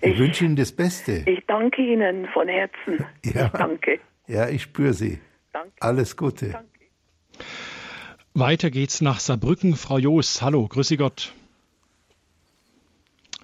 Ich, 0.00 0.14
ich 0.14 0.18
wünsche 0.18 0.44
Ihnen 0.44 0.56
das 0.56 0.72
Beste. 0.72 1.22
Ich 1.26 1.44
danke 1.46 1.82
Ihnen 1.82 2.26
von 2.34 2.48
Herzen. 2.48 3.06
Ja. 3.24 3.46
Ich 3.46 3.52
danke. 3.52 4.00
Ja, 4.26 4.48
ich 4.48 4.62
spüre 4.62 4.92
Sie. 4.92 5.20
Danke. 5.52 5.72
Alles 5.78 6.16
Gute. 6.16 6.48
Danke. 6.48 6.68
Weiter 8.34 8.70
geht's 8.70 9.00
nach 9.00 9.20
Saarbrücken. 9.20 9.76
Frau 9.76 9.98
Joos, 9.98 10.42
hallo, 10.42 10.66
grüße 10.66 10.96
Gott. 10.96 11.32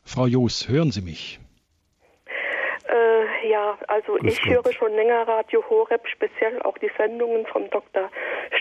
Frau 0.05 0.27
Joos, 0.27 0.69
hören 0.69 0.91
Sie 0.91 1.03
mich? 1.03 1.39
Ja, 3.71 3.87
also 3.89 4.15
Grüß 4.15 4.33
ich 4.33 4.43
Gott. 4.43 4.65
höre 4.65 4.73
schon 4.73 4.93
länger 4.95 5.27
Radio 5.27 5.63
Horeb, 5.69 6.07
speziell 6.09 6.61
auch 6.63 6.77
die 6.79 6.91
Sendungen 6.97 7.47
vom 7.47 7.69
Dr. 7.71 8.11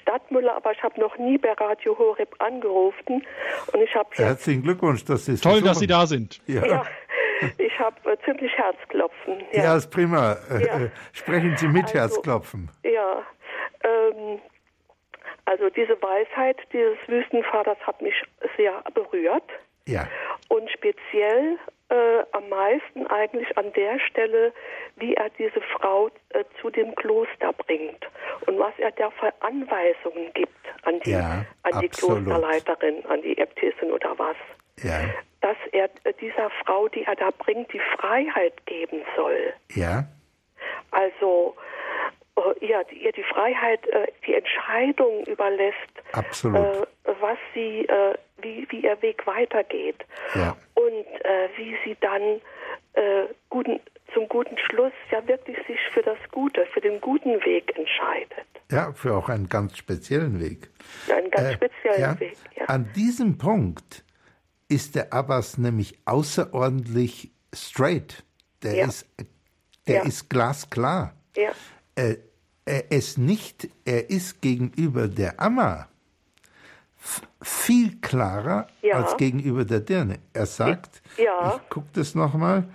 Stadtmüller, 0.02 0.56
aber 0.56 0.72
ich 0.72 0.82
habe 0.84 1.00
noch 1.00 1.18
nie 1.18 1.38
bei 1.38 1.54
Radio 1.54 1.98
Horeb 1.98 2.36
angerufen 2.40 3.26
und 3.74 3.82
ich 3.82 3.96
habe 3.96 4.10
Herzlichen 4.14 4.64
Glückwunsch, 4.64 5.06
dass 5.06 5.26
Sie 5.26 5.36
Toll, 5.36 5.62
dass 5.62 5.80
Sie 5.80 5.88
da 5.88 6.06
sind. 6.06 6.42
Ja. 6.48 6.66
ja 6.66 6.86
ich 7.58 7.80
habe 7.80 8.12
äh, 8.12 8.18
ziemlich 8.26 8.52
Herzklopfen. 8.58 9.44
Ja, 9.52 9.64
ja 9.64 9.76
ist 9.78 9.90
prima. 9.90 10.38
Äh, 10.50 10.66
ja. 10.66 10.80
Äh, 10.82 10.90
sprechen 11.14 11.56
Sie 11.58 11.68
mit 11.68 11.86
also, 11.86 12.00
Herzklopfen. 12.00 12.70
Ja. 12.84 13.24
Ähm, 13.84 14.40
also 15.46 15.70
diese 15.70 16.00
Weisheit 16.02 16.58
dieses 16.74 16.98
Wüstenvaters 17.08 17.78
hat 17.82 18.02
mich 18.02 18.16
sehr 18.58 18.84
berührt. 18.94 19.50
Ja. 19.88 20.08
Und 20.50 20.70
speziell 20.70 21.58
äh, 21.90 22.24
am 22.32 22.50
meisten 22.50 23.08
eigentlich 23.08 23.58
an 23.58 23.74
der 23.74 24.00
Stelle, 24.00 24.54
wie 24.98 25.16
er 25.16 25.30
diese 25.38 25.62
Frau 25.62 26.10
äh, 26.30 26.44
zu 26.62 26.70
dem 26.70 26.94
Kloster 26.96 27.54
bringt 27.54 28.08
und 28.46 28.60
was 28.60 28.74
er 28.78 28.92
da 28.92 29.10
für 29.12 29.34
Anweisungen 29.42 30.32
gibt 30.34 30.54
an 30.84 31.00
die, 31.02 31.12
ja, 31.12 31.46
an 31.64 31.80
die 31.82 31.90
Klosterleiterin, 31.90 33.06
an 33.08 33.22
die 33.22 33.38
Äbtissin 33.38 33.92
oder 33.92 34.18
was. 34.18 34.38
Ja. 34.84 35.02
Dass 35.42 35.58
er 35.72 35.90
äh, 36.04 36.14
dieser 36.22 36.50
Frau, 36.64 36.88
die 36.88 37.04
er 37.04 37.16
da 37.16 37.32
bringt, 37.32 37.74
die 37.74 37.82
Freiheit 37.98 38.66
geben 38.66 39.02
soll. 39.16 39.54
Ja. 39.74 40.06
Also 40.92 41.56
äh, 42.40 42.66
ja, 42.66 42.82
ihr 42.92 43.12
die 43.12 43.24
Freiheit, 43.24 43.86
äh, 43.88 44.08
die 44.26 44.36
Entscheidung 44.36 45.26
überlässt, 45.26 45.76
Absolut. 46.14 46.60
Äh, 46.60 46.86
was 47.22 47.38
sie, 47.54 47.88
wie, 48.38 48.68
wie 48.70 48.82
ihr 48.82 49.02
Weg 49.02 49.26
weitergeht. 49.26 50.06
Ja. 50.36 50.56
Und 50.76 51.06
wie 51.58 51.76
sie 51.84 51.98
dann 52.02 52.40
guten, 53.50 53.80
zum 54.14 54.28
guten 54.30 54.58
Schluss 54.58 54.94
ja 55.12 55.28
wirklich 55.28 55.58
sich 55.66 55.80
für 55.92 56.04
das 56.04 56.18
Gute, 56.32 56.68
für 56.68 56.82
den 56.82 57.02
guten 57.02 57.44
Weg 57.44 57.76
entscheidet. 57.76 58.46
Ja, 58.72 58.94
für 58.94 59.16
auch 59.16 59.28
einen 59.28 59.50
ganz 59.50 59.76
speziellen 59.78 60.40
Weg. 60.40 60.70
Einen 61.12 61.32
ganz 61.32 61.54
speziellen 61.54 62.00
ja, 62.00 62.20
Weg, 62.20 62.38
ja. 62.56 62.66
An 62.66 62.92
diesem 62.96 63.40
Punkt 63.40 64.04
ist 64.68 64.96
der 64.96 65.12
Abbas 65.12 65.58
nämlich 65.58 65.98
außerordentlich 66.06 67.32
straight. 67.54 68.24
Der 68.62 68.76
ja. 68.76 68.86
ist, 68.86 69.08
der 69.88 70.04
ist 70.04 70.30
glasklar. 70.30 71.16
Ja. 71.36 71.52
Äh, 71.96 72.18
er 72.70 72.92
ist 72.92 73.18
nicht, 73.18 73.68
er 73.84 74.10
ist 74.10 74.42
gegenüber 74.42 75.08
der 75.08 75.40
Amma 75.40 75.88
viel 77.42 78.00
klarer 78.02 78.68
ja. 78.82 78.96
als 78.96 79.18
gegenüber 79.18 79.66
der 79.66 79.80
Dirne. 79.80 80.20
Er 80.34 80.46
sagt, 80.46 81.02
ja. 81.18 81.56
ich 81.56 81.70
gucke 81.70 81.88
das 81.94 82.14
nochmal, 82.14 82.66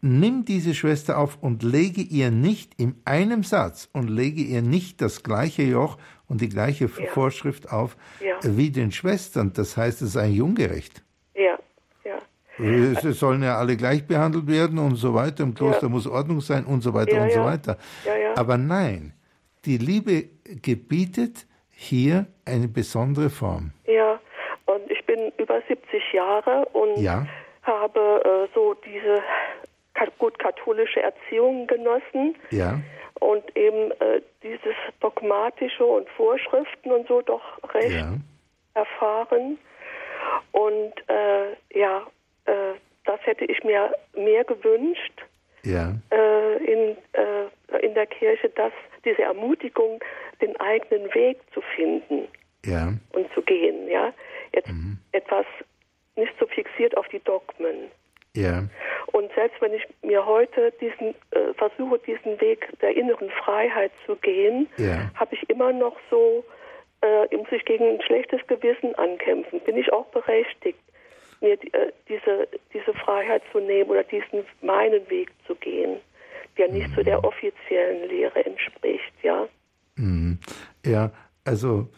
nimm 0.00 0.44
diese 0.44 0.74
Schwester 0.74 1.18
auf 1.18 1.38
und 1.40 1.62
lege 1.62 2.00
ihr 2.00 2.30
nicht 2.30 2.72
in 2.78 2.96
einem 3.04 3.44
Satz 3.44 3.88
und 3.92 4.08
lege 4.08 4.40
ihr 4.42 4.62
nicht 4.62 5.02
das 5.02 5.22
gleiche 5.22 5.62
Joch 5.62 5.98
und 6.28 6.40
die 6.40 6.48
gleiche 6.48 6.86
ja. 6.86 7.10
Vorschrift 7.12 7.70
auf 7.70 7.96
wie 8.42 8.70
den 8.70 8.90
Schwestern. 8.90 9.52
Das 9.52 9.76
heißt, 9.76 10.02
es 10.02 10.10
ist 10.10 10.16
eigentlich 10.16 10.42
ungerecht. 10.42 11.02
Ja, 12.58 12.70
ja. 12.70 13.00
Sie 13.00 13.12
sollen 13.12 13.42
ja 13.42 13.56
alle 13.56 13.76
gleich 13.76 14.06
behandelt 14.06 14.46
werden 14.46 14.78
und 14.78 14.96
so 14.96 15.14
weiter. 15.14 15.42
Im 15.42 15.54
Kloster 15.54 15.84
ja. 15.84 15.88
muss 15.88 16.06
Ordnung 16.06 16.40
sein 16.40 16.64
und 16.64 16.82
so 16.82 16.94
weiter 16.94 17.20
und 17.22 17.32
so 17.32 17.44
weiter. 17.44 17.76
Aber 18.34 18.56
nein, 18.56 19.12
die 19.64 19.78
Liebe 19.78 20.24
gebietet 20.62 21.46
hier 21.70 22.26
eine 22.44 22.68
besondere 22.68 23.30
Form. 23.30 23.72
Ja, 23.86 24.18
und 24.66 24.90
ich 24.90 25.04
bin 25.04 25.32
über 25.38 25.60
70 25.68 26.12
Jahre 26.12 26.64
und 26.72 26.98
habe 27.62 28.22
äh, 28.24 28.54
so 28.54 28.74
diese 28.74 29.22
gut 30.18 30.38
katholische 30.38 31.02
Erziehung 31.02 31.66
genossen. 31.66 32.36
Ja. 32.50 32.80
Und 33.20 33.44
eben 33.56 33.92
äh, 33.92 34.20
dieses 34.42 34.74
Dogmatische 35.00 35.84
und 35.84 36.08
Vorschriften 36.10 36.92
und 36.92 37.08
so 37.08 37.22
doch 37.22 37.42
recht 37.74 37.96
ja. 37.96 38.14
erfahren. 38.74 39.58
Und 40.52 40.92
äh, 41.08 41.78
ja, 41.78 42.02
äh, 42.46 42.74
das 43.04 43.20
hätte 43.24 43.44
ich 43.44 43.62
mir 43.62 43.94
mehr 44.14 44.44
gewünscht 44.44 45.22
ja. 45.66 45.94
Äh, 46.10 46.56
in, 46.64 46.96
äh, 47.12 47.78
in 47.84 47.94
der 47.94 48.06
Kirche, 48.06 48.48
dass 48.50 48.72
diese 49.04 49.22
Ermutigung, 49.22 50.02
den 50.40 50.58
eigenen 50.60 51.12
Weg 51.14 51.38
zu 51.52 51.60
finden 51.74 52.28
ja. 52.64 52.92
und 53.12 53.32
zu 53.34 53.42
gehen. 53.42 53.88
Ja, 53.88 54.12
jetzt 54.54 54.68
mhm. 54.68 54.98
etwas 55.12 55.46
nicht 56.14 56.32
so 56.38 56.46
fixiert 56.46 56.96
auf 56.96 57.08
die 57.08 57.20
Dogmen. 57.20 57.90
Ja. 58.34 58.64
Und 59.12 59.32
selbst 59.34 59.60
wenn 59.62 59.72
ich 59.72 59.82
mir 60.02 60.24
heute 60.24 60.72
diesen 60.80 61.14
äh, 61.30 61.54
versuche, 61.56 61.98
diesen 62.00 62.40
Weg 62.40 62.68
der 62.80 62.94
inneren 62.94 63.30
Freiheit 63.30 63.92
zu 64.04 64.14
gehen, 64.16 64.68
ja. 64.76 65.10
habe 65.14 65.34
ich 65.34 65.48
immer 65.48 65.72
noch 65.72 65.96
so, 66.10 66.44
äh, 67.00 67.34
muss 67.34 67.50
ich 67.50 67.64
gegen 67.64 67.88
ein 67.88 68.02
schlechtes 68.02 68.46
Gewissen 68.46 68.94
ankämpfen. 68.96 69.60
Bin 69.60 69.76
ich 69.76 69.92
auch 69.92 70.06
berechtigt, 70.06 70.78
mir 71.40 71.52
äh, 71.52 71.92
diese, 72.08 72.48
diese 72.72 72.92
Freiheit 72.94 73.42
zu 73.52 73.60
nehmen 73.60 73.90
oder 73.90 74.04
diesen 74.04 74.44
meinen 74.62 75.08
Weg 75.10 75.30
zu 75.46 75.54
gehen, 75.56 75.98
der 76.58 76.68
nicht 76.68 76.88
mhm. 76.90 76.94
zu 76.94 77.04
der 77.04 77.24
offiziellen 77.24 78.08
Lehre 78.08 78.44
entspricht, 78.44 79.12
ja? 79.22 79.48
Mhm. 79.96 80.38
Ja, 80.84 81.12
also 81.44 81.88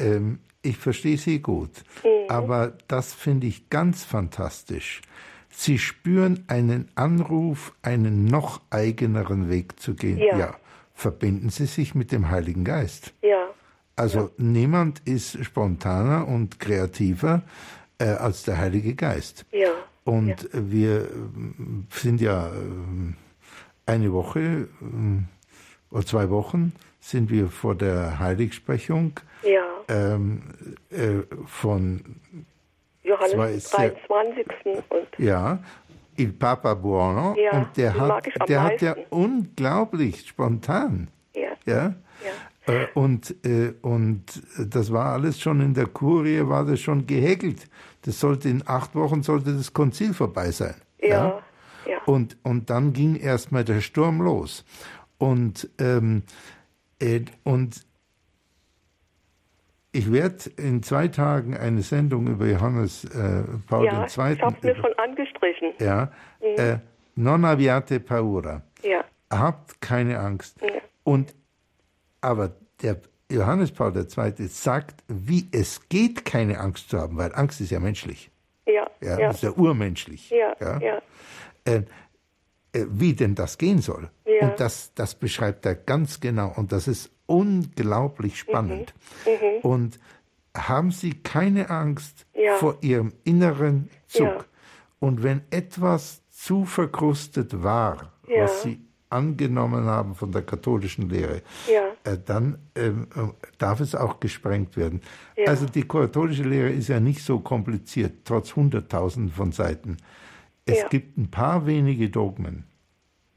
ähm, 0.00 0.40
ich 0.62 0.76
verstehe 0.76 1.16
Sie 1.16 1.40
gut, 1.40 1.70
mhm. 2.02 2.28
aber 2.28 2.76
das 2.88 3.14
finde 3.14 3.46
ich 3.46 3.70
ganz 3.70 4.04
fantastisch 4.04 5.02
Sie 5.50 5.78
spüren 5.78 6.44
einen 6.46 6.88
Anruf, 6.94 7.74
einen 7.82 8.26
noch 8.26 8.60
eigeneren 8.70 9.50
Weg 9.50 9.80
zu 9.80 9.94
gehen. 9.94 10.18
Ja. 10.18 10.38
ja. 10.38 10.56
Verbinden 10.94 11.50
Sie 11.50 11.66
sich 11.66 11.96
mit 11.96 12.12
dem 12.12 12.30
Heiligen 12.30 12.64
Geist. 12.64 13.12
Ja. 13.22 13.48
Also 13.96 14.20
ja. 14.20 14.30
niemand 14.36 15.00
ist 15.00 15.44
spontaner 15.44 16.28
und 16.28 16.60
kreativer 16.60 17.42
äh, 17.98 18.04
als 18.04 18.42
der 18.44 18.58
Heilige 18.58 18.94
Geist. 18.94 19.44
Ja. 19.52 19.70
Und 20.04 20.28
ja. 20.28 20.48
wir 20.52 21.02
äh, 21.02 21.06
sind 21.90 22.20
ja 22.20 22.48
äh, 22.48 22.50
eine 23.86 24.12
Woche 24.12 24.40
äh, 24.40 25.94
oder 25.94 26.06
zwei 26.06 26.30
Wochen 26.30 26.72
sind 27.00 27.30
wir 27.30 27.48
vor 27.48 27.74
der 27.74 28.18
Heiligsprechung 28.18 29.20
ja. 29.42 29.64
ähm, 29.88 30.42
äh, 30.90 31.22
von 31.46 32.02
Johannes 33.02 33.70
23. 33.70 34.46
Und 34.90 35.06
ja, 35.18 35.58
Il 36.16 36.32
Papa 36.32 36.74
Buono. 36.74 37.34
Ja, 37.38 37.52
und 37.52 37.76
der 37.76 37.94
hat, 37.94 38.48
der 38.48 38.62
hat 38.62 38.82
ja 38.82 38.96
unglaublich 39.10 40.26
spontan. 40.26 41.08
Ja. 41.34 41.50
ja? 41.64 41.94
ja. 42.66 42.74
Äh, 42.74 42.88
und, 42.94 43.34
äh, 43.46 43.72
und 43.80 44.24
das 44.58 44.92
war 44.92 45.12
alles 45.12 45.40
schon 45.40 45.60
in 45.60 45.74
der 45.74 45.86
Kurie, 45.86 46.46
war 46.46 46.66
das 46.66 46.80
schon 46.80 47.06
gehäkelt. 47.06 47.68
Das 48.02 48.20
sollte 48.20 48.48
in 48.48 48.62
acht 48.66 48.94
Wochen 48.94 49.22
sollte 49.22 49.54
das 49.54 49.72
Konzil 49.72 50.14
vorbei 50.14 50.50
sein. 50.50 50.74
Ja. 51.00 51.08
ja? 51.08 51.42
ja. 51.86 51.98
Und, 52.06 52.36
und 52.42 52.70
dann 52.70 52.92
ging 52.92 53.16
erstmal 53.16 53.64
der 53.64 53.80
Sturm 53.80 54.20
los. 54.20 54.64
Und, 55.18 55.68
ähm, 55.78 56.22
äh, 57.00 57.22
und 57.44 57.86
ich 59.92 60.12
werde 60.12 60.50
in 60.56 60.82
zwei 60.82 61.08
Tagen 61.08 61.56
eine 61.56 61.82
Sendung 61.82 62.26
über 62.28 62.46
Johannes 62.46 63.04
äh, 63.04 63.42
Paul 63.66 63.86
ja, 63.86 64.02
II. 64.02 64.32
Ich 64.32 64.42
habe 64.42 64.56
mir 64.62 64.76
schon 64.76 64.92
angestrichen. 64.96 65.72
Ja. 65.80 66.12
Mhm. 66.40 66.62
Äh, 66.62 66.78
non 67.16 67.44
abbiate 67.44 68.00
paura. 68.00 68.62
Ja. 68.82 69.04
Habt 69.30 69.80
keine 69.80 70.18
Angst. 70.20 70.60
Ja. 70.62 70.80
Und 71.04 71.34
aber 72.20 72.52
der 72.82 73.00
Johannes 73.30 73.72
Paul 73.72 73.94
II. 73.96 74.46
sagt, 74.46 75.04
wie 75.08 75.48
es 75.52 75.88
geht, 75.88 76.24
keine 76.24 76.58
Angst 76.60 76.90
zu 76.90 76.98
haben, 76.98 77.16
weil 77.18 77.34
Angst 77.34 77.60
ist 77.60 77.70
ja 77.70 77.80
menschlich. 77.80 78.30
Ja. 78.66 78.86
Ja, 79.00 79.18
ja. 79.18 79.30
ist 79.30 79.42
ja 79.42 79.50
urmenschlich. 79.52 80.30
Ja. 80.30 80.54
ja. 80.60 80.78
ja. 80.80 81.02
Äh, 81.64 81.82
äh, 82.72 82.86
wie 82.88 83.14
denn 83.14 83.34
das 83.34 83.58
gehen 83.58 83.80
soll. 83.80 84.10
Ja. 84.24 84.48
Und 84.48 84.60
das, 84.60 84.92
das 84.94 85.14
beschreibt 85.14 85.66
er 85.66 85.74
ganz 85.74 86.20
genau. 86.20 86.52
Und 86.56 86.72
das 86.72 86.88
ist 86.88 87.10
unglaublich 87.26 88.38
spannend. 88.38 88.94
Mhm. 89.24 89.32
Mhm. 89.32 89.60
Und 89.62 90.00
haben 90.56 90.90
Sie 90.90 91.14
keine 91.22 91.70
Angst 91.70 92.26
ja. 92.34 92.54
vor 92.56 92.78
Ihrem 92.80 93.12
inneren 93.24 93.90
Zug. 94.06 94.26
Ja. 94.26 94.44
Und 95.00 95.22
wenn 95.22 95.42
etwas 95.50 96.22
zu 96.30 96.64
verkrustet 96.64 97.62
war, 97.62 98.12
was 98.26 98.62
Sie 98.62 98.80
angenommen 99.10 99.86
haben 99.86 100.14
von 100.14 100.32
der 100.32 100.42
katholischen 100.42 101.08
Lehre, 101.08 101.42
äh, 102.04 102.16
dann 102.24 102.58
ähm, 102.74 103.06
äh, 103.14 103.28
darf 103.58 103.80
es 103.80 103.94
auch 103.94 104.20
gesprengt 104.20 104.76
werden. 104.76 105.00
Also 105.46 105.66
die 105.66 105.86
katholische 105.86 106.42
Lehre 106.42 106.70
ist 106.70 106.88
ja 106.88 107.00
nicht 107.00 107.22
so 107.22 107.40
kompliziert, 107.40 108.24
trotz 108.24 108.54
hunderttausenden 108.54 109.32
von 109.32 109.52
Seiten. 109.52 109.96
Es 110.66 110.88
gibt 110.90 111.16
ein 111.16 111.30
paar 111.30 111.66
wenige 111.66 112.10
Dogmen, 112.10 112.64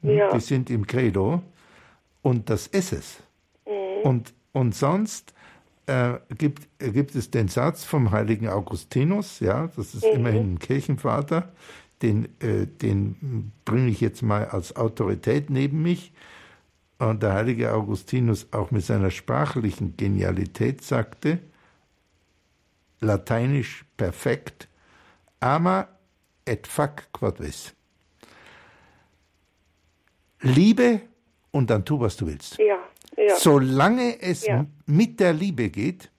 die 0.02 0.40
sind 0.40 0.68
im 0.68 0.86
Credo 0.86 1.42
und 2.20 2.50
das 2.50 2.66
ist 2.66 2.92
es. 2.92 3.18
Mhm. 3.66 4.02
Und, 4.04 4.34
und 4.52 4.74
sonst 4.74 5.32
äh, 5.86 6.14
gibt, 6.36 6.68
gibt 6.78 7.14
es 7.14 7.30
den 7.30 7.48
Satz 7.48 7.84
vom 7.84 8.10
heiligen 8.10 8.48
Augustinus, 8.48 9.40
ja, 9.40 9.68
das 9.74 9.94
ist 9.94 10.04
mhm. 10.04 10.12
immerhin 10.12 10.54
ein 10.54 10.58
Kirchenvater, 10.58 11.52
den, 12.02 12.24
äh, 12.40 12.66
den 12.66 13.52
bringe 13.64 13.90
ich 13.90 14.00
jetzt 14.00 14.22
mal 14.22 14.46
als 14.46 14.76
Autorität 14.76 15.50
neben 15.50 15.82
mich. 15.82 16.12
Und 16.98 17.22
der 17.22 17.32
heilige 17.32 17.72
Augustinus 17.72 18.52
auch 18.52 18.70
mit 18.70 18.84
seiner 18.84 19.10
sprachlichen 19.10 19.96
Genialität 19.96 20.82
sagte, 20.82 21.38
lateinisch 23.00 23.84
perfekt, 23.96 24.68
ama 25.40 25.88
et 26.44 26.66
fac 26.66 27.12
quod 27.12 27.40
vis. 27.40 27.74
Liebe 30.40 31.00
und 31.50 31.70
dann 31.70 31.84
tu, 31.84 32.00
was 32.00 32.16
du 32.16 32.26
willst. 32.26 32.58
Ja. 32.58 32.78
Ja. 33.16 33.36
Solange 33.36 34.20
es 34.20 34.46
ja. 34.46 34.64
mit 34.86 35.20
der 35.20 35.32
Liebe 35.32 35.68
geht, 35.68 36.10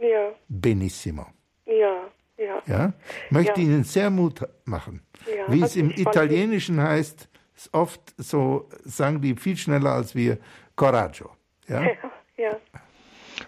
benissimo. 0.47 1.25
Ja, 1.65 2.09
ja. 2.37 2.61
Ja? 2.67 2.93
Ich 3.25 3.31
möchte 3.31 3.61
Ihnen 3.61 3.83
sehr 3.83 4.09
Mut 4.09 4.47
machen. 4.65 5.01
Wie 5.47 5.61
es 5.61 5.75
im 5.75 5.91
Italienischen 5.91 6.81
heißt, 6.81 7.27
ist 7.55 7.73
oft 7.73 8.01
so, 8.17 8.69
sagen 8.83 9.21
die 9.21 9.35
viel 9.35 9.57
schneller 9.57 9.91
als 9.91 10.15
wir, 10.15 10.37
coraggio. 10.75 11.29
Ja? 11.67 11.83
ja. 12.37 12.57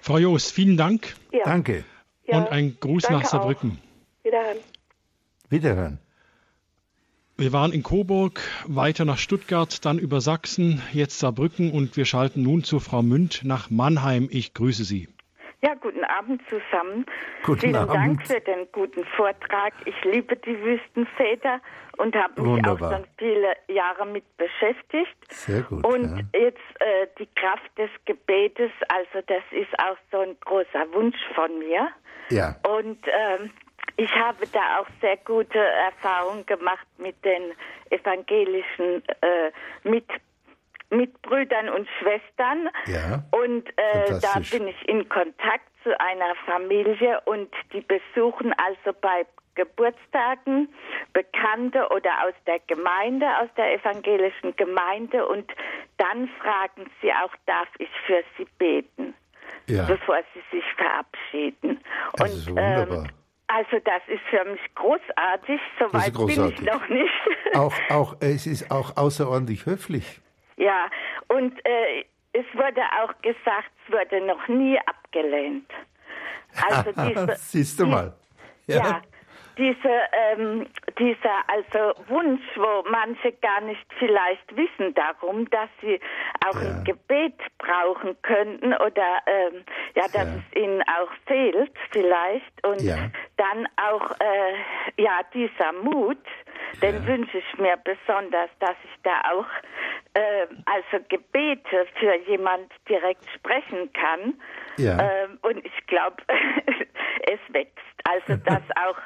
Frau 0.01 0.17
Jost, 0.17 0.51
vielen 0.51 0.77
Dank. 0.77 1.15
Danke. 1.43 1.83
Und 2.27 2.49
ein 2.49 2.77
Gruß 2.79 3.03
Danke 3.03 3.19
nach 3.19 3.29
Saarbrücken. 3.29 3.79
Auch. 3.79 4.25
Wiederhören. 4.25 4.57
Wiederhören. 5.49 5.99
Wir 7.37 7.51
waren 7.51 7.73
in 7.73 7.83
Coburg, 7.83 8.41
weiter 8.65 9.03
nach 9.03 9.17
Stuttgart, 9.17 9.83
dann 9.83 9.99
über 9.99 10.21
Sachsen, 10.21 10.81
jetzt 10.93 11.19
Saarbrücken 11.19 11.69
und 11.71 11.97
wir 11.97 12.05
schalten 12.05 12.43
nun 12.43 12.63
zu 12.63 12.79
Frau 12.79 13.01
Münd 13.01 13.41
nach 13.43 13.69
Mannheim. 13.69 14.29
Ich 14.31 14.53
grüße 14.53 14.85
Sie. 14.85 15.09
Ja, 15.65 15.73
guten 15.73 16.03
Abend 16.03 16.43
zusammen. 16.47 17.07
Guten 17.43 17.59
Vielen 17.61 17.75
Abend. 17.75 17.95
Dank 17.95 18.27
für 18.27 18.39
den 18.39 18.71
guten 18.71 19.03
Vortrag. 19.17 19.73
Ich 19.85 19.95
liebe 20.03 20.35
die 20.35 20.61
Wüstenväter 20.61 21.59
und 21.97 22.15
habe 22.15 22.39
mich 22.39 22.51
Wunderbar. 22.51 22.91
auch 22.91 22.95
schon 22.97 23.07
viele 23.17 23.55
Jahre 23.67 24.05
mit 24.05 24.25
beschäftigt. 24.37 25.15
Sehr 25.29 25.61
gut. 25.63 25.83
Und 25.83 26.29
ja. 26.33 26.39
jetzt 26.39 26.59
äh, 26.81 27.07
die 27.17 27.27
Kraft 27.33 27.75
des 27.79 27.89
Gebetes, 28.05 28.69
also 28.89 29.25
das 29.25 29.41
ist 29.49 29.73
auch 29.79 29.97
so 30.11 30.19
ein 30.19 30.37
großer 30.41 30.85
Wunsch 30.93 31.17
von 31.33 31.57
mir. 31.57 31.87
Ja. 32.29 32.55
Und 32.67 32.99
ähm, 33.07 33.49
ich 33.97 34.11
habe 34.13 34.45
da 34.51 34.81
auch 34.81 34.87
sehr 35.01 35.17
gute 35.17 35.57
Erfahrungen 35.57 36.45
gemacht 36.45 36.85
mit 36.99 37.15
den 37.25 37.53
evangelischen 37.89 39.01
äh, 39.21 39.51
mit 39.83 40.05
Mitbrüdern 40.89 41.69
und 41.69 41.87
Schwestern. 41.99 42.69
Ja, 42.85 43.23
Und 43.31 43.67
äh, 43.77 44.19
da 44.21 44.39
bin 44.51 44.67
ich 44.67 44.87
in 44.87 45.07
Kontakt 45.09 45.67
zu 45.83 45.99
einer 45.99 46.35
Familie 46.45 47.21
und 47.25 47.49
die 47.73 47.81
besuchen 47.81 48.53
also 48.53 48.97
bei 48.99 49.25
Geburtstagen 49.55 50.67
Bekannte 51.13 51.87
oder 51.89 52.11
aus 52.27 52.33
der 52.45 52.59
Gemeinde, 52.67 53.25
aus 53.41 53.49
der 53.55 53.73
evangelischen 53.73 54.55
Gemeinde 54.57 55.25
und 55.25 55.49
dann 55.97 56.27
fragen 56.41 56.89
sie 57.01 57.11
auch, 57.11 57.31
darf 57.45 57.69
ich 57.79 57.89
für 58.05 58.21
sie 58.37 58.45
beten, 58.57 59.13
ja. 59.67 59.85
bevor 59.85 60.19
sie 60.33 60.57
sich 60.57 60.65
verabschieden. 60.75 61.79
Das 62.13 62.31
und, 62.31 62.37
ist 62.37 62.49
wunderbar. 62.49 63.05
Ähm, 63.05 63.09
also 63.47 63.77
das 63.85 64.01
ist 64.07 64.23
für 64.29 64.43
mich 64.49 64.59
großartig, 64.75 65.61
soweit 65.79 66.13
bin 66.13 66.49
ich 66.49 66.61
noch 66.61 66.89
nicht. 66.89 67.13
Auch, 67.53 67.73
auch, 67.89 68.15
es 68.19 68.47
ist 68.47 68.71
auch 68.71 68.97
außerordentlich 68.97 69.65
höflich. 69.65 70.19
Ja, 70.57 70.89
und 71.27 71.53
äh, 71.65 72.05
es 72.33 72.45
wurde 72.53 72.81
auch 73.01 73.13
gesagt, 73.21 73.71
es 73.85 73.93
wurde 73.93 74.21
noch 74.25 74.47
nie 74.47 74.77
abgelehnt. 74.79 75.69
Also 76.69 76.91
diese, 77.07 77.35
Siehst 77.37 77.79
du 77.79 77.85
mal. 77.85 78.13
Ja, 78.67 78.75
ja 78.77 79.01
diese, 79.57 79.89
ähm, 80.11 80.67
dieser 80.99 81.37
also 81.47 81.99
Wunsch, 82.07 82.43
wo 82.55 82.89
manche 82.89 83.31
gar 83.33 83.61
nicht 83.61 83.85
vielleicht 83.97 84.55
wissen 84.55 84.93
darum, 84.93 85.49
dass 85.49 85.69
sie 85.81 85.99
auch 86.45 86.61
ja. 86.61 86.69
ein 86.69 86.83
Gebet 86.83 87.39
brauchen 87.57 88.15
könnten 88.21 88.73
oder 88.73 89.21
ähm, 89.27 89.63
ja, 89.95 90.03
dass 90.03 90.27
ja. 90.27 90.35
es 90.35 90.61
ihnen 90.61 90.81
auch 90.83 91.11
fehlt 91.25 91.71
vielleicht 91.91 92.65
und 92.67 92.81
ja. 92.81 92.97
dann 93.37 93.67
auch 93.77 94.11
äh, 94.19 95.01
ja 95.01 95.21
dieser 95.33 95.71
Mut, 95.73 96.23
den 96.81 97.05
wünsche 97.07 97.37
ich 97.37 97.57
mir 97.59 97.77
besonders, 97.77 98.49
dass 98.59 98.75
ich 98.83 99.01
da 99.03 99.21
auch 99.31 99.47
äh, 100.13 100.47
also 100.65 101.03
Gebete 101.09 101.85
für 101.99 102.15
jemand 102.27 102.71
direkt 102.87 103.25
sprechen 103.35 103.91
kann. 103.93 104.33
Ja. 104.77 104.99
Ähm, 104.99 105.37
und 105.41 105.65
ich 105.65 105.87
glaube, 105.87 106.17
es 107.23 107.39
wächst. 107.53 107.79
Also 108.03 108.41
dass 108.45 108.63
auch 108.75 108.97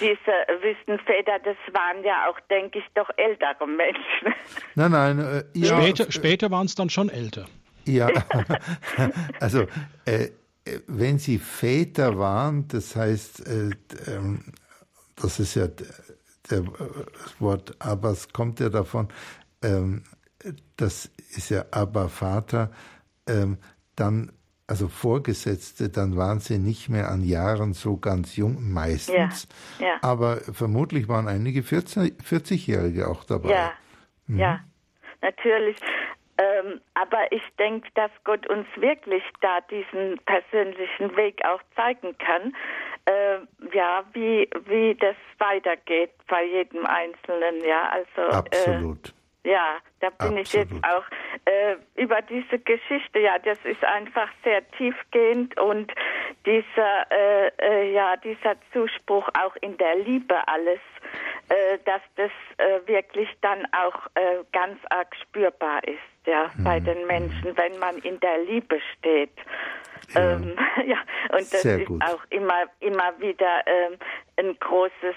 diese 0.00 0.62
Wüstenväter, 0.62 1.38
das 1.44 1.56
waren 1.72 2.02
ja 2.04 2.28
auch, 2.28 2.38
denke 2.50 2.80
ich, 2.80 2.84
doch 2.94 3.08
ältere 3.16 3.66
Menschen. 3.66 4.34
Nein, 4.74 4.90
nein. 4.90 5.18
Äh, 5.18 5.44
ja. 5.54 5.80
Später, 5.80 6.12
später 6.12 6.50
waren 6.50 6.66
es 6.66 6.74
dann 6.74 6.90
schon 6.90 7.08
älter. 7.08 7.46
Ja, 7.84 8.08
also 9.40 9.62
äh, 10.04 10.28
wenn 10.86 11.18
sie 11.18 11.38
Väter 11.38 12.18
waren, 12.18 12.68
das 12.68 12.94
heißt, 12.94 13.46
äh, 13.46 13.70
ähm, 14.06 14.44
das 15.16 15.40
ist 15.40 15.54
ja 15.54 15.68
der 16.50 16.64
Wort 17.38 17.74
Abbas 17.80 18.32
kommt 18.32 18.60
ja 18.60 18.68
davon, 18.68 19.08
ähm, 19.62 20.04
das 20.76 21.10
ist 21.36 21.50
ja 21.50 21.64
Abba 21.70 22.08
Vater, 22.08 22.70
ähm, 23.26 23.58
dann 23.96 24.32
also 24.68 24.88
Vorgesetzte, 24.88 25.88
dann 25.88 26.16
waren 26.18 26.40
sie 26.40 26.58
nicht 26.58 26.90
mehr 26.90 27.10
an 27.10 27.24
Jahren 27.24 27.72
so 27.72 27.96
ganz 27.96 28.36
jung, 28.36 28.70
meistens. 28.70 29.48
Ja, 29.78 29.86
ja. 29.86 29.96
Aber 30.02 30.36
vermutlich 30.36 31.08
waren 31.08 31.26
einige 31.26 31.62
40-Jährige 31.62 33.08
auch 33.08 33.24
dabei. 33.24 33.50
Ja, 33.50 33.72
mhm. 34.26 34.38
ja, 34.38 34.60
natürlich. 35.22 35.78
Ähm, 36.38 36.80
aber 36.94 37.30
ich 37.32 37.42
denke, 37.58 37.88
dass 37.94 38.10
Gott 38.24 38.46
uns 38.46 38.66
wirklich 38.76 39.24
da 39.40 39.60
diesen 39.62 40.18
persönlichen 40.24 41.16
Weg 41.16 41.44
auch 41.44 41.60
zeigen 41.74 42.16
kann, 42.18 42.54
äh, 43.06 43.38
ja, 43.74 44.04
wie, 44.12 44.48
wie 44.66 44.94
das 44.94 45.16
weitergeht 45.38 46.12
bei 46.28 46.44
jedem 46.44 46.86
Einzelnen, 46.86 47.64
ja, 47.64 47.88
also. 47.88 48.30
Äh, 48.30 48.36
Absolut. 48.36 49.08
Äh, 49.08 49.12
ja, 49.44 49.78
da 50.00 50.10
bin 50.10 50.38
Absolut. 50.38 50.40
ich 50.40 50.52
jetzt 50.52 50.84
auch 50.84 51.04
äh, 51.46 51.76
über 51.96 52.20
diese 52.22 52.58
Geschichte. 52.58 53.20
Ja, 53.20 53.38
das 53.38 53.58
ist 53.64 53.82
einfach 53.84 54.28
sehr 54.44 54.68
tiefgehend 54.72 55.58
und 55.58 55.92
dieser, 56.44 57.10
äh, 57.10 57.48
äh, 57.58 57.92
ja, 57.92 58.16
dieser 58.16 58.56
Zuspruch 58.72 59.28
auch 59.40 59.56
in 59.62 59.76
der 59.78 59.96
Liebe 59.96 60.36
alles, 60.46 60.80
äh, 61.48 61.78
dass 61.84 62.02
das 62.16 62.30
äh, 62.58 62.86
wirklich 62.86 63.28
dann 63.40 63.66
auch 63.72 64.06
ganz 64.52 64.78
arg 64.90 65.14
spürbar 65.16 65.82
ist, 65.84 65.98
ja, 66.28 66.50
mhm. 66.56 66.64
bei 66.64 66.80
den 66.80 67.06
Menschen, 67.06 67.56
wenn 67.56 67.78
man 67.78 67.96
in 67.98 68.20
der 68.20 68.44
Liebe 68.44 68.78
steht. 68.98 69.32
Ja, 70.14 70.32
ähm, 70.32 70.56
ja 70.86 70.98
und 71.36 71.52
das 71.52 71.62
Sehr 71.62 71.80
ist 71.80 71.86
gut. 71.86 72.02
auch 72.02 72.24
immer, 72.30 72.64
immer 72.80 73.18
wieder 73.18 73.66
ähm, 73.66 73.98
ein 74.36 74.56
großes 74.58 75.16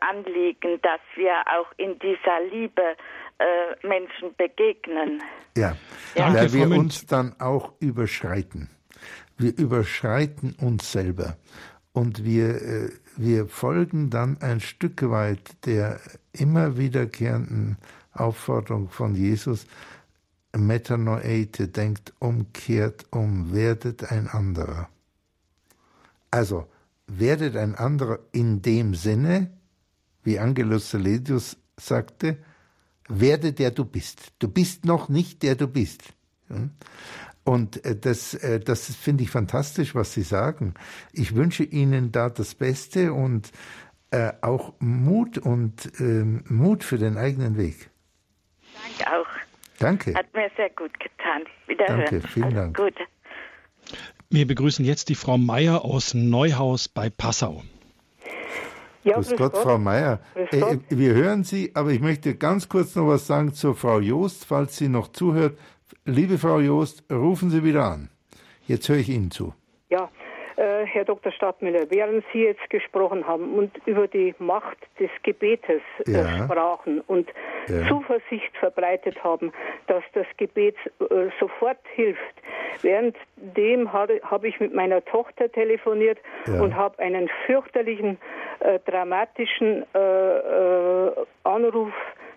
Anliegen, 0.00 0.80
dass 0.82 1.00
wir 1.16 1.34
auch 1.46 1.70
in 1.76 1.98
dieser 1.98 2.40
Liebe 2.50 2.96
äh, 3.40 3.86
Menschen 3.86 4.34
begegnen. 4.36 5.22
Ja, 5.56 5.76
ja. 6.14 6.34
weil 6.34 6.52
wir 6.52 6.68
uns 6.70 7.06
dann 7.06 7.34
auch 7.40 7.72
überschreiten. 7.80 8.68
Wir 9.38 9.56
überschreiten 9.56 10.54
uns 10.60 10.92
selber 10.92 11.36
und 11.92 12.24
wir, 12.24 12.56
äh, 12.56 12.90
wir 13.16 13.46
folgen 13.46 14.10
dann 14.10 14.36
ein 14.42 14.60
Stück 14.60 15.10
weit 15.10 15.66
der 15.66 16.00
immer 16.32 16.76
wiederkehrenden 16.76 17.78
Aufforderung 18.12 18.90
von 18.90 19.14
Jesus, 19.14 19.66
Metanoete, 20.56 21.68
denkt 21.68 22.12
umkehrt 22.18 23.06
um, 23.10 23.52
werdet 23.52 24.10
ein 24.10 24.28
anderer. 24.28 24.88
Also, 26.30 26.68
werdet 27.06 27.56
ein 27.56 27.74
anderer 27.74 28.20
in 28.32 28.62
dem 28.62 28.94
Sinne, 28.94 29.50
wie 30.22 30.38
Angelus 30.38 30.90
Saledius 30.90 31.56
sagte, 31.78 32.38
werde 33.08 33.52
der 33.52 33.70
du 33.70 33.84
bist. 33.84 34.32
Du 34.38 34.48
bist 34.48 34.84
noch 34.84 35.08
nicht 35.08 35.42
der 35.42 35.56
du 35.56 35.66
bist. 35.66 36.02
Und 37.44 37.84
äh, 37.84 37.96
das, 37.96 38.34
äh, 38.34 38.60
das 38.60 38.94
finde 38.94 39.24
ich 39.24 39.30
fantastisch, 39.30 39.94
was 39.94 40.12
Sie 40.12 40.22
sagen. 40.22 40.74
Ich 41.12 41.34
wünsche 41.34 41.64
Ihnen 41.64 42.12
da 42.12 42.28
das 42.28 42.54
Beste 42.54 43.12
und 43.12 43.50
äh, 44.10 44.32
auch 44.40 44.74
Mut 44.80 45.38
und 45.38 45.90
ähm, 46.00 46.44
Mut 46.48 46.84
für 46.84 46.98
den 46.98 47.16
eigenen 47.16 47.56
Weg. 47.56 47.90
Danke 48.98 49.12
auch. 49.12 49.29
Danke. 49.80 50.14
Hat 50.14 50.32
mir 50.34 50.50
sehr 50.56 50.70
gut 50.70 50.92
getan. 51.00 51.42
Wiederhören. 51.66 52.04
Danke, 52.04 52.28
vielen 52.28 52.54
Dank. 52.54 52.76
Gut. 52.76 52.94
Wir 54.28 54.46
begrüßen 54.46 54.84
jetzt 54.84 55.08
die 55.08 55.14
Frau 55.14 55.38
Meier 55.38 55.84
aus 55.84 56.14
Neuhaus 56.14 56.86
bei 56.86 57.10
Passau. 57.10 57.64
Ja, 59.02 59.14
grüß, 59.14 59.30
Gott, 59.30 59.54
Gott, 59.54 59.62
Frau 59.62 59.78
Meier. 59.78 60.20
Äh, 60.34 60.76
wir 60.90 61.14
hören 61.14 61.42
Sie, 61.42 61.72
aber 61.74 61.90
ich 61.90 62.00
möchte 62.00 62.34
ganz 62.36 62.68
kurz 62.68 62.94
noch 62.94 63.08
was 63.08 63.26
sagen 63.26 63.54
zur 63.54 63.74
Frau 63.74 63.98
Joost, 63.98 64.44
falls 64.44 64.76
sie 64.76 64.88
noch 64.88 65.08
zuhört. 65.08 65.58
Liebe 66.04 66.36
Frau 66.36 66.60
Joost, 66.60 67.04
rufen 67.10 67.50
Sie 67.50 67.64
wieder 67.64 67.84
an. 67.84 68.10
Jetzt 68.66 68.88
höre 68.88 68.98
ich 68.98 69.08
Ihnen 69.08 69.30
zu. 69.30 69.54
Ja, 69.88 70.10
äh, 70.60 70.84
Herr 70.84 71.04
Dr. 71.04 71.32
Stadtmüller, 71.32 71.90
während 71.90 72.24
Sie 72.32 72.44
jetzt 72.44 72.68
gesprochen 72.68 73.26
haben 73.26 73.54
und 73.54 73.72
über 73.86 74.06
die 74.06 74.34
Macht 74.38 74.76
des 74.98 75.10
Gebetes 75.22 75.80
äh, 76.06 76.12
ja. 76.12 76.44
sprachen 76.44 77.00
und 77.06 77.30
ja. 77.68 77.88
Zuversicht 77.88 78.54
verbreitet 78.58 79.22
haben, 79.24 79.52
dass 79.86 80.04
das 80.12 80.26
Gebet 80.36 80.76
äh, 80.98 81.30
sofort 81.38 81.78
hilft, 81.94 82.20
währenddem 82.82 83.92
habe 83.92 84.20
hab 84.22 84.44
ich 84.44 84.60
mit 84.60 84.74
meiner 84.74 85.02
Tochter 85.04 85.50
telefoniert 85.50 86.18
ja. 86.46 86.60
und 86.60 86.76
habe 86.76 86.98
einen 86.98 87.30
fürchterlichen, 87.46 88.18
äh, 88.60 88.78
dramatischen 88.80 89.86
äh, 89.94 89.98
äh, 89.98 91.12
Anruf 91.44 91.92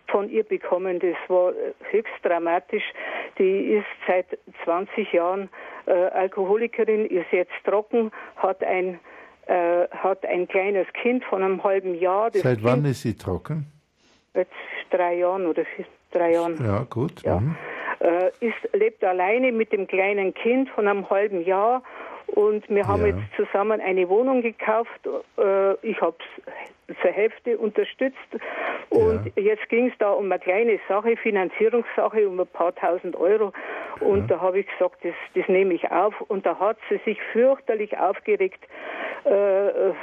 von 0.07 0.29
ihr 0.29 0.43
bekommen. 0.43 0.99
Das 0.99 1.15
war 1.27 1.53
höchst 1.91 2.13
dramatisch. 2.23 2.83
Die 3.37 3.73
ist 3.73 3.85
seit 4.07 4.37
20 4.63 5.11
Jahren 5.13 5.49
äh, 5.85 5.91
Alkoholikerin, 5.91 7.05
ist 7.05 7.31
jetzt 7.31 7.53
trocken, 7.65 8.11
hat 8.35 8.63
ein, 8.63 8.99
äh, 9.47 9.87
hat 9.89 10.25
ein 10.25 10.47
kleines 10.47 10.87
Kind 10.93 11.23
von 11.25 11.43
einem 11.43 11.63
halben 11.63 11.95
Jahr. 11.95 12.31
Das 12.31 12.41
seit 12.41 12.59
kind, 12.59 12.63
wann 12.63 12.85
ist 12.85 13.01
sie 13.01 13.15
trocken? 13.15 13.65
Jetzt 14.33 14.51
drei 14.89 15.15
Jahren 15.15 15.45
oder 15.45 15.65
vier, 15.65 15.85
drei 16.11 16.33
Jahren. 16.33 16.63
Ja, 16.63 16.85
gut. 16.89 17.21
Ja. 17.23 17.39
Mhm. 17.39 17.55
Äh, 17.99 18.27
ist, 18.39 18.73
lebt 18.73 19.03
alleine 19.03 19.51
mit 19.51 19.71
dem 19.71 19.87
kleinen 19.87 20.33
Kind 20.33 20.69
von 20.69 20.87
einem 20.87 21.09
halben 21.09 21.45
Jahr 21.45 21.83
und 22.27 22.67
wir 22.69 22.87
haben 22.87 23.01
ja. 23.01 23.07
jetzt 23.07 23.35
zusammen 23.35 23.81
eine 23.81 24.07
Wohnung 24.09 24.41
gekauft. 24.41 24.89
Äh, 25.37 25.73
ich 25.81 25.99
habe 26.01 26.15
es 26.87 26.95
zur 27.01 27.11
Hälfte 27.11 27.57
unterstützt. 27.57 28.17
Und 28.89 29.31
ja. 29.35 29.43
jetzt 29.43 29.69
ging 29.69 29.87
es 29.87 29.93
da 29.99 30.11
um 30.11 30.31
eine 30.31 30.39
kleine 30.39 30.79
Sache, 30.87 31.15
Finanzierungssache, 31.17 32.27
um 32.27 32.39
ein 32.39 32.47
paar 32.47 32.73
tausend 32.75 33.15
Euro. 33.15 33.51
Und 33.99 34.21
ja. 34.21 34.35
da 34.35 34.41
habe 34.41 34.59
ich 34.59 34.67
gesagt, 34.67 35.03
das, 35.03 35.13
das 35.35 35.47
nehme 35.47 35.73
ich 35.73 35.89
auf. 35.91 36.19
Und 36.21 36.45
da 36.45 36.59
hat 36.59 36.77
sie 36.89 36.99
sich 37.05 37.19
fürchterlich 37.31 37.97
aufgeregt, 37.97 38.63
äh, 39.25 39.93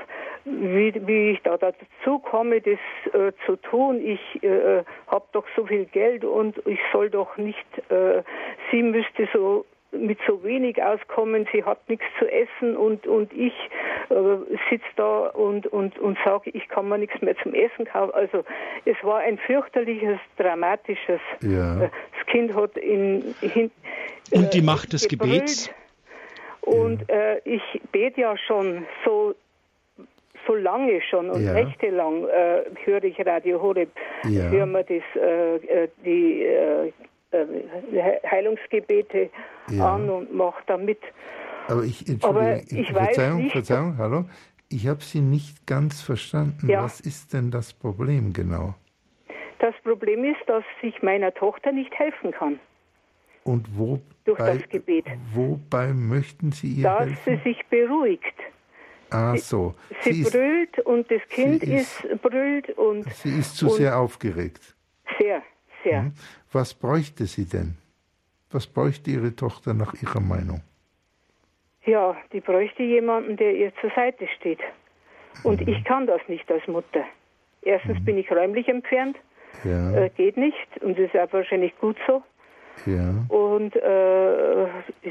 wie, 0.44 0.94
wie 1.06 1.30
ich 1.32 1.42
da 1.42 1.59
dazu 1.59 2.18
komme, 2.18 2.60
das 2.60 2.78
äh, 3.12 3.32
zu 3.44 3.56
tun. 3.56 4.01
Ich 4.02 4.42
äh, 4.42 4.82
habe 5.09 5.24
doch 5.32 5.44
so 5.55 5.66
viel 5.66 5.84
Geld 5.86 6.24
und 6.24 6.56
ich 6.66 6.80
soll 6.92 7.10
doch 7.10 7.36
nicht, 7.36 7.66
äh, 7.90 8.22
sie 8.70 8.82
müsste 8.82 9.28
so 9.32 9.66
mit 9.93 10.19
so 10.27 10.43
wenig 10.45 10.83
auskommen, 10.83 11.47
sie 11.53 11.65
hat 11.65 11.89
nichts 11.89 12.05
zu 12.19 12.27
essen 12.31 12.77
und, 12.77 13.07
und 13.07 13.33
ich 13.33 13.55
äh, 14.09 14.15
sitze 14.69 14.85
da 14.97 15.27
und, 15.29 15.67
und, 15.67 15.99
und 15.99 16.17
sage, 16.25 16.51
ich 16.51 16.69
kann 16.69 16.89
mir 16.89 16.99
nichts 16.99 17.21
mehr 17.21 17.37
zum 17.43 17.55
Essen 17.55 17.87
kaufen. 17.87 18.15
Also 18.15 18.45
es 18.85 18.97
war 19.03 19.19
ein 19.21 19.39
fürchterliches, 19.39 20.19
dramatisches. 20.37 21.21
Ja. 21.43 21.83
Äh, 21.83 21.91
das 22.17 22.27
Kind 22.27 22.55
hat 22.55 22.77
in, 22.77 23.35
in 23.41 23.71
Und 24.31 24.55
die 24.55 24.62
Macht 24.62 24.93
des 24.93 25.09
gebrüllt. 25.09 25.41
Gebets? 25.41 25.71
Und 26.61 27.05
ja. 27.09 27.15
äh, 27.15 27.41
ich 27.45 27.62
bete 27.91 28.21
ja 28.21 28.37
schon 28.37 28.87
so 29.05 29.35
so 30.47 30.55
lange 30.55 31.01
schon 31.03 31.31
und 31.31 31.45
ja. 31.45 31.53
nächtelang 31.53 32.25
äh, 32.27 32.62
höre 32.85 33.05
ich 33.05 33.25
Radio 33.25 33.61
Horeb, 33.61 33.91
ja. 34.25 34.49
hören 34.49 34.73
wir 34.73 34.83
das, 34.83 35.03
äh, 35.15 35.57
äh 35.57 35.89
die 36.05 36.43
äh, 36.43 36.89
äh, 36.89 36.93
Heilungsgebete 37.32 39.31
ja. 39.70 39.94
an 39.94 40.09
und 40.11 40.35
mache 40.35 40.62
da 40.66 40.77
mit. 40.77 40.98
Aber 41.69 41.85
ich, 41.85 42.05
Aber 42.23 42.57
ich 42.57 42.90
Verzeihung, 42.90 43.43
nicht, 43.43 43.52
Verzeihung, 43.52 43.97
hallo. 43.98 44.24
Ich 44.69 44.86
habe 44.86 45.02
Sie 45.02 45.20
nicht 45.20 45.66
ganz 45.66 46.01
verstanden. 46.01 46.69
Ja. 46.69 46.85
Was 46.85 47.01
ist 47.01 47.32
denn 47.32 47.51
das 47.51 47.73
Problem 47.73 48.32
genau? 48.32 48.74
Das 49.59 49.74
Problem 49.82 50.24
ist, 50.24 50.40
dass 50.47 50.65
ich 50.82 51.02
meiner 51.02 51.35
Tochter 51.35 51.73
nicht 51.73 51.93
helfen 51.98 52.32
kann. 52.32 52.59
Und 53.44 53.66
wo 53.77 54.01
durch 54.24 54.39
das 54.39 54.69
Gebet. 54.69 55.07
Wobei 55.35 55.89
möchten 55.93 56.52
Sie 56.52 56.69
ihr 56.69 56.85
dass 56.85 57.01
helfen? 57.01 57.15
Dass 57.15 57.43
sie 57.43 57.51
sich 57.51 57.66
beruhigt. 57.66 58.35
Ah, 59.11 59.36
so. 59.36 59.74
Sie, 60.02 60.23
sie 60.23 60.31
brüllt 60.31 60.78
und 60.81 61.11
das 61.11 61.23
Kind 61.28 61.62
ist, 61.65 62.05
ist, 62.05 62.23
brüllt 62.23 62.70
und. 62.78 63.12
Sie 63.12 63.39
ist 63.39 63.57
zu 63.57 63.69
sehr 63.70 63.98
aufgeregt. 63.98 64.77
Sehr, 65.19 65.43
sehr. 65.82 66.02
Hm. 66.02 66.12
Was 66.52 66.74
bräuchte 66.74 67.27
sie 67.27 67.44
denn? 67.44 67.77
Was 68.51 68.66
bräuchte 68.66 69.10
Ihre 69.10 69.36
Tochter 69.36 69.74
nach 69.74 69.94
Ihrer 70.02 70.20
Meinung? 70.20 70.62
Ja, 71.85 72.16
die 72.32 72.40
bräuchte 72.40 72.82
jemanden, 72.82 73.36
der 73.36 73.55
ihr 73.55 73.72
zur 73.81 73.90
Seite 73.94 74.27
steht. 74.39 74.60
Und 75.44 75.60
mhm. 75.60 75.72
ich 75.72 75.85
kann 75.85 76.06
das 76.06 76.20
nicht 76.28 76.51
als 76.51 76.66
Mutter. 76.66 77.05
Erstens 77.62 78.01
mhm. 78.01 78.05
bin 78.05 78.18
ich 78.18 78.31
räumlich 78.31 78.68
entfernt, 78.68 79.16
ja. 79.64 79.93
äh, 79.93 80.10
geht 80.10 80.36
nicht 80.36 80.68
und 80.82 80.98
das 80.98 81.06
ist 81.06 81.16
auch 81.16 81.32
wahrscheinlich 81.32 81.77
gut 81.78 81.97
so. 82.06 82.22
Ja. 82.86 83.14
Und 83.28 83.77
äh, 83.77 84.66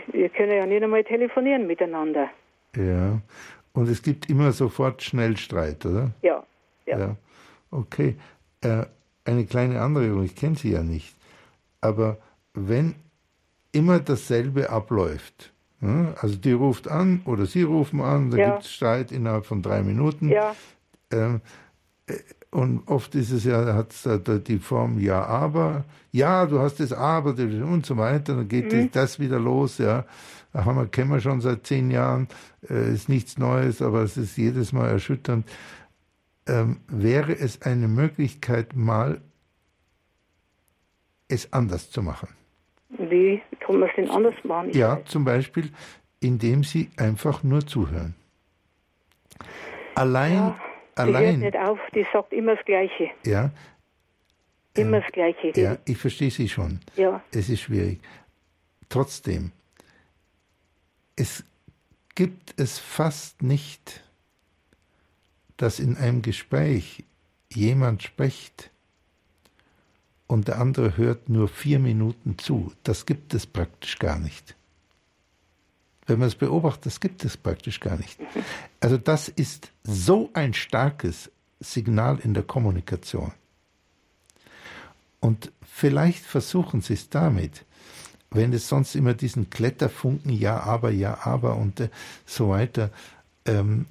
wir 0.07 0.29
können 0.29 0.51
ja 0.51 0.65
nicht 0.65 0.83
einmal 0.83 1.03
telefonieren 1.03 1.67
miteinander. 1.67 2.29
Ja. 2.75 3.19
Und 3.73 3.89
es 3.89 4.01
gibt 4.01 4.29
immer 4.29 4.51
sofort 4.51 5.01
Schnellstreit, 5.01 5.85
oder? 5.85 6.11
Ja. 6.21 6.43
Ja. 6.85 6.99
ja. 6.99 7.15
Okay. 7.71 8.15
Äh, 8.61 8.85
eine 9.25 9.45
kleine 9.45 9.79
Anregung, 9.81 10.23
ich 10.23 10.35
kenne 10.35 10.55
sie 10.55 10.71
ja 10.71 10.81
nicht. 10.81 11.15
Aber 11.81 12.17
wenn 12.53 12.95
immer 13.71 13.99
dasselbe 13.99 14.69
abläuft, 14.69 15.53
also 15.81 16.35
die 16.35 16.51
ruft 16.51 16.89
an 16.89 17.21
oder 17.25 17.45
sie 17.45 17.63
rufen 17.63 18.01
an, 18.01 18.31
da 18.31 18.37
ja. 18.37 18.49
gibt 18.51 18.63
es 18.63 18.71
Streit 18.71 19.11
innerhalb 19.11 19.45
von 19.45 19.61
drei 19.61 19.81
Minuten. 19.81 20.29
Ja. 20.29 20.53
Ähm, 21.09 21.41
äh, 22.07 22.15
und 22.51 22.87
oft 22.87 23.13
ist 23.15 23.31
es 23.31 23.43
ja, 23.43 23.73
hat 23.75 23.93
es 23.93 24.43
die 24.43 24.57
Form 24.57 24.99
ja, 24.99 25.23
aber, 25.23 25.85
ja, 26.11 26.47
du 26.47 26.59
hast 26.59 26.79
das 26.79 26.91
aber 26.91 27.35
und 27.37 27.85
so 27.85 27.95
weiter, 27.95 28.35
dann 28.35 28.47
geht 28.47 28.73
mhm. 28.73 28.89
das 28.91 29.19
wieder 29.19 29.39
los, 29.39 29.77
ja. 29.77 30.05
Haben 30.51 30.77
wir, 30.77 30.87
kennen 30.87 31.11
wir 31.11 31.19
schon 31.19 31.41
seit 31.41 31.67
zehn 31.67 31.91
Jahren, 31.91 32.27
äh, 32.67 32.91
ist 32.91 33.07
nichts 33.07 33.37
Neues, 33.37 33.83
aber 33.83 34.01
es 34.01 34.17
ist 34.17 34.35
jedes 34.35 34.73
Mal 34.73 34.89
erschütternd. 34.89 35.47
Ähm, 36.47 36.77
wäre 36.87 37.37
es 37.37 37.61
eine 37.61 37.87
Möglichkeit, 37.87 38.75
mal 38.75 39.21
es 41.29 41.51
anders 41.53 41.89
zu 41.89 42.01
machen? 42.01 42.29
Wie 42.89 43.41
kann 43.59 43.79
man 43.79 43.87
es 43.87 43.95
denn 43.95 44.09
anders 44.09 44.35
machen? 44.43 44.71
ja, 44.71 44.99
zum 45.05 45.23
Beispiel, 45.23 45.71
indem 46.19 46.63
Sie 46.63 46.89
einfach 46.97 47.43
nur 47.43 47.65
zuhören. 47.65 48.15
Allein, 49.95 50.33
ja, 50.33 50.59
allein. 50.95 51.39
Die 51.39 51.45
hört 51.45 51.53
nicht 51.53 51.63
auf, 51.63 51.79
die 51.93 52.05
sagt 52.11 52.33
immer 52.33 52.55
das 52.55 52.65
Gleiche. 52.65 53.11
Ja. 53.25 53.51
Immer 54.75 54.97
ähm, 54.97 55.03
das 55.03 55.11
Gleiche. 55.11 55.53
Ja, 55.55 55.77
ich 55.85 55.97
verstehe 55.97 56.31
Sie 56.31 56.49
schon. 56.49 56.79
Ja. 56.95 57.21
Es 57.31 57.49
ist 57.49 57.61
schwierig. 57.61 57.99
Trotzdem, 58.89 59.51
es 61.15 61.43
gibt 62.15 62.59
es 62.59 62.79
fast 62.79 63.43
nicht, 63.43 64.03
dass 65.57 65.79
in 65.79 65.95
einem 65.97 66.21
Gespräch 66.21 67.03
jemand 67.49 68.03
spricht, 68.03 68.71
und 70.29 70.47
der 70.47 70.59
andere 70.59 70.95
hört 70.95 71.27
nur 71.27 71.47
vier 71.47 71.79
Minuten 71.79 72.37
zu. 72.37 72.71
Das 72.83 73.07
gibt 73.07 73.33
es 73.33 73.47
praktisch 73.47 73.97
gar 73.97 74.19
nicht. 74.19 74.55
Wenn 76.05 76.19
man 76.19 76.27
es 76.27 76.35
beobachtet, 76.35 76.85
das 76.85 76.99
gibt 76.99 77.25
es 77.25 77.35
praktisch 77.35 77.79
gar 77.79 77.97
nicht. 77.97 78.19
Also 78.79 78.97
das 78.97 79.27
ist 79.27 79.71
so 79.83 80.29
ein 80.33 80.53
starkes 80.53 81.31
Signal 81.59 82.19
in 82.19 82.35
der 82.35 82.43
Kommunikation. 82.43 83.31
Und 85.19 85.51
vielleicht 85.63 86.23
versuchen 86.23 86.81
Sie 86.81 86.93
es 86.93 87.09
damit, 87.09 87.65
wenn 88.29 88.53
es 88.53 88.69
sonst 88.69 88.93
immer 88.93 89.15
diesen 89.15 89.49
Kletterfunken, 89.49 90.31
ja, 90.31 90.59
aber, 90.59 90.91
ja, 90.91 91.25
aber 91.25 91.55
und 91.55 91.79
äh, 91.79 91.89
so 92.27 92.49
weiter. 92.49 92.91
Ähm, 93.45 93.87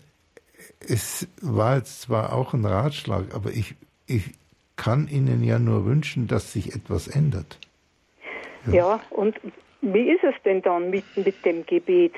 es 0.78 1.26
war 1.42 1.78
jetzt 1.78 2.02
zwar 2.02 2.32
auch 2.32 2.54
ein 2.54 2.64
Ratschlag, 2.64 3.34
aber 3.34 3.52
ich, 3.52 3.74
ich, 4.06 4.34
kann 4.78 5.08
Ihnen 5.08 5.44
ja 5.44 5.58
nur 5.58 5.84
wünschen, 5.84 6.26
dass 6.26 6.54
sich 6.54 6.74
etwas 6.74 7.08
ändert. 7.08 7.58
Ja, 8.66 8.72
ja 8.72 9.00
und 9.10 9.38
wie 9.82 10.10
ist 10.10 10.24
es 10.24 10.34
denn 10.44 10.62
dann 10.62 10.88
mit, 10.88 11.04
mit 11.16 11.44
dem 11.44 11.66
Gebet? 11.66 12.14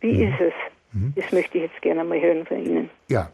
Wie 0.00 0.12
mhm. 0.12 0.32
ist 0.32 0.40
es? 0.40 0.52
Mhm. 0.92 1.12
Das 1.16 1.32
möchte 1.32 1.58
ich 1.58 1.64
jetzt 1.64 1.80
gerne 1.80 2.04
mal 2.04 2.20
hören 2.20 2.44
von 2.44 2.62
Ihnen. 2.62 2.90
Ja, 3.08 3.32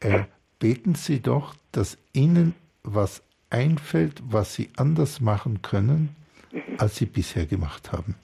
äh, 0.00 0.20
beten 0.60 0.94
Sie 0.94 1.20
doch, 1.20 1.54
dass 1.72 1.98
Ihnen 2.12 2.54
was 2.84 3.22
einfällt, 3.50 4.22
was 4.24 4.54
Sie 4.54 4.70
anders 4.76 5.20
machen 5.20 5.62
können, 5.62 6.14
mhm. 6.52 6.60
als 6.78 6.96
Sie 6.96 7.06
bisher 7.06 7.46
gemacht 7.46 7.90
haben. 7.90 8.14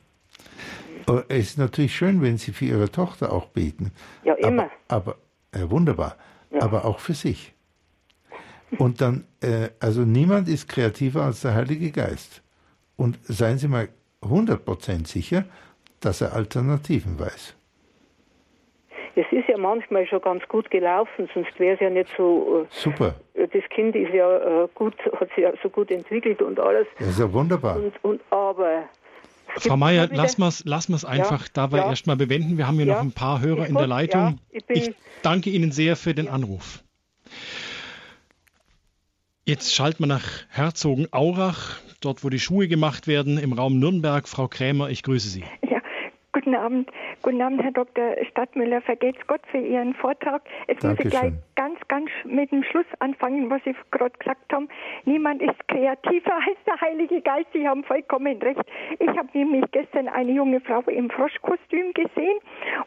Mhm. 1.08 1.22
Es 1.28 1.50
ist 1.50 1.58
natürlich 1.58 1.96
schön, 1.96 2.22
wenn 2.22 2.38
Sie 2.38 2.52
für 2.52 2.66
Ihre 2.66 2.90
Tochter 2.92 3.32
auch 3.32 3.46
beten. 3.46 3.92
Ja, 4.24 4.34
immer. 4.34 4.70
Aber, 4.88 5.16
aber 5.52 5.64
äh, 5.64 5.70
wunderbar. 5.70 6.16
Ja. 6.50 6.62
Aber 6.62 6.84
auch 6.84 7.00
für 7.00 7.14
sich. 7.14 7.54
Und 8.78 9.00
dann, 9.00 9.24
äh, 9.40 9.68
also 9.80 10.02
niemand 10.02 10.48
ist 10.48 10.68
kreativer 10.68 11.22
als 11.22 11.40
der 11.40 11.54
Heilige 11.54 11.90
Geist. 11.90 12.42
Und 12.96 13.18
seien 13.22 13.58
Sie 13.58 13.68
mal 13.68 13.88
100% 14.22 15.06
sicher, 15.06 15.44
dass 16.00 16.20
er 16.20 16.34
Alternativen 16.34 17.18
weiß. 17.18 17.56
Es 19.16 19.26
ist 19.32 19.48
ja 19.48 19.58
manchmal 19.58 20.06
schon 20.06 20.20
ganz 20.20 20.46
gut 20.48 20.70
gelaufen, 20.70 21.28
sonst 21.34 21.58
wäre 21.58 21.74
es 21.74 21.80
ja 21.80 21.90
nicht 21.90 22.08
so. 22.16 22.62
Äh, 22.62 22.66
Super. 22.70 23.14
Das 23.34 23.62
Kind 23.70 23.96
ist 23.96 24.14
ja 24.14 24.64
äh, 24.64 24.68
gut, 24.74 24.94
hat 25.18 25.28
sich 25.30 25.38
ja 25.38 25.52
so 25.62 25.68
gut 25.68 25.90
entwickelt 25.90 26.40
und 26.40 26.60
alles. 26.60 26.86
Das 26.98 27.08
ist 27.08 27.18
ja 27.18 27.32
wunderbar. 27.32 27.76
Und, 27.76 27.92
und 28.02 28.20
aber. 28.30 28.84
Frau 29.56 29.76
Meier, 29.76 30.08
lassen 30.12 30.42
wir 30.42 30.96
es 30.96 31.04
einfach 31.04 31.42
ja, 31.42 31.50
dabei 31.52 31.78
ja. 31.78 31.88
erstmal 31.88 32.16
bewenden. 32.16 32.56
Wir 32.56 32.68
haben 32.68 32.76
hier 32.76 32.86
ja, 32.86 32.94
noch 32.94 33.02
ein 33.02 33.12
paar 33.12 33.40
Hörer 33.40 33.66
in 33.66 33.74
der 33.74 33.88
Leitung. 33.88 34.38
ich, 34.50 34.62
ich 34.68 34.94
danke 35.22 35.50
Ihnen 35.50 35.72
sehr 35.72 35.96
für 35.96 36.14
den 36.14 36.28
Anruf. 36.28 36.84
Jetzt 39.46 39.74
schalten 39.74 40.00
wir 40.00 40.06
nach 40.06 40.44
Herzogenaurach, 40.50 41.80
dort 42.02 42.22
wo 42.22 42.28
die 42.28 42.38
Schuhe 42.38 42.68
gemacht 42.68 43.06
werden, 43.06 43.38
im 43.38 43.54
Raum 43.54 43.78
Nürnberg. 43.78 44.28
Frau 44.28 44.48
Krämer, 44.48 44.90
ich 44.90 45.02
grüße 45.02 45.28
Sie. 45.28 45.44
Ja, 45.68 45.80
guten 46.32 46.54
Abend. 46.54 46.90
Guten 47.22 47.42
Abend, 47.42 47.62
Herr 47.62 47.72
Dr. 47.72 48.16
Stadtmüller. 48.30 48.80
Vergelt's 48.80 49.20
Gott 49.26 49.42
für 49.50 49.58
Ihren 49.58 49.92
Vortrag. 49.92 50.40
Jetzt 50.68 50.82
muss 50.82 50.98
ich 51.00 51.10
gleich 51.10 51.34
ganz, 51.54 51.78
ganz 51.88 52.08
mit 52.24 52.50
dem 52.50 52.62
Schluss 52.62 52.86
anfangen, 53.00 53.50
was 53.50 53.62
Sie 53.64 53.74
gerade 53.90 54.16
gesagt 54.18 54.50
haben. 54.50 54.68
Niemand 55.04 55.42
ist 55.42 55.68
kreativer 55.68 56.34
als 56.48 56.56
der 56.66 56.80
Heilige 56.80 57.20
Geist. 57.20 57.48
Sie 57.52 57.68
haben 57.68 57.84
vollkommen 57.84 58.40
recht. 58.40 58.62
Ich 58.98 59.08
habe 59.08 59.28
nämlich 59.34 59.64
gestern 59.70 60.08
eine 60.08 60.32
junge 60.32 60.60
Frau 60.62 60.80
im 60.86 61.10
Froschkostüm 61.10 61.92
gesehen 61.92 62.38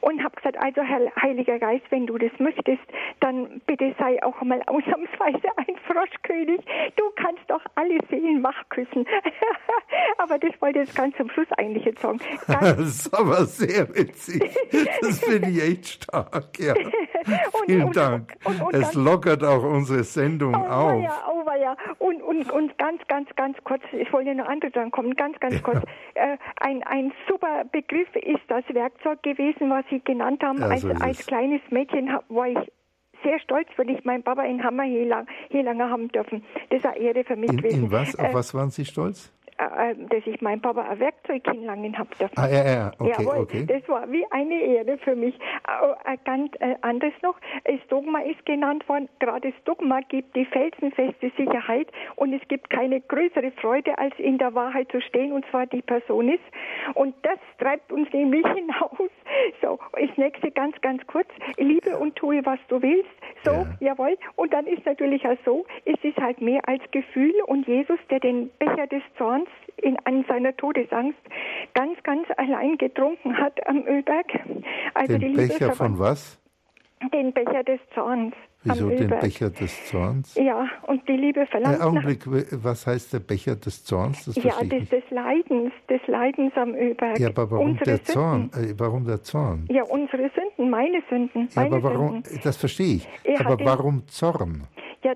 und 0.01 0.23
habe 0.23 0.35
gesagt, 0.35 0.57
also 0.57 0.81
Herr 0.81 1.11
Heiliger 1.21 1.59
Geist, 1.59 1.85
wenn 1.91 2.07
du 2.07 2.17
das 2.17 2.31
möchtest, 2.39 2.81
dann 3.19 3.61
bitte 3.67 3.93
sei 3.99 4.21
auch 4.23 4.41
mal 4.41 4.63
ausnahmsweise 4.65 5.47
ein 5.57 5.75
Froschkönig. 5.85 6.61
Du 6.95 7.03
kannst 7.15 7.43
doch 7.47 7.61
alle 7.75 7.99
Seelen 8.09 8.41
wach 8.43 8.67
küssen. 8.69 9.05
aber 10.17 10.39
das 10.39 10.59
wollte 10.59 10.81
ich 10.81 10.95
ganz 10.95 11.15
zum 11.17 11.29
Schluss 11.29 11.51
eigentlich 11.57 11.85
jetzt 11.85 12.01
sagen. 12.01 12.19
das 12.47 12.79
ist 12.79 13.13
aber 13.13 13.45
sehr 13.45 13.87
witzig. 13.95 14.32
Das 15.01 15.19
finde 15.19 15.49
ich 15.49 15.61
echt 15.61 15.87
stark, 15.87 16.59
ja. 16.59 16.73
und, 17.53 17.65
Vielen 17.65 17.83
und, 17.83 17.95
Dank. 17.95 18.35
Und, 18.43 18.73
es 18.73 18.93
lockert 18.93 19.43
auch 19.43 19.63
unsere 19.63 20.03
Sendung 20.03 20.55
oh, 20.55 20.65
auf. 20.67 21.03
Ja, 21.03 21.23
oh, 21.29 21.43
ja. 21.61 21.75
Und, 21.99 22.21
und, 22.21 22.51
und 22.51 22.77
ganz, 22.77 23.01
ganz, 23.07 23.29
ganz 23.35 23.57
kurz, 23.63 23.81
ich 23.91 24.11
wollte 24.11 24.33
noch 24.35 24.47
andere 24.47 24.71
dran 24.71 24.91
kommen, 24.91 25.15
ganz, 25.15 25.39
ganz 25.39 25.61
kurz. 25.63 25.81
Ja. 26.15 26.33
Äh, 26.33 26.37
ein, 26.61 26.83
ein 26.83 27.13
super 27.27 27.63
Begriff 27.71 28.13
ist 28.15 28.41
das 28.47 28.63
Werkzeug 28.73 29.21
gewesen, 29.23 29.69
was 29.69 29.85
Sie 29.89 29.99
genannt 29.99 30.43
haben. 30.43 30.59
Ja, 30.59 30.67
als, 30.67 30.85
als 30.85 31.25
kleines 31.25 31.61
Mädchen 31.69 32.09
war 32.29 32.47
ich 32.47 32.71
sehr 33.23 33.39
stolz, 33.39 33.67
weil 33.77 33.89
ich 33.89 34.03
meinen 34.03 34.23
Papa 34.23 34.43
in 34.43 34.63
Hammer 34.63 34.83
hier, 34.83 35.05
lang, 35.05 35.27
hier 35.49 35.63
lange 35.63 35.89
haben 35.89 36.09
dürfen. 36.09 36.43
Das 36.69 36.79
ist 36.79 36.85
eine 36.85 36.97
Ehre 36.97 37.23
für 37.23 37.35
mich 37.35 37.49
in, 37.49 37.57
gewesen. 37.57 37.83
In 37.85 37.91
was? 37.91 38.17
Auf 38.17 38.29
äh, 38.29 38.33
was 38.33 38.53
waren 38.53 38.69
Sie 38.69 38.85
stolz? 38.85 39.31
Äh, 39.57 39.95
dass 40.09 40.25
ich 40.25 40.41
meinem 40.41 40.61
Papa 40.61 40.81
ein 40.81 40.99
Werkzeug 40.99 41.43
hinlangen 41.49 41.97
habe. 41.97 42.09
Ah, 42.35 42.47
ja, 42.47 42.65
ja, 42.65 42.91
okay, 42.97 43.13
Jawohl, 43.17 43.37
okay. 43.41 43.65
Das 43.65 43.87
war 43.87 44.11
wie 44.11 44.25
eine 44.31 44.59
Ehre 44.59 44.97
für 44.97 45.15
mich. 45.15 45.35
Äh, 45.35 46.17
ganz 46.25 46.51
äh, 46.59 46.75
anderes 46.81 47.13
noch, 47.21 47.35
das 47.65 47.79
Dogma 47.89 48.19
ist 48.19 48.45
genannt 48.45 48.87
worden. 48.89 49.09
Gerade 49.19 49.51
das 49.51 49.63
Dogma 49.65 49.99
gibt 50.07 50.35
die 50.35 50.45
felsenfeste 50.45 51.31
Sicherheit 51.37 51.87
und 52.15 52.33
es 52.33 52.41
gibt 52.47 52.69
keine 52.69 53.01
größere 53.01 53.51
Freude, 53.61 53.97
als 53.97 54.13
in 54.17 54.37
der 54.37 54.53
Wahrheit 54.53 54.91
zu 54.91 55.01
stehen, 55.01 55.31
und 55.31 55.45
zwar 55.51 55.65
die 55.65 55.81
Person 55.81 56.29
ist. 56.29 56.43
Und 56.95 57.15
das 57.23 57.39
treibt 57.59 57.91
uns 57.91 58.11
nämlich 58.13 58.45
hinaus. 58.55 59.09
So, 59.61 59.79
das 59.93 60.17
nächste 60.17 60.51
ganz, 60.51 60.79
ganz 60.81 61.05
kurz. 61.07 61.27
Liebe 61.57 61.97
und 61.97 62.15
tue, 62.15 62.45
was 62.45 62.59
du 62.67 62.81
willst. 62.81 63.09
So, 63.43 63.51
ja. 63.51 63.67
jawohl. 63.79 64.17
Und 64.35 64.53
dann 64.53 64.65
ist 64.67 64.85
natürlich 64.85 65.25
auch 65.27 65.37
so, 65.45 65.65
es 65.85 66.01
ist 66.03 66.17
halt 66.17 66.41
mehr 66.41 66.61
als 66.67 66.81
Gefühl 66.91 67.33
und 67.47 67.67
Jesus, 67.67 67.99
der 68.09 68.19
den 68.19 68.49
Becher 68.59 68.87
des 68.87 69.03
Zorns 69.17 69.49
in, 69.77 69.97
an 70.05 70.25
seiner 70.27 70.55
Todesangst 70.55 71.19
ganz, 71.73 72.01
ganz 72.03 72.27
allein 72.37 72.77
getrunken 72.77 73.37
hat 73.37 73.65
am 73.67 73.85
Ölberg. 73.85 74.25
Also 74.93 75.17
den 75.17 75.35
Becher 75.35 75.73
von 75.73 75.99
was? 75.99 76.39
Den 77.11 77.33
Becher 77.33 77.63
des 77.63 77.81
Zorns. 77.93 78.33
Wieso 78.63 78.89
den 78.89 79.09
Becher 79.09 79.49
des 79.49 79.85
Zorns? 79.87 80.35
Ja, 80.35 80.67
und 80.87 81.07
die 81.09 81.17
Liebe 81.17 81.45
verlangt. 81.47 81.81
Ein 81.81 81.81
Augenblick, 81.81 82.21
was 82.25 82.87
heißt 82.87 83.11
der 83.11 83.19
Becher 83.19 83.57
des 83.57 83.83
Zorns? 83.83 84.23
Das 84.23 84.35
ja, 84.35 84.53
des, 84.63 84.87
des, 84.89 85.03
Leidens, 85.09 85.73
des 85.89 85.99
Leidens 86.07 86.53
am 86.55 86.73
Ölberg. 86.73 87.19
Ja, 87.19 87.27
aber 87.27 87.51
warum 87.51 87.71
unsere 87.71 87.85
der 87.85 88.03
Zorn? 88.03 88.49
Äh, 88.53 88.73
warum 88.77 89.05
der 89.05 89.21
Zorn? 89.21 89.67
Ja, 89.69 89.83
unsere 89.83 90.31
Sünden, 90.33 90.69
meine 90.69 91.03
Sünden. 91.09 91.49
Ja, 91.53 91.63
aber 91.63 91.83
warum? 91.83 92.23
Sünden. 92.23 92.39
Das 92.43 92.55
verstehe 92.55 92.95
ich. 92.95 93.09
Er 93.25 93.45
aber 93.45 93.59
warum 93.65 94.07
Zorn? 94.07 94.63
Ja, 95.03 95.13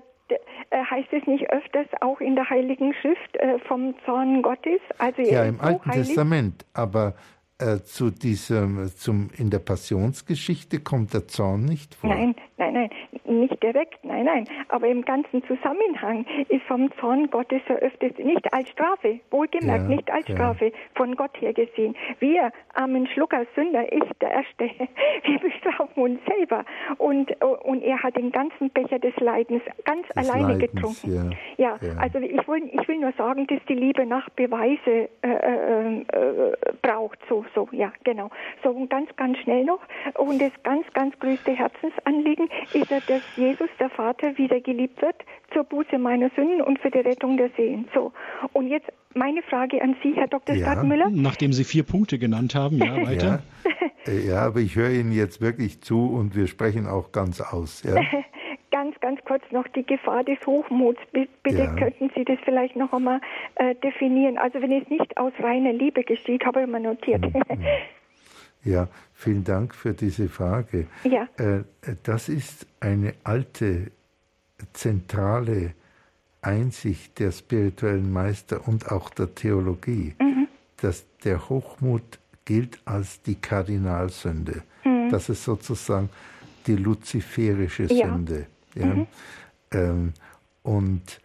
heißt 0.70 1.12
es 1.12 1.26
nicht 1.26 1.50
öfters 1.50 1.86
auch 2.00 2.20
in 2.20 2.34
der 2.34 2.48
Heiligen 2.48 2.94
Schrift 2.94 3.36
äh, 3.36 3.58
vom 3.60 3.94
Zorn 4.04 4.42
Gottes? 4.42 4.80
Also 4.98 5.22
ja, 5.22 5.44
im 5.44 5.60
Alten 5.60 5.90
heilig. 5.90 6.06
Testament, 6.06 6.64
aber 6.74 7.14
äh, 7.58 7.78
zu 7.78 8.10
diesem, 8.10 8.88
zum, 8.96 9.30
in 9.36 9.50
der 9.50 9.58
Passionsgeschichte 9.58 10.80
kommt 10.80 11.14
der 11.14 11.26
Zorn 11.28 11.64
nicht 11.64 11.94
vor. 11.94 12.10
Nein, 12.10 12.34
nein, 12.58 12.74
nein, 12.74 12.90
nicht 13.24 13.62
direkt, 13.62 14.04
nein, 14.04 14.24
nein. 14.24 14.44
Aber 14.68 14.86
im 14.86 15.04
ganzen 15.04 15.42
Zusammenhang 15.44 16.26
ist 16.48 16.62
vom 16.64 16.90
Zorn 17.00 17.30
Gottes 17.30 17.62
öfters 17.68 18.12
nicht 18.18 18.52
als 18.52 18.68
Strafe, 18.70 19.20
wohlgemerkt, 19.30 19.88
ja, 19.88 19.96
nicht 19.96 20.10
als 20.10 20.28
ja. 20.28 20.34
Strafe 20.34 20.72
von 20.94 21.16
Gott 21.16 21.40
her 21.40 21.52
gesehen. 21.52 21.96
Wir, 22.18 22.52
armen 22.74 23.06
Schlucker, 23.08 23.46
Sünder, 23.54 23.90
ich, 23.92 24.04
der 24.20 24.30
Erste, 24.30 24.70
wir 25.24 25.38
bestrafen 25.38 26.02
uns 26.02 26.20
selber. 26.26 26.64
Und, 26.98 27.30
und 27.42 27.82
er 27.82 28.02
hat 28.02 28.16
den 28.16 28.32
ganzen 28.32 28.70
Becher 28.70 28.98
des 28.98 29.16
Leidens 29.16 29.62
ganz 29.84 30.06
des 30.08 30.16
alleine 30.16 30.54
Leidens, 30.54 30.72
getrunken. 30.72 31.36
Ja, 31.56 31.78
ja, 31.80 31.96
also 31.98 32.18
ich 32.18 32.46
will, 32.48 32.70
ich 32.72 32.88
will 32.88 32.98
nur 32.98 33.12
sagen, 33.12 33.46
dass 33.46 33.60
die 33.68 33.74
Liebe 33.74 34.06
nach 34.06 34.28
Beweise 34.30 35.08
äh, 35.22 35.28
äh, 35.28 36.00
äh, 36.00 36.56
braucht, 36.82 37.18
so 37.28 37.44
so, 37.54 37.68
ja, 37.72 37.92
genau. 38.04 38.30
So, 38.62 38.70
und 38.70 38.90
ganz, 38.90 39.14
ganz 39.16 39.38
schnell 39.38 39.64
noch. 39.64 39.80
Und 40.14 40.40
das 40.40 40.52
ganz, 40.62 40.86
ganz 40.92 41.18
größte 41.18 41.52
Herzensanliegen 41.52 42.47
ist, 42.72 42.90
dass 42.90 43.22
Jesus, 43.36 43.68
der 43.78 43.90
Vater, 43.90 44.36
wieder 44.38 44.60
geliebt 44.60 45.00
wird 45.02 45.16
zur 45.52 45.64
Buße 45.64 45.98
meiner 45.98 46.30
Sünden 46.36 46.60
und 46.60 46.78
für 46.78 46.90
die 46.90 46.98
Rettung 46.98 47.36
der 47.36 47.50
Seelen. 47.56 47.88
So, 47.94 48.12
und 48.52 48.68
jetzt 48.68 48.88
meine 49.14 49.42
Frage 49.42 49.82
an 49.82 49.96
Sie, 50.02 50.14
Herr 50.14 50.28
Dr. 50.28 50.54
Ja. 50.54 50.72
Stadtmüller. 50.72 51.08
Nachdem 51.10 51.52
Sie 51.52 51.64
vier 51.64 51.82
Punkte 51.82 52.18
genannt 52.18 52.54
haben, 52.54 52.78
ja, 52.78 52.96
weiter. 53.06 53.42
Ja. 54.06 54.12
ja, 54.12 54.46
aber 54.46 54.60
ich 54.60 54.76
höre 54.76 54.90
Ihnen 54.90 55.12
jetzt 55.12 55.40
wirklich 55.40 55.80
zu 55.80 56.06
und 56.06 56.36
wir 56.36 56.46
sprechen 56.46 56.86
auch 56.86 57.12
ganz 57.12 57.40
aus. 57.40 57.82
Ja? 57.82 58.00
ganz, 58.70 58.98
ganz 59.00 59.20
kurz 59.24 59.42
noch 59.50 59.66
die 59.68 59.84
Gefahr 59.84 60.24
des 60.24 60.38
Hochmuts. 60.46 61.00
Bitte 61.12 61.58
ja. 61.58 61.74
könnten 61.74 62.10
Sie 62.14 62.24
das 62.24 62.38
vielleicht 62.44 62.76
noch 62.76 62.92
einmal 62.92 63.20
äh, 63.56 63.74
definieren. 63.76 64.38
Also 64.38 64.60
wenn 64.60 64.72
es 64.72 64.88
nicht 64.88 65.16
aus 65.16 65.32
reiner 65.40 65.72
Liebe 65.72 66.04
geschieht, 66.04 66.44
habe 66.44 66.62
ich 66.62 66.68
mal 66.68 66.80
notiert. 66.80 67.22
Mhm. 67.22 67.42
Ja, 68.64 68.88
vielen 69.18 69.42
Dank 69.42 69.74
für 69.74 69.94
diese 69.94 70.28
Frage. 70.28 70.86
Ja. 71.02 71.28
Äh, 71.38 71.64
das 72.04 72.28
ist 72.28 72.66
eine 72.78 73.14
alte, 73.24 73.90
zentrale 74.72 75.74
Einsicht 76.40 77.18
der 77.18 77.32
spirituellen 77.32 78.12
Meister 78.12 78.66
und 78.68 78.92
auch 78.92 79.10
der 79.10 79.34
Theologie, 79.34 80.14
mhm. 80.20 80.46
dass 80.76 81.04
der 81.24 81.48
Hochmut 81.48 82.20
gilt 82.44 82.78
als 82.84 83.20
die 83.22 83.34
Kardinalsünde. 83.34 84.62
Mhm. 84.84 85.10
Das 85.10 85.28
ist 85.28 85.42
sozusagen 85.42 86.10
die 86.68 86.76
luziferische 86.76 87.88
Sünde. 87.88 88.46
Ja. 88.74 88.86
Ja? 88.86 88.94
Mhm. 88.94 89.06
Ähm, 89.72 90.12
und 90.62 91.20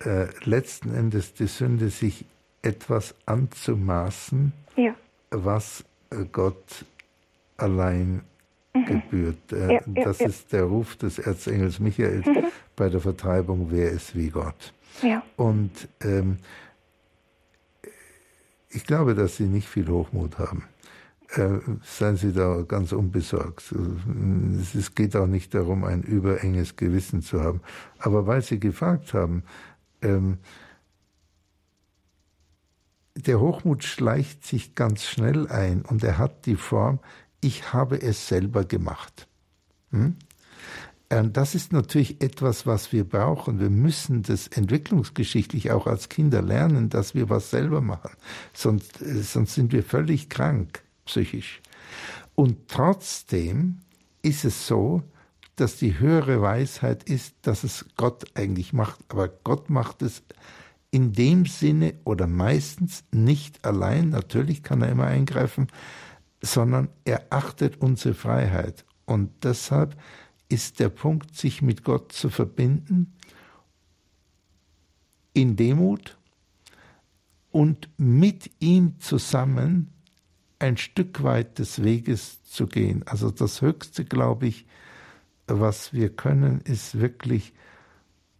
äh, 0.00 0.26
letzten 0.44 0.92
Endes 0.92 1.34
die 1.34 1.46
Sünde, 1.46 1.88
sich 1.88 2.24
etwas 2.62 3.14
anzumaßen, 3.26 4.52
ja. 4.76 4.94
was 5.30 5.84
Gott 6.30 6.84
allein 7.56 8.22
mhm. 8.74 8.84
gebührt. 8.86 9.52
Äh, 9.52 9.74
ja, 9.74 9.80
das 9.86 10.20
ist 10.20 10.52
der 10.52 10.64
Ruf 10.64 10.96
des 10.96 11.18
Erzengels 11.18 11.80
Michael 11.80 12.22
mhm. 12.24 12.44
bei 12.76 12.88
der 12.88 13.00
Vertreibung, 13.00 13.68
wer 13.70 13.90
ist 13.90 14.16
wie 14.16 14.30
Gott. 14.30 14.72
Und 15.36 15.72
ähm, 16.00 16.38
ich 18.70 18.84
glaube, 18.84 19.14
dass 19.14 19.36
sie 19.36 19.44
nicht 19.44 19.68
viel 19.68 19.88
Hochmut 19.88 20.38
haben 20.38 20.64
äh, 21.36 21.58
seien 21.82 22.16
Sie 22.16 22.32
da 22.32 22.62
ganz 22.66 22.92
unbesorgt. 22.92 23.74
Es 24.74 24.94
geht 24.94 25.16
auch 25.16 25.26
nicht 25.26 25.54
darum, 25.54 25.84
ein 25.84 26.02
überenges 26.02 26.76
Gewissen 26.76 27.22
zu 27.22 27.42
haben. 27.42 27.60
Aber 27.98 28.26
weil 28.26 28.42
Sie 28.42 28.60
gefragt 28.60 29.14
haben, 29.14 29.42
ähm, 30.02 30.38
der 33.16 33.40
Hochmut 33.40 33.84
schleicht 33.84 34.44
sich 34.44 34.74
ganz 34.74 35.04
schnell 35.04 35.48
ein 35.48 35.82
und 35.82 36.02
er 36.02 36.18
hat 36.18 36.46
die 36.46 36.56
Form, 36.56 36.98
ich 37.40 37.72
habe 37.72 38.00
es 38.00 38.28
selber 38.28 38.64
gemacht. 38.64 39.28
Hm? 39.90 40.16
Das 41.08 41.54
ist 41.54 41.72
natürlich 41.72 42.22
etwas, 42.22 42.66
was 42.66 42.90
wir 42.90 43.04
brauchen. 43.04 43.60
Wir 43.60 43.70
müssen 43.70 44.22
das 44.22 44.48
entwicklungsgeschichtlich 44.48 45.70
auch 45.70 45.86
als 45.86 46.08
Kinder 46.08 46.42
lernen, 46.42 46.88
dass 46.88 47.14
wir 47.14 47.28
was 47.28 47.50
selber 47.50 47.80
machen. 47.80 48.10
Sonst, 48.52 49.00
äh, 49.00 49.22
sonst 49.22 49.54
sind 49.54 49.72
wir 49.72 49.84
völlig 49.84 50.28
krank 50.28 50.82
psychisch. 51.04 51.60
Und 52.34 52.68
trotzdem 52.68 53.80
ist 54.22 54.44
es 54.44 54.66
so, 54.66 55.02
dass 55.56 55.76
die 55.76 56.00
höhere 56.00 56.42
Weisheit 56.42 57.04
ist, 57.04 57.34
dass 57.42 57.62
es 57.62 57.84
Gott 57.96 58.24
eigentlich 58.34 58.72
macht. 58.72 58.98
Aber 59.08 59.28
Gott 59.28 59.70
macht 59.70 60.02
es 60.02 60.22
in 60.94 61.12
dem 61.12 61.44
Sinne 61.44 61.94
oder 62.04 62.28
meistens 62.28 63.02
nicht 63.10 63.64
allein, 63.64 64.10
natürlich 64.10 64.62
kann 64.62 64.80
er 64.80 64.90
immer 64.90 65.08
eingreifen, 65.08 65.66
sondern 66.40 66.88
er 67.04 67.26
achtet 67.30 67.80
unsere 67.80 68.14
Freiheit. 68.14 68.84
Und 69.04 69.32
deshalb 69.42 70.00
ist 70.48 70.78
der 70.78 70.90
Punkt, 70.90 71.34
sich 71.34 71.62
mit 71.62 71.82
Gott 71.82 72.12
zu 72.12 72.30
verbinden, 72.30 73.12
in 75.32 75.56
Demut 75.56 76.16
und 77.50 77.88
mit 77.96 78.52
ihm 78.60 79.00
zusammen 79.00 79.90
ein 80.60 80.76
Stück 80.76 81.24
weit 81.24 81.58
des 81.58 81.82
Weges 81.82 82.44
zu 82.44 82.68
gehen. 82.68 83.02
Also 83.06 83.32
das 83.32 83.62
Höchste, 83.62 84.04
glaube 84.04 84.46
ich, 84.46 84.64
was 85.48 85.92
wir 85.92 86.10
können, 86.10 86.60
ist 86.60 87.00
wirklich, 87.00 87.52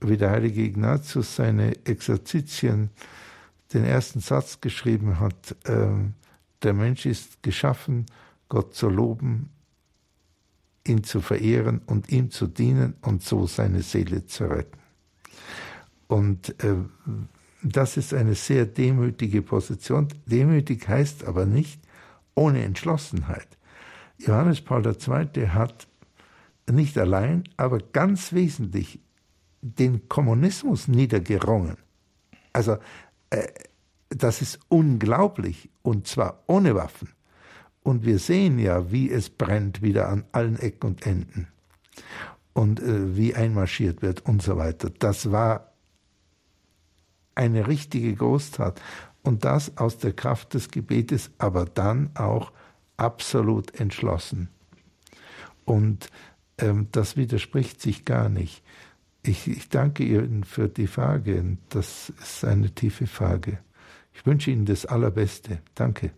wie 0.09 0.17
der 0.17 0.31
heilige 0.31 0.63
Ignatius 0.63 1.37
seine 1.37 1.75
Exerzitien 1.85 2.91
den 3.73 3.85
ersten 3.85 4.21
Satz 4.21 4.61
geschrieben 4.61 5.21
hat, 5.21 5.57
äh, 5.65 5.89
der 6.63 6.73
Mensch 6.73 7.07
ist 7.07 7.43
geschaffen, 7.43 8.07
Gott 8.49 8.75
zu 8.75 8.89
loben, 8.89 9.51
ihn 10.87 11.03
zu 11.03 11.21
verehren 11.21 11.81
und 11.87 12.11
ihm 12.11 12.31
zu 12.31 12.47
dienen 12.47 12.95
und 13.01 13.23
so 13.23 13.47
seine 13.47 13.83
Seele 13.83 14.27
zu 14.27 14.45
retten. 14.45 14.79
Und 16.07 16.63
äh, 16.63 16.77
das 17.63 17.97
ist 17.97 18.13
eine 18.13 18.35
sehr 18.35 18.67
demütige 18.67 19.43
Position. 19.43 20.09
Demütig 20.27 20.87
heißt 20.87 21.25
aber 21.25 21.47
nicht, 21.47 21.81
ohne 22.35 22.63
Entschlossenheit. 22.63 23.49
Johannes 24.19 24.61
Paul 24.61 24.87
II. 24.87 25.49
hat 25.49 25.89
nicht 26.71 26.97
allein, 26.99 27.45
aber 27.57 27.79
ganz 27.79 28.33
wesentlich 28.33 29.01
den 29.65 30.09
Kommunismus 30.09 30.89
niedergerungen. 30.89 31.79
Also 32.53 32.77
äh, 33.31 33.49
das 34.11 34.43
ist 34.43 34.61
unglaublich 34.69 35.71
und 35.83 36.07
zwar 36.07 36.43
ohne 36.47 36.75
Waffen. 36.75 37.09
Und 37.83 38.05
wir 38.05 38.19
sehen 38.19 38.59
ja, 38.59 38.93
wie 38.93 39.11
es 39.11 39.31
brennt 39.31 39.83
wieder 39.83 40.09
an 40.09 40.25
allen 40.33 40.59
Ecken 40.59 40.87
und 40.87 41.07
Enden 41.07 41.49
und 42.53 42.81
äh, 42.81 43.17
wie 43.17 43.35
einmarschiert 43.35 44.03
wird 44.03 44.25
und 44.27 44.43
so 44.43 44.57
weiter. 44.57 44.91
Das 44.91 45.33
war 45.33 45.73
eine 47.35 47.67
richtige 47.67 48.15
Großtat 48.15 48.81
und 49.23 49.45
das 49.45 49.77
aus 49.79 49.99
der 49.99 50.13
Kraft 50.13 50.55
des 50.55 50.71
Gebetes, 50.71 51.31
aber 51.39 51.65
dann 51.65 52.11
auch 52.15 52.53
absolut 52.99 53.75
entschlossen. 53.81 54.49
Und 55.65 56.11
ähm, 56.59 56.89
das 56.93 57.17
widerspricht 57.17 57.81
sich 57.81 58.05
gar 58.05 58.29
nicht. 58.29 58.63
Ich, 59.27 59.49
ich 59.49 59.71
danke 59.71 60.05
Ihnen 60.05 60.45
für 60.45 60.69
die 60.69 60.87
Frage. 60.87 61.57
Das 61.71 62.13
ist 62.21 62.45
eine 62.45 62.71
tiefe 62.75 63.07
Frage. 63.07 63.59
Ich 64.13 64.27
wünsche 64.27 64.51
Ihnen 64.51 64.67
das 64.67 64.85
Allerbeste. 64.85 65.59
Danke. 65.75 66.11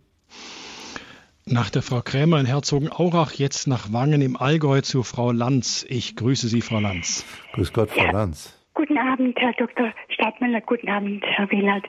Nach 1.44 1.70
der 1.70 1.82
Frau 1.82 2.02
Krämer 2.02 2.40
in 2.40 2.46
Herzogenaurach 2.46 3.32
jetzt 3.34 3.68
nach 3.68 3.92
Wangen 3.92 4.20
im 4.20 4.36
Allgäu 4.36 4.80
zu 4.80 5.04
Frau 5.04 5.30
Lanz. 5.30 5.86
Ich 5.88 6.16
grüße 6.16 6.48
Sie, 6.48 6.60
Frau 6.60 6.80
Lanz. 6.80 7.24
Grüß 7.52 7.72
Gott, 7.72 7.90
Frau 7.90 8.06
ja. 8.06 8.10
Lanz. 8.10 8.55
Guten 8.76 8.98
Abend, 8.98 9.40
Herr 9.40 9.54
Dr. 9.54 9.90
Stadtmüller. 10.10 10.60
Guten 10.60 10.90
Abend, 10.90 11.24
Herr 11.26 11.50
Wielert. 11.50 11.86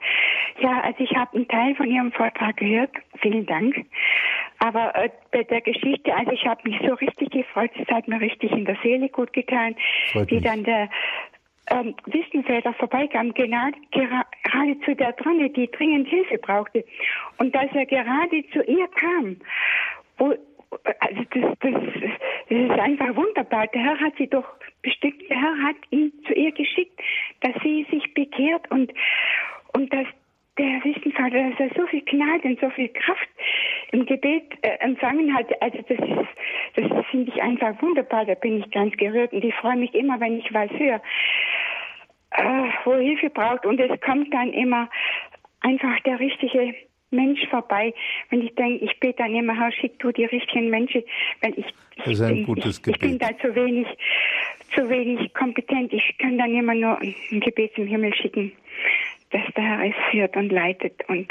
Ja, 0.61 0.79
also 0.79 1.03
ich 1.03 1.13
habe 1.13 1.35
einen 1.35 1.47
Teil 1.49 1.75
von 1.75 1.85
Ihrem 1.85 2.13
Vortrag 2.13 2.55
gehört. 2.55 2.91
Vielen 3.21 3.45
Dank. 3.45 3.75
Aber 4.59 4.95
äh, 4.95 5.09
bei 5.33 5.43
der 5.43 5.59
Geschichte, 5.59 6.15
also 6.15 6.31
ich 6.31 6.45
habe 6.45 6.61
mich 6.63 6.79
so 6.87 6.93
richtig 6.93 7.31
gefreut. 7.31 7.71
Es 7.77 7.93
hat 7.93 8.07
mir 8.07 8.21
richtig 8.21 8.53
in 8.53 8.63
der 8.63 8.77
Seele 8.81 9.09
gut 9.09 9.33
getan, 9.33 9.75
Freut 10.13 10.31
wie 10.31 10.35
mich. 10.35 10.43
dann 10.45 10.63
der 10.63 10.89
ähm, 11.69 11.93
Wissenfelder 12.05 12.73
vorbeikam, 12.75 13.33
genau, 13.33 13.67
gerade 13.91 14.79
zu 14.85 14.95
der 14.95 15.11
Dronne, 15.11 15.49
die 15.49 15.69
dringend 15.69 16.07
Hilfe 16.07 16.37
brauchte. 16.37 16.85
Und 17.37 17.53
dass 17.53 17.67
er 17.73 17.85
gerade 17.85 18.47
zu 18.53 18.63
ihr 18.63 18.87
kam, 18.95 19.35
wo, 20.17 20.33
also 20.99 21.21
das, 21.31 21.43
das, 21.59 21.73
das 22.49 22.57
ist 22.57 22.79
einfach 22.79 23.13
wunderbar. 23.13 23.67
Der 23.67 23.81
Herr 23.81 23.99
hat 23.99 24.13
sie 24.17 24.27
doch 24.27 24.45
der 24.83 25.37
Herr 25.37 25.57
hat 25.63 25.75
ihn 25.89 26.11
zu 26.25 26.33
ihr 26.33 26.51
geschickt, 26.51 26.99
dass 27.41 27.53
sie 27.63 27.85
sich 27.91 28.13
bekehrt 28.13 28.69
und, 28.71 28.91
und 29.73 29.93
dass 29.93 30.07
der 30.57 30.83
Wissensvater, 30.83 31.51
dass 31.51 31.59
er 31.59 31.69
so 31.75 31.87
viel 31.87 32.01
Gnade 32.01 32.47
und 32.47 32.59
so 32.59 32.69
viel 32.71 32.89
Kraft 32.89 33.29
im 33.91 34.05
Gebet 34.05 34.43
äh, 34.61 34.69
empfangen 34.79 35.33
hat. 35.33 35.49
Also 35.61 35.79
das 35.87 35.99
ist, 35.99 36.29
das 36.75 37.05
finde 37.11 37.31
ich 37.31 37.41
einfach 37.41 37.79
wunderbar. 37.81 38.25
Da 38.25 38.33
bin 38.35 38.59
ich 38.59 38.71
ganz 38.71 38.95
gerührt 38.97 39.33
und 39.33 39.43
ich 39.43 39.53
freue 39.55 39.77
mich 39.77 39.93
immer, 39.93 40.19
wenn 40.19 40.39
ich 40.39 40.53
was 40.53 40.69
höre, 40.71 41.01
äh, 42.31 42.69
wo 42.85 42.95
Hilfe 42.95 43.29
braucht. 43.29 43.65
Und 43.65 43.79
es 43.79 43.99
kommt 44.01 44.33
dann 44.33 44.51
immer 44.53 44.89
einfach 45.61 45.99
der 46.01 46.19
richtige 46.19 46.73
Mensch 47.11 47.47
vorbei. 47.49 47.93
Wenn 48.29 48.41
ich 48.41 48.53
denke, 48.55 48.83
ich 48.83 48.99
bete 48.99 49.19
dann 49.19 49.33
immer, 49.33 49.57
Herr, 49.57 49.71
schick 49.71 49.99
du 49.99 50.11
die 50.11 50.25
richtigen 50.25 50.69
Menschen, 50.69 51.03
weil 51.41 51.53
ich, 51.57 51.65
ich, 52.05 52.45
gutes 52.45 52.79
ich, 52.79 52.87
ich 52.87 52.99
bin 52.99 53.17
da 53.17 53.29
zu 53.39 53.55
wenig, 53.55 53.87
zu 54.75 54.89
wenig 54.89 55.33
kompetent. 55.33 55.93
Ich 55.93 56.17
kann 56.17 56.37
dann 56.37 56.53
immer 56.53 56.73
nur 56.73 56.99
ein 56.99 57.39
Gebet 57.39 57.73
zum 57.75 57.87
Himmel 57.87 58.13
schicken, 58.13 58.51
dass 59.31 59.41
der 59.55 59.63
Herr 59.63 59.85
es 59.85 59.95
führt 60.11 60.35
und 60.35 60.51
leitet. 60.51 60.93
Und, 61.07 61.27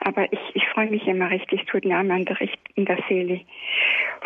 aber 0.00 0.32
ich, 0.32 0.40
ich 0.54 0.66
freue 0.68 0.90
mich 0.90 1.06
immer 1.06 1.30
richtig, 1.30 1.64
tut 1.66 1.84
mir 1.84 1.96
an 1.96 2.24
der, 2.24 2.36
in 2.74 2.84
der 2.84 2.98
Seele 3.08 3.40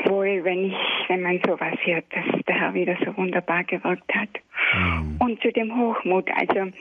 wohl, 0.05 0.45
wenn 0.45 0.67
ich, 0.67 0.77
wenn 1.09 1.23
man 1.23 1.41
sowas 1.47 1.77
hört, 1.85 2.05
dass 2.11 2.45
der 2.47 2.61
Herr 2.61 2.75
wieder 2.75 2.97
so 3.05 3.17
wunderbar 3.17 3.65
gewirkt 3.65 4.15
hat. 4.15 4.31
Mhm. 4.75 5.17
Und 5.19 5.43
zu 5.43 5.53
dem 5.53 5.77
Hochmut, 5.79 6.31
also 6.35 6.73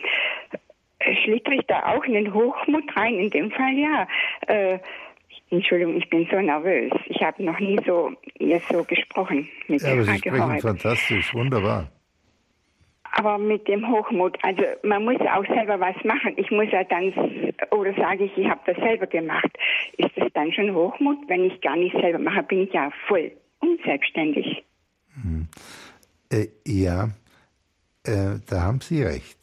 Schlittrig 1.23 1.67
da 1.67 1.93
auch 1.93 2.03
in 2.05 2.13
den 2.13 2.33
Hochmut 2.33 2.95
rein? 2.95 3.15
In 3.15 3.29
dem 3.29 3.51
Fall 3.51 3.73
ja. 3.73 4.07
Äh, 4.47 4.79
Entschuldigung, 5.51 5.97
ich 5.97 6.09
bin 6.09 6.27
so 6.31 6.39
nervös. 6.39 6.93
Ich 7.07 7.21
habe 7.21 7.43
noch 7.43 7.59
nie 7.59 7.77
so 7.85 8.11
jetzt 8.39 8.69
so 8.69 8.83
gesprochen 8.85 9.49
mit 9.67 9.81
ja, 9.81 9.91
aber 9.91 10.05
Sie 10.05 10.17
sprechen 10.17 10.59
fantastisch, 10.61 11.33
wunderbar. 11.33 11.91
Aber 13.13 13.37
mit 13.37 13.67
dem 13.67 13.85
Hochmut, 13.85 14.37
also 14.41 14.63
man 14.83 15.03
muss 15.03 15.19
auch 15.19 15.45
selber 15.45 15.77
was 15.81 16.01
machen. 16.05 16.33
Ich 16.37 16.49
muss 16.49 16.67
ja 16.71 16.85
dann, 16.85 17.13
oder 17.71 17.93
sage 17.95 18.23
ich, 18.23 18.37
ich 18.37 18.47
habe 18.47 18.61
das 18.65 18.77
selber 18.77 19.05
gemacht. 19.05 19.51
Ist 19.97 20.11
das 20.15 20.31
dann 20.33 20.53
schon 20.53 20.73
Hochmut? 20.73 21.17
Wenn 21.27 21.43
ich 21.43 21.59
gar 21.59 21.75
nicht 21.75 21.93
selber 21.99 22.19
mache, 22.19 22.43
bin 22.43 22.61
ich 22.61 22.71
ja 22.71 22.89
voll 23.09 23.33
unselbstständig. 23.59 24.63
Hm. 25.21 25.47
Äh, 26.31 26.47
ja, 26.65 27.09
äh, 28.05 28.39
da 28.49 28.61
haben 28.61 28.79
Sie 28.79 29.03
recht. 29.03 29.37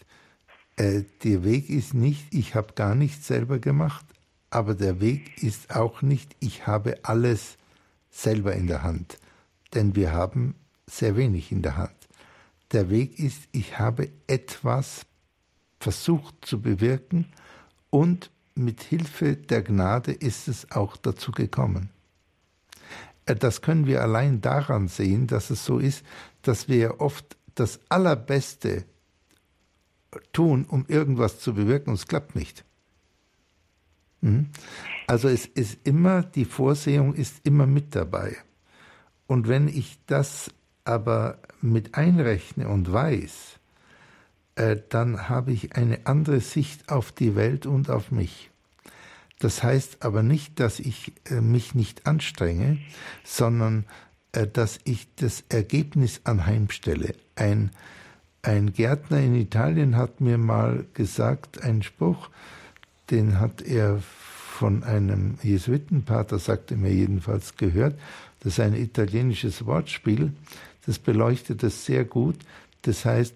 Äh, 0.78 1.02
der 1.22 1.44
Weg 1.44 1.68
ist 1.68 1.92
nicht, 1.92 2.32
ich 2.32 2.54
habe 2.54 2.72
gar 2.74 2.94
nichts 2.94 3.26
selber 3.26 3.58
gemacht, 3.58 4.06
aber 4.50 4.74
der 4.74 5.00
Weg 5.00 5.42
ist 5.42 5.74
auch 5.74 6.02
nicht, 6.02 6.36
ich 6.40 6.66
habe 6.66 6.98
alles 7.02 7.56
selber 8.10 8.54
in 8.54 8.66
der 8.66 8.82
Hand, 8.82 9.18
denn 9.74 9.94
wir 9.94 10.12
haben 10.12 10.54
sehr 10.86 11.16
wenig 11.16 11.52
in 11.52 11.62
der 11.62 11.76
Hand. 11.76 11.94
Der 12.72 12.90
Weg 12.90 13.18
ist, 13.18 13.42
ich 13.52 13.78
habe 13.78 14.10
etwas 14.26 15.06
versucht 15.80 16.34
zu 16.44 16.60
bewirken 16.60 17.26
und 17.90 18.30
mit 18.54 18.82
Hilfe 18.82 19.36
der 19.36 19.62
Gnade 19.62 20.12
ist 20.12 20.48
es 20.48 20.70
auch 20.72 20.96
dazu 20.96 21.30
gekommen. 21.30 21.90
Äh, 23.26 23.36
das 23.36 23.62
können 23.62 23.86
wir 23.86 24.02
allein 24.02 24.40
daran 24.40 24.88
sehen, 24.88 25.26
dass 25.26 25.50
es 25.50 25.64
so 25.64 25.78
ist, 25.78 26.04
dass 26.42 26.68
wir 26.68 27.00
oft 27.00 27.36
das 27.54 27.80
Allerbeste 27.88 28.84
tun, 30.32 30.64
um 30.64 30.86
irgendwas 30.88 31.38
zu 31.38 31.54
bewirken 31.54 31.90
und 31.90 31.96
es 31.96 32.06
klappt 32.06 32.34
nicht. 32.34 32.64
Mhm. 34.20 34.48
Also 35.06 35.28
es 35.28 35.46
ist 35.46 35.78
immer, 35.84 36.22
die 36.22 36.44
Vorsehung 36.44 37.14
ist 37.14 37.46
immer 37.46 37.66
mit 37.66 37.94
dabei. 37.94 38.36
Und 39.26 39.48
wenn 39.48 39.68
ich 39.68 39.98
das 40.06 40.50
aber 40.84 41.38
mit 41.60 41.94
einrechne 41.94 42.68
und 42.68 42.92
weiß, 42.92 43.58
äh, 44.56 44.76
dann 44.88 45.28
habe 45.28 45.52
ich 45.52 45.76
eine 45.76 46.06
andere 46.06 46.40
Sicht 46.40 46.90
auf 46.90 47.12
die 47.12 47.36
Welt 47.36 47.66
und 47.66 47.90
auf 47.90 48.10
mich. 48.10 48.50
Das 49.38 49.62
heißt 49.62 50.02
aber 50.02 50.22
nicht, 50.22 50.58
dass 50.60 50.80
ich 50.80 51.12
äh, 51.26 51.40
mich 51.40 51.74
nicht 51.74 52.06
anstrenge, 52.06 52.78
sondern 53.24 53.84
äh, 54.32 54.46
dass 54.46 54.80
ich 54.84 55.14
das 55.16 55.44
Ergebnis 55.48 56.22
anheimstelle. 56.24 57.14
Ein 57.36 57.70
ein 58.42 58.72
Gärtner 58.72 59.18
in 59.20 59.34
Italien 59.34 59.96
hat 59.96 60.20
mir 60.20 60.38
mal 60.38 60.86
gesagt, 60.94 61.62
einen 61.62 61.82
Spruch, 61.82 62.30
den 63.10 63.40
hat 63.40 63.62
er 63.62 64.00
von 64.00 64.82
einem 64.82 65.38
Jesuitenpater, 65.42 66.38
sagte 66.38 66.76
mir 66.76 66.92
jedenfalls, 66.92 67.56
gehört. 67.56 67.98
Das 68.40 68.54
ist 68.54 68.60
ein 68.60 68.74
italienisches 68.74 69.66
Wortspiel, 69.66 70.32
das 70.86 70.98
beleuchtet 70.98 71.62
es 71.62 71.84
sehr 71.84 72.04
gut. 72.04 72.36
Das 72.82 73.04
heißt, 73.04 73.34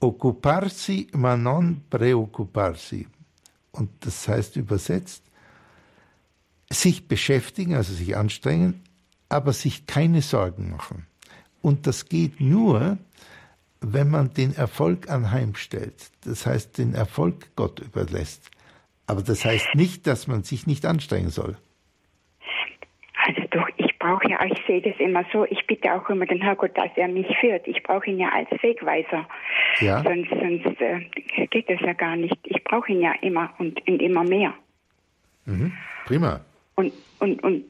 occuparsi 0.00 1.08
ma 1.12 1.36
non 1.36 1.82
preoccuparsi. 1.90 3.06
Und 3.72 3.90
das 4.00 4.28
heißt 4.28 4.56
übersetzt, 4.56 5.22
sich 6.70 7.08
beschäftigen, 7.08 7.74
also 7.74 7.94
sich 7.94 8.16
anstrengen, 8.16 8.82
aber 9.28 9.52
sich 9.52 9.86
keine 9.86 10.22
Sorgen 10.22 10.70
machen. 10.70 11.06
Und 11.62 11.86
das 11.86 12.08
geht 12.08 12.40
nur, 12.40 12.98
wenn 13.80 14.08
man 14.08 14.32
den 14.34 14.54
Erfolg 14.54 15.08
anheimstellt, 15.08 16.10
das 16.22 16.46
heißt 16.46 16.78
den 16.78 16.94
Erfolg 16.94 17.54
Gott 17.56 17.80
überlässt. 17.80 18.50
Aber 19.08 19.22
das 19.22 19.44
heißt 19.44 19.74
nicht, 19.74 20.06
dass 20.06 20.28
man 20.28 20.42
sich 20.42 20.66
nicht 20.66 20.84
anstrengen 20.84 21.30
soll. 21.30 21.56
Also 23.26 23.42
doch, 23.50 23.68
ich 23.78 23.98
brauche 23.98 24.28
ja, 24.28 24.38
ich 24.44 24.62
sehe 24.66 24.82
das 24.82 24.94
immer 25.00 25.24
so, 25.32 25.44
ich 25.46 25.66
bitte 25.66 25.92
auch 25.92 26.08
immer 26.08 26.26
den 26.26 26.40
Herrgott, 26.40 26.76
dass 26.76 26.90
er 26.94 27.08
mich 27.08 27.26
führt. 27.40 27.66
Ich 27.66 27.82
brauche 27.82 28.08
ihn 28.08 28.18
ja 28.18 28.28
als 28.28 28.50
Wegweiser. 28.62 29.26
Ja. 29.80 30.02
Sonst, 30.02 30.30
sonst 30.30 30.80
äh, 30.80 31.46
geht 31.46 31.68
das 31.68 31.80
ja 31.80 31.94
gar 31.94 32.16
nicht. 32.16 32.36
Ich 32.44 32.62
brauche 32.64 32.92
ihn 32.92 33.00
ja 33.00 33.12
immer 33.22 33.50
und, 33.58 33.86
und 33.88 34.00
immer 34.00 34.24
mehr. 34.24 34.52
Mhm. 35.46 35.72
Prima. 36.04 36.40
Und, 36.76 36.92
und, 37.18 37.42
und 37.42 37.64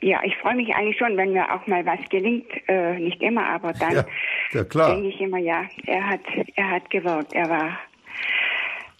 ja, 0.00 0.20
ich 0.24 0.36
freue 0.38 0.56
mich 0.56 0.74
eigentlich 0.74 0.98
schon, 0.98 1.16
wenn 1.16 1.32
mir 1.32 1.54
auch 1.54 1.66
mal 1.66 1.84
was 1.84 2.00
gelingt. 2.08 2.48
Äh, 2.66 2.98
nicht 2.98 3.20
immer, 3.20 3.46
aber 3.46 3.72
dann 3.78 3.92
ja, 3.92 4.04
ja, 4.52 4.64
denke 4.64 5.08
ich 5.08 5.20
immer, 5.20 5.38
ja, 5.38 5.64
er 5.86 6.08
hat, 6.08 6.20
er 6.56 6.70
hat 6.70 6.90
gewirkt, 6.90 7.34
er 7.34 7.48
war 7.48 7.78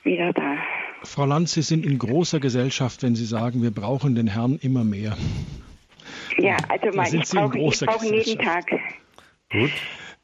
wieder 0.04 0.32
da. 0.34 0.58
Frau 1.04 1.26
Lanz, 1.26 1.52
Sie 1.52 1.62
sind 1.62 1.84
in 1.84 1.98
großer 1.98 2.40
Gesellschaft, 2.40 3.02
wenn 3.02 3.14
Sie 3.14 3.24
sagen, 3.24 3.62
wir 3.62 3.70
brauchen 3.70 4.14
den 4.14 4.28
Herrn 4.28 4.58
immer 4.62 4.84
mehr. 4.84 5.16
Ja, 6.38 6.56
also 6.68 6.96
mal, 6.96 7.12
ich 7.12 7.30
brauche 7.30 7.58
brauch 7.86 8.02
jeden 8.02 8.38
Tag. 8.38 8.70
Gut. 9.50 9.70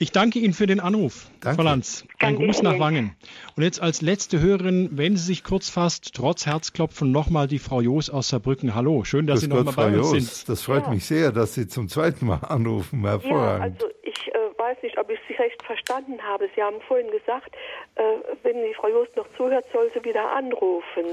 Ich 0.00 0.12
danke 0.12 0.38
Ihnen 0.38 0.55
für 0.55 0.68
den 0.68 0.78
Anruf, 0.78 1.28
danke. 1.40 1.56
Frau 1.56 1.64
Lanz. 1.64 2.05
Ein 2.20 2.34
danke 2.34 2.46
Gruß 2.46 2.62
nach 2.62 2.78
Wangen. 2.78 3.16
Und 3.56 3.64
jetzt 3.64 3.80
als 3.80 4.00
letzte 4.00 4.40
Hörerin, 4.40 4.90
wenn 4.92 5.16
Sie 5.16 5.24
sich 5.24 5.42
kurz 5.42 5.68
fasst, 5.68 6.14
trotz 6.14 6.46
Herzklopfen, 6.46 7.10
nochmal 7.10 7.48
die 7.48 7.59
Frau 7.59 7.80
Joos 7.80 8.09
aus 8.09 8.28
Saarbrücken. 8.28 8.76
Hallo, 8.76 9.02
schön, 9.02 9.26
dass 9.26 9.40
Grüß 9.40 9.48
Sie 9.48 9.48
nochmal 9.48 9.74
bei 9.74 9.98
uns 9.98 10.12
Joos. 10.12 10.38
sind. 10.38 10.48
Das 10.48 10.62
freut 10.62 10.84
ja. 10.84 10.90
mich 10.90 11.05
sehr, 11.05 11.32
dass 11.32 11.55
Sie 11.55 11.66
zum 11.66 11.88
zweiten 11.88 12.26
Mal 12.26 12.36
anrufen. 12.36 13.05
Hervorragend. 13.05 13.82
Ja, 13.82 13.86
also 13.86 13.98
ich 14.05 14.28
äh, 14.28 14.47
weiß 14.68 14.82
nicht, 14.82 14.98
ob 14.98 15.10
ich 15.10 15.18
Sie 15.26 15.34
recht 15.34 15.62
verstanden 15.62 16.22
habe. 16.22 16.48
Sie 16.54 16.62
haben 16.62 16.80
vorhin 16.86 17.10
gesagt, 17.10 17.54
äh, 17.94 18.02
wenn 18.42 18.62
die 18.62 18.74
Frau 18.74 18.88
Jost 18.88 19.16
noch 19.16 19.26
zuhört, 19.36 19.64
soll 19.72 19.90
sie 19.94 20.04
wieder 20.04 20.30
anrufen. 20.30 21.04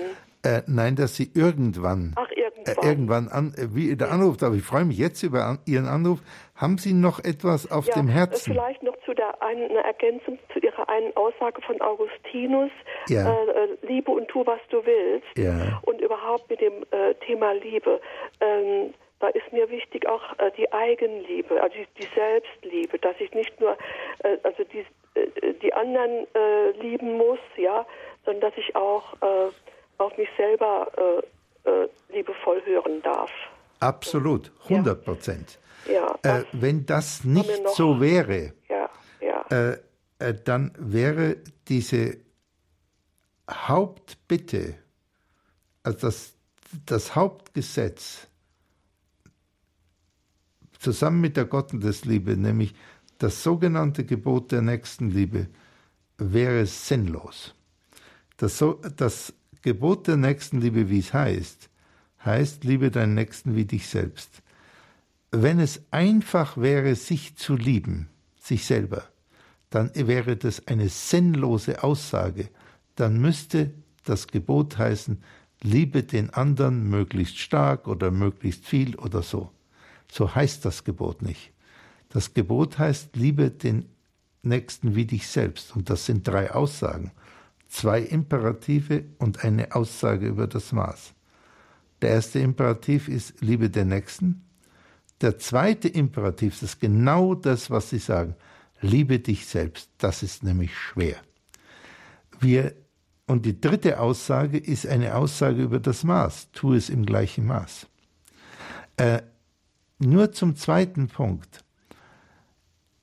Äh, 0.43 0.61
nein, 0.67 0.95
dass 0.95 1.15
sie 1.15 1.31
irgendwann, 1.33 2.13
Ach, 2.15 2.29
irgendwann. 2.31 2.75
Äh, 2.83 2.87
irgendwann 2.87 3.27
an, 3.29 3.53
äh, 3.57 3.73
wie 3.73 3.95
der 3.95 4.11
Anruf, 4.11 4.41
aber 4.43 4.55
ich 4.55 4.63
freue 4.63 4.85
mich 4.85 4.97
jetzt 4.97 5.23
über 5.23 5.45
an, 5.45 5.59
Ihren 5.65 5.87
Anruf. 5.87 6.19
Haben 6.55 6.77
Sie 6.77 6.93
noch 6.93 7.19
etwas 7.19 7.71
auf 7.71 7.87
ja, 7.87 7.95
dem 7.95 8.07
Herzen? 8.07 8.53
Vielleicht 8.53 8.83
noch 8.83 8.95
zu 9.05 9.13
der 9.13 9.41
einen, 9.41 9.71
eine 9.71 9.83
Ergänzung 9.83 10.37
zu 10.53 10.59
Ihrer 10.59 10.87
einen 10.87 11.15
Aussage 11.15 11.61
von 11.61 11.81
Augustinus. 11.81 12.71
Ja. 13.09 13.33
Äh, 13.33 13.49
äh, 13.49 13.77
Liebe 13.87 14.11
und 14.11 14.27
tu, 14.27 14.45
was 14.45 14.59
du 14.69 14.85
willst. 14.85 15.27
Ja. 15.37 15.79
Und 15.83 16.01
überhaupt 16.01 16.49
mit 16.49 16.61
dem 16.61 16.85
Thema 17.25 17.53
Liebe. 17.53 17.99
Ähm, 18.39 18.93
da 19.19 19.27
ist 19.29 19.51
mir 19.51 19.69
wichtig 19.69 20.07
auch 20.07 20.37
äh, 20.39 20.51
die 20.57 20.71
Eigenliebe, 20.71 21.61
also 21.61 21.75
die, 21.75 21.87
die, 22.01 22.07
Selbstliebe, 22.13 22.99
dass 22.99 23.15
ich 23.19 23.31
nicht 23.33 23.59
nur 23.59 23.77
äh, 24.19 24.37
also 24.43 24.63
die, 24.65 24.85
äh, 25.19 25.53
die 25.61 25.73
anderen 25.73 26.27
äh, 26.33 26.71
lieben 26.81 27.17
muss, 27.17 27.39
ja, 27.55 27.85
sondern 28.25 28.51
dass 28.51 28.57
ich 28.57 28.75
auch 28.75 29.13
äh, 29.21 29.51
auf 29.97 30.17
mich 30.17 30.29
selber 30.37 30.91
äh, 31.65 31.87
liebevoll 32.13 32.61
hören 32.65 33.01
darf. 33.01 33.31
Absolut, 33.79 34.51
100 34.69 35.03
Prozent. 35.03 35.59
Ja. 35.91 36.15
ja 36.23 36.43
wenn 36.51 36.85
das 36.85 37.23
nicht 37.23 37.67
so 37.69 37.99
wäre, 37.99 38.53
ja, 38.69 38.89
ja. 39.21 39.75
dann 40.43 40.71
wäre 40.77 41.37
diese 41.67 42.17
Hauptbitte, 43.49 44.75
also 45.83 46.07
das, 46.07 46.33
das 46.85 47.15
Hauptgesetz, 47.15 48.27
zusammen 50.85 51.19
mit 51.19 51.35
der 51.35 51.45
Gottesliebe, 51.45 52.37
nämlich 52.37 52.75
das 53.17 53.41
sogenannte 53.41 54.05
Gebot 54.05 54.51
der 54.51 54.61
Nächstenliebe, 54.61 55.47
wäre 56.19 56.65
sinnlos. 56.67 57.55
Das, 58.37 58.57
so, 58.59 58.79
das 58.95 59.33
Gebot 59.63 60.07
der 60.07 60.17
Nächstenliebe, 60.17 60.89
wie 60.89 60.99
es 60.99 61.11
heißt, 61.11 61.69
heißt, 62.23 62.63
liebe 62.63 62.91
deinen 62.91 63.15
Nächsten 63.15 63.55
wie 63.55 63.65
dich 63.65 63.87
selbst. 63.87 64.43
Wenn 65.31 65.59
es 65.59 65.81
einfach 65.89 66.55
wäre, 66.57 66.93
sich 66.93 67.35
zu 67.35 67.55
lieben, 67.55 68.07
sich 68.39 68.65
selber, 68.65 69.03
dann 69.71 69.89
wäre 69.95 70.37
das 70.37 70.67
eine 70.67 70.87
sinnlose 70.89 71.83
Aussage. 71.83 72.49
Dann 72.95 73.19
müsste 73.19 73.73
das 74.03 74.27
Gebot 74.27 74.77
heißen, 74.77 75.23
liebe 75.63 76.03
den 76.03 76.29
anderen 76.29 76.87
möglichst 76.89 77.39
stark 77.39 77.87
oder 77.87 78.11
möglichst 78.11 78.65
viel 78.67 78.95
oder 78.95 79.23
so. 79.23 79.51
So 80.11 80.33
heißt 80.33 80.65
das 80.65 80.83
Gebot 80.83 81.21
nicht. 81.21 81.51
Das 82.09 82.33
Gebot 82.33 82.77
heißt, 82.77 83.15
liebe 83.15 83.51
den 83.51 83.89
Nächsten 84.41 84.95
wie 84.95 85.05
dich 85.05 85.27
selbst. 85.27 85.75
Und 85.75 85.89
das 85.89 86.05
sind 86.05 86.27
drei 86.27 86.51
Aussagen. 86.51 87.11
Zwei 87.67 88.01
Imperative 88.01 89.03
und 89.17 89.43
eine 89.43 89.75
Aussage 89.75 90.27
über 90.27 90.47
das 90.47 90.71
Maß. 90.71 91.13
Der 92.01 92.11
erste 92.11 92.39
Imperativ 92.39 93.07
ist, 93.07 93.41
liebe 93.41 93.69
den 93.69 93.89
Nächsten. 93.89 94.45
Der 95.21 95.39
zweite 95.39 95.87
Imperativ 95.87 96.61
ist 96.61 96.79
genau 96.79 97.35
das, 97.35 97.71
was 97.71 97.89
Sie 97.89 97.99
sagen. 97.99 98.35
Liebe 98.81 99.19
dich 99.19 99.45
selbst. 99.47 99.89
Das 99.97 100.21
ist 100.21 100.43
nämlich 100.43 100.77
schwer. 100.77 101.15
Wir, 102.39 102.75
und 103.25 103.45
die 103.45 103.59
dritte 103.59 103.99
Aussage 103.99 104.57
ist 104.57 104.85
eine 104.85 105.15
Aussage 105.15 105.63
über 105.63 105.79
das 105.79 106.03
Maß. 106.03 106.51
Tu 106.51 106.73
es 106.73 106.89
im 106.89 107.05
gleichen 107.05 107.45
Maß. 107.47 107.87
Äh, 108.97 109.21
nur 109.99 110.31
zum 110.31 110.55
zweiten 110.55 111.07
Punkt. 111.07 111.63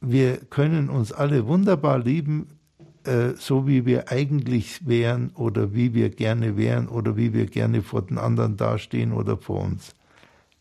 Wir 0.00 0.38
können 0.38 0.90
uns 0.90 1.12
alle 1.12 1.46
wunderbar 1.46 1.98
lieben, 1.98 2.58
äh, 3.04 3.30
so 3.36 3.66
wie 3.66 3.86
wir 3.86 4.10
eigentlich 4.10 4.86
wären 4.86 5.30
oder 5.30 5.74
wie 5.74 5.94
wir 5.94 6.10
gerne 6.10 6.56
wären 6.56 6.88
oder 6.88 7.16
wie 7.16 7.32
wir 7.32 7.46
gerne 7.46 7.82
vor 7.82 8.02
den 8.02 8.18
anderen 8.18 8.56
dastehen 8.56 9.12
oder 9.12 9.36
vor 9.36 9.62
uns. 9.62 9.94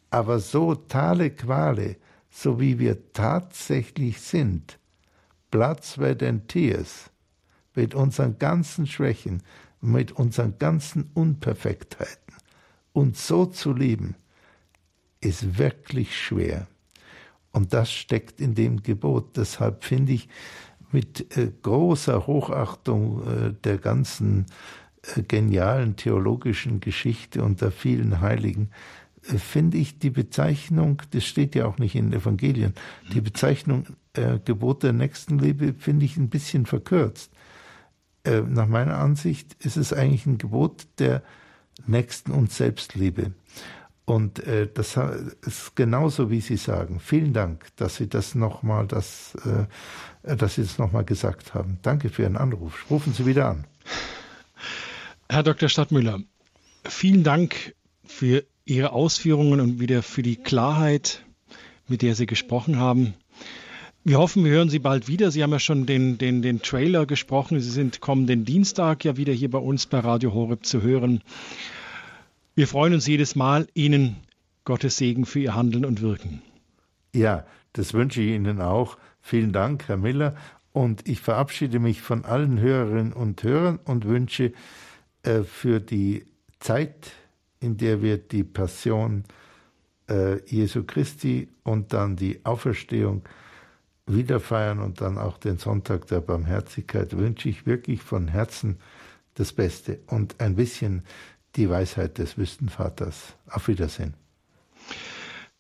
Aber 0.10 0.40
so 0.40 0.76
tale 0.76 1.32
Quale, 1.32 1.98
so 2.30 2.60
wie 2.60 2.80
wir 2.80 3.14
tatsächlich 3.14 4.22
sind, 4.22 4.78
Platz 5.50 5.98
bei 5.98 6.14
den 6.14 6.48
Tiers, 6.48 7.10
mit 7.76 7.96
unseren 7.96 8.38
ganzen 8.38 8.88
Schwächen, 8.88 9.44
mit 9.80 10.12
unseren 10.12 10.58
ganzen 10.58 11.10
Unperfektheiten, 11.14 12.36
uns 12.94 13.28
so 13.28 13.46
zu 13.46 13.74
lieben, 13.74 14.16
ist 15.22 15.58
wirklich 15.58 16.18
schwer. 16.18 16.68
Und 17.52 17.74
das 17.74 17.92
steckt 17.92 18.42
in 18.42 18.56
dem 18.56 18.82
Gebot. 18.82 19.38
Deshalb 19.38 19.84
finde 19.84 20.14
ich 20.14 20.28
mit 20.92 21.38
äh, 21.38 21.52
großer 21.62 22.28
Hochachtung 22.28 23.28
äh, 23.28 23.54
der 23.64 23.78
ganzen 23.78 24.46
äh, 25.16 25.22
genialen 25.24 25.96
theologischen 25.96 26.80
Geschichte 26.80 27.44
und 27.44 27.62
der 27.62 27.72
vielen 27.72 28.22
Heiligen, 28.22 28.72
äh, 29.30 29.38
finde 29.38 29.78
ich 29.78 30.00
die 30.00 30.10
Bezeichnung, 30.10 31.02
das 31.12 31.26
steht 31.26 31.56
ja 31.56 31.66
auch 31.66 31.78
nicht 31.78 31.96
in 31.96 32.12
den 32.12 32.20
Evangelien, 32.20 32.74
die 33.14 33.22
Bezeichnung 33.22 33.86
äh, 34.14 34.40
Gebot 34.44 34.84
der 34.84 34.94
Nächstenliebe 34.94 35.74
finde 35.74 36.06
ich 36.06 36.18
ein 36.18 36.30
bisschen 36.30 36.66
verkürzt. 36.66 37.32
Äh, 38.24 38.42
nach 38.42 38.68
meiner 38.68 38.98
Ansicht 38.98 39.56
ist 39.64 39.78
es 39.78 39.94
eigentlich 39.94 40.26
ein 40.26 40.38
Gebot 40.38 40.88
der 41.00 41.24
Nächsten- 41.88 42.32
und 42.32 42.52
Selbstliebe. 42.52 43.32
Und 44.12 44.46
äh, 44.46 44.68
das 44.68 45.00
ist 45.48 45.74
genauso, 45.78 46.30
wie 46.30 46.42
Sie 46.42 46.58
sagen. 46.58 47.00
Vielen 47.00 47.32
Dank, 47.32 47.68
dass 47.78 47.96
Sie 47.96 48.10
das 48.10 48.36
nochmal, 48.36 48.86
das, 48.86 49.36
äh, 49.46 50.36
dass 50.36 50.56
Sie 50.56 50.64
das 50.64 50.78
nochmal 50.78 51.06
gesagt 51.06 51.54
haben. 51.54 51.78
Danke 51.82 52.10
für 52.10 52.24
Ihren 52.24 52.36
Anruf. 52.36 52.88
Rufen 52.90 53.14
Sie 53.14 53.26
wieder 53.26 53.48
an. 53.48 53.64
Herr 55.30 55.44
Dr. 55.44 55.70
Stadtmüller, 55.70 56.20
vielen 56.84 57.24
Dank 57.24 57.74
für 58.04 58.44
Ihre 58.66 58.92
Ausführungen 58.92 59.62
und 59.62 59.80
wieder 59.80 60.04
für 60.04 60.24
die 60.24 60.36
Klarheit, 60.36 61.24
mit 61.88 62.02
der 62.02 62.14
Sie 62.14 62.26
gesprochen 62.26 62.80
haben. 62.80 63.14
Wir 64.04 64.18
hoffen, 64.18 64.44
wir 64.44 64.52
hören 64.52 64.70
Sie 64.70 64.80
bald 64.80 65.08
wieder. 65.08 65.32
Sie 65.32 65.42
haben 65.42 65.52
ja 65.54 65.60
schon 65.60 65.86
den, 65.86 66.18
den, 66.18 66.42
den 66.42 66.62
Trailer 66.62 67.06
gesprochen. 67.06 67.62
Sie 67.62 67.72
sind 67.72 68.02
kommenden 68.02 68.44
Dienstag 68.44 69.06
ja 69.06 69.16
wieder 69.16 69.32
hier 69.32 69.50
bei 69.50 69.60
uns 69.60 69.86
bei 69.86 70.00
Radio 70.00 70.34
Horeb 70.34 70.66
zu 70.66 70.82
hören. 70.82 71.22
Wir 72.54 72.68
freuen 72.68 72.94
uns 72.94 73.08
jedes 73.08 73.36
Mal, 73.38 73.68
Ihnen 73.76 74.18
Gottes 74.66 74.98
Segen 74.98 75.26
für 75.26 75.40
Ihr 75.40 75.56
Handeln 75.56 75.86
und 75.86 76.02
Wirken. 76.02 76.42
Ja, 77.16 77.46
das 77.72 77.94
wünsche 77.94 78.22
ich 78.22 78.32
Ihnen 78.32 78.60
auch. 78.60 78.98
Vielen 79.22 79.54
Dank, 79.54 79.88
Herr 79.88 79.96
Miller. 79.96 80.36
Und 80.74 81.08
ich 81.08 81.22
verabschiede 81.22 81.80
mich 81.80 82.02
von 82.02 82.26
allen 82.26 82.60
Hörerinnen 82.60 83.14
und 83.14 83.42
Hörern 83.44 83.80
und 83.86 84.06
wünsche 84.06 84.52
äh, 85.24 85.44
für 85.44 85.80
die 85.80 86.26
Zeit, 86.60 87.14
in 87.62 87.78
der 87.78 88.02
wir 88.02 88.18
die 88.18 88.44
Passion 88.44 89.24
äh, 90.10 90.44
Jesu 90.46 90.84
Christi 90.84 91.48
und 91.64 91.94
dann 91.94 92.18
die 92.18 92.46
Auferstehung 92.46 93.24
wieder 94.06 94.42
feiern 94.42 94.80
und 94.80 95.00
dann 95.00 95.18
auch 95.18 95.38
den 95.38 95.58
Sonntag 95.58 96.08
der 96.08 96.20
Barmherzigkeit, 96.20 97.18
wünsche 97.18 97.48
ich 97.48 97.66
wirklich 97.66 98.02
von 98.02 98.28
Herzen 98.28 98.78
das 99.36 99.54
Beste 99.54 100.00
und 100.08 100.42
ein 100.42 100.56
bisschen 100.56 101.04
die 101.56 101.70
Weisheit 101.70 102.18
des 102.18 102.38
Wüstenvaters. 102.38 103.36
Auf 103.50 103.68
Wiedersehen. 103.68 104.14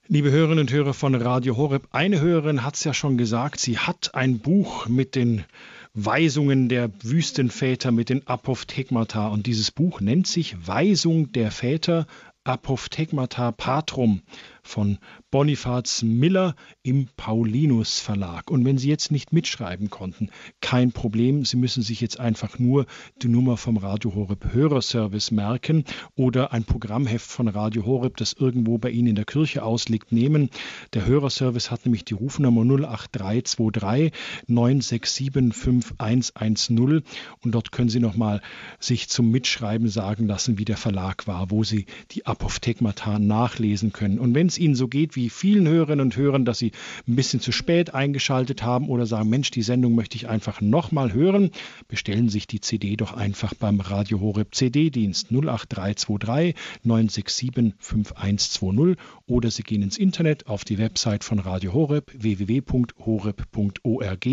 Liebe 0.07 0.31
Hörerinnen 0.31 0.59
und 0.59 0.71
Hörer 0.71 0.93
von 0.93 1.15
Radio 1.15 1.55
Horeb, 1.55 1.87
eine 1.91 2.19
Hörerin 2.19 2.63
hat 2.63 2.75
es 2.75 2.83
ja 2.83 2.93
schon 2.93 3.17
gesagt, 3.17 3.59
sie 3.59 3.77
hat 3.77 4.13
ein 4.13 4.39
Buch 4.39 4.87
mit 4.87 5.15
den 5.15 5.45
Weisungen 5.93 6.69
der 6.69 6.89
Wüstenväter, 7.01 7.91
mit 7.91 8.09
den 8.09 8.27
Apophthegmata. 8.27 9.27
Und 9.27 9.45
dieses 9.45 9.71
Buch 9.71 10.01
nennt 10.01 10.27
sich 10.27 10.67
Weisung 10.67 11.31
der 11.31 11.51
Väter 11.51 12.07
Apophthegmata 12.43 13.51
Patrum 13.51 14.21
von 14.63 14.97
Bonifaz 15.31 16.01
Miller 16.03 16.55
im 16.83 17.07
Paulinus 17.17 17.99
Verlag. 17.99 18.51
Und 18.51 18.65
wenn 18.65 18.77
Sie 18.77 18.89
jetzt 18.89 19.11
nicht 19.11 19.33
mitschreiben 19.33 19.89
konnten, 19.89 20.29
kein 20.61 20.91
Problem. 20.91 21.45
Sie 21.45 21.57
müssen 21.57 21.83
sich 21.83 22.01
jetzt 22.01 22.19
einfach 22.19 22.59
nur 22.59 22.85
die 23.21 23.27
Nummer 23.27 23.57
vom 23.57 23.77
Radio 23.77 24.13
Horeb 24.15 24.53
Hörerservice 24.53 25.31
merken 25.31 25.85
oder 26.15 26.53
ein 26.53 26.63
Programmheft 26.63 27.29
von 27.29 27.47
Radio 27.47 27.85
Horeb, 27.85 28.17
das 28.17 28.33
irgendwo 28.33 28.77
bei 28.77 28.89
Ihnen 28.89 29.07
in 29.07 29.15
der 29.15 29.25
Kirche 29.25 29.63
ausliegt, 29.63 30.11
nehmen. 30.11 30.49
Der 30.93 31.05
Hörerservice 31.05 31.71
hat 31.71 31.85
nämlich 31.85 32.05
die 32.05 32.13
Rufnummer 32.13 32.61
08323 32.61 34.11
967 34.47 35.53
5110 35.53 37.03
und 37.41 37.51
dort 37.51 37.71
können 37.71 37.89
Sie 37.89 37.99
nochmal 37.99 38.41
sich 38.79 39.09
zum 39.09 39.31
Mitschreiben 39.31 39.87
sagen 39.89 40.27
lassen, 40.27 40.57
wie 40.57 40.65
der 40.65 40.77
Verlag 40.77 41.27
war, 41.27 41.51
wo 41.51 41.63
Sie 41.63 41.85
die 42.11 42.25
Apophthegmata 42.25 43.19
nachlesen 43.19 43.91
können. 43.91 44.19
Und 44.19 44.35
wenn 44.35 44.47
es 44.47 44.57
Ihnen 44.61 44.75
so 44.75 44.87
geht 44.87 45.15
wie 45.15 45.29
vielen 45.29 45.67
Hörerinnen 45.67 46.05
und 46.05 46.15
Hörern, 46.15 46.45
dass 46.45 46.59
Sie 46.59 46.71
ein 47.07 47.15
bisschen 47.15 47.39
zu 47.39 47.51
spät 47.51 47.95
eingeschaltet 47.95 48.61
haben 48.63 48.89
oder 48.89 49.07
sagen, 49.07 49.29
Mensch, 49.29 49.49
die 49.49 49.63
Sendung 49.63 49.95
möchte 49.95 50.15
ich 50.15 50.29
einfach 50.29 50.61
nochmal 50.61 51.13
hören, 51.13 51.49
bestellen 51.87 52.29
sich 52.29 52.45
die 52.45 52.61
CD 52.61 52.95
doch 52.95 53.13
einfach 53.13 53.55
beim 53.55 53.79
Radio 53.79 54.19
Horeb 54.19 54.53
CD-Dienst 54.53 55.31
08323 55.31 56.53
967 56.83 57.73
5120 57.79 58.97
oder 59.25 59.49
Sie 59.49 59.63
gehen 59.63 59.81
ins 59.81 59.97
Internet 59.97 60.45
auf 60.47 60.63
die 60.63 60.77
Website 60.77 61.23
von 61.23 61.39
Radio 61.39 61.73
Horeb 61.73 62.11
www.horeb.org 62.13 64.27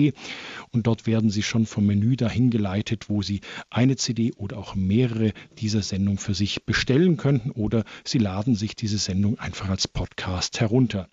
und 0.73 0.87
dort 0.87 1.07
werden 1.07 1.31
Sie 1.31 1.43
schon 1.43 1.65
vom 1.65 1.87
Menü 1.87 2.17
dahin 2.17 2.51
geleitet, 2.51 3.09
wo 3.09 3.23
Sie 3.23 3.41
eine 3.71 3.97
CD 3.97 4.35
oder 4.37 4.59
auch 4.59 4.75
mehrere 4.75 5.33
dieser 5.59 5.83
Sendung 5.83 6.19
für 6.19 6.35
sich 6.35 6.65
bestellen 6.65 7.17
könnten 7.17 7.53
oder 7.53 7.85
Sie 8.05 8.19
laden 8.19 8.55
sich 8.55 8.77
diese 8.77 8.99
Sendung 8.99 9.39
einfach 9.39 9.69
als 9.69 9.89
Podcast 9.89 10.08
Podcast 10.09 10.61
herunter. 10.61 11.09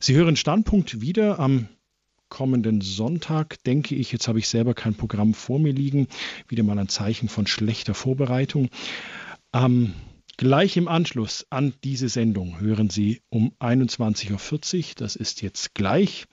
Sie 0.00 0.14
hören 0.14 0.36
Standpunkt 0.36 1.00
wieder 1.00 1.38
am 1.38 1.68
kommenden 2.28 2.80
Sonntag, 2.80 3.62
denke 3.64 3.94
ich. 3.94 4.12
Jetzt 4.12 4.28
habe 4.28 4.38
ich 4.38 4.48
selber 4.48 4.74
kein 4.74 4.94
Programm 4.94 5.34
vor 5.34 5.58
mir 5.58 5.72
liegen. 5.72 6.08
Wieder 6.48 6.62
mal 6.62 6.78
ein 6.78 6.88
Zeichen 6.88 7.28
von 7.28 7.46
schlechter 7.46 7.94
Vorbereitung. 7.94 8.68
Am 9.52 9.94
Gleich 10.36 10.76
im 10.76 10.86
Anschluss 10.86 11.46
an 11.50 11.74
diese 11.82 12.08
Sendung 12.08 12.60
hören 12.60 12.90
Sie 12.90 13.22
um 13.28 13.52
21.40 13.58 14.76
Uhr, 14.78 14.84
das 14.96 15.16
ist 15.16 15.42
jetzt 15.42 15.74
gleich, 15.74 16.26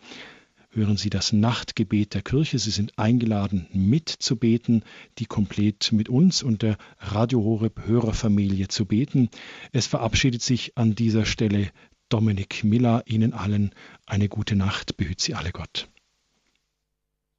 hören 0.75 0.97
Sie 0.97 1.09
das 1.09 1.31
Nachtgebet 1.31 2.13
der 2.13 2.21
Kirche. 2.21 2.59
Sie 2.59 2.71
sind 2.71 2.99
eingeladen, 2.99 3.67
mitzubeten, 3.73 4.83
die 5.17 5.25
komplett 5.25 5.91
mit 5.91 6.09
uns 6.09 6.43
und 6.43 6.61
der 6.61 6.77
Radio 6.99 7.43
Horeb 7.43 7.85
Hörerfamilie 7.85 8.67
zu 8.67 8.85
beten. 8.85 9.29
Es 9.71 9.87
verabschiedet 9.87 10.41
sich 10.41 10.77
an 10.77 10.93
dieser 10.93 11.25
Stelle 11.25 11.71
Dominik 12.09 12.63
Miller. 12.63 13.03
Ihnen 13.07 13.33
allen 13.33 13.71
eine 14.05 14.29
gute 14.29 14.55
Nacht. 14.55 14.97
Behüt 14.97 15.21
Sie 15.21 15.33
alle 15.33 15.51
Gott. 15.51 15.87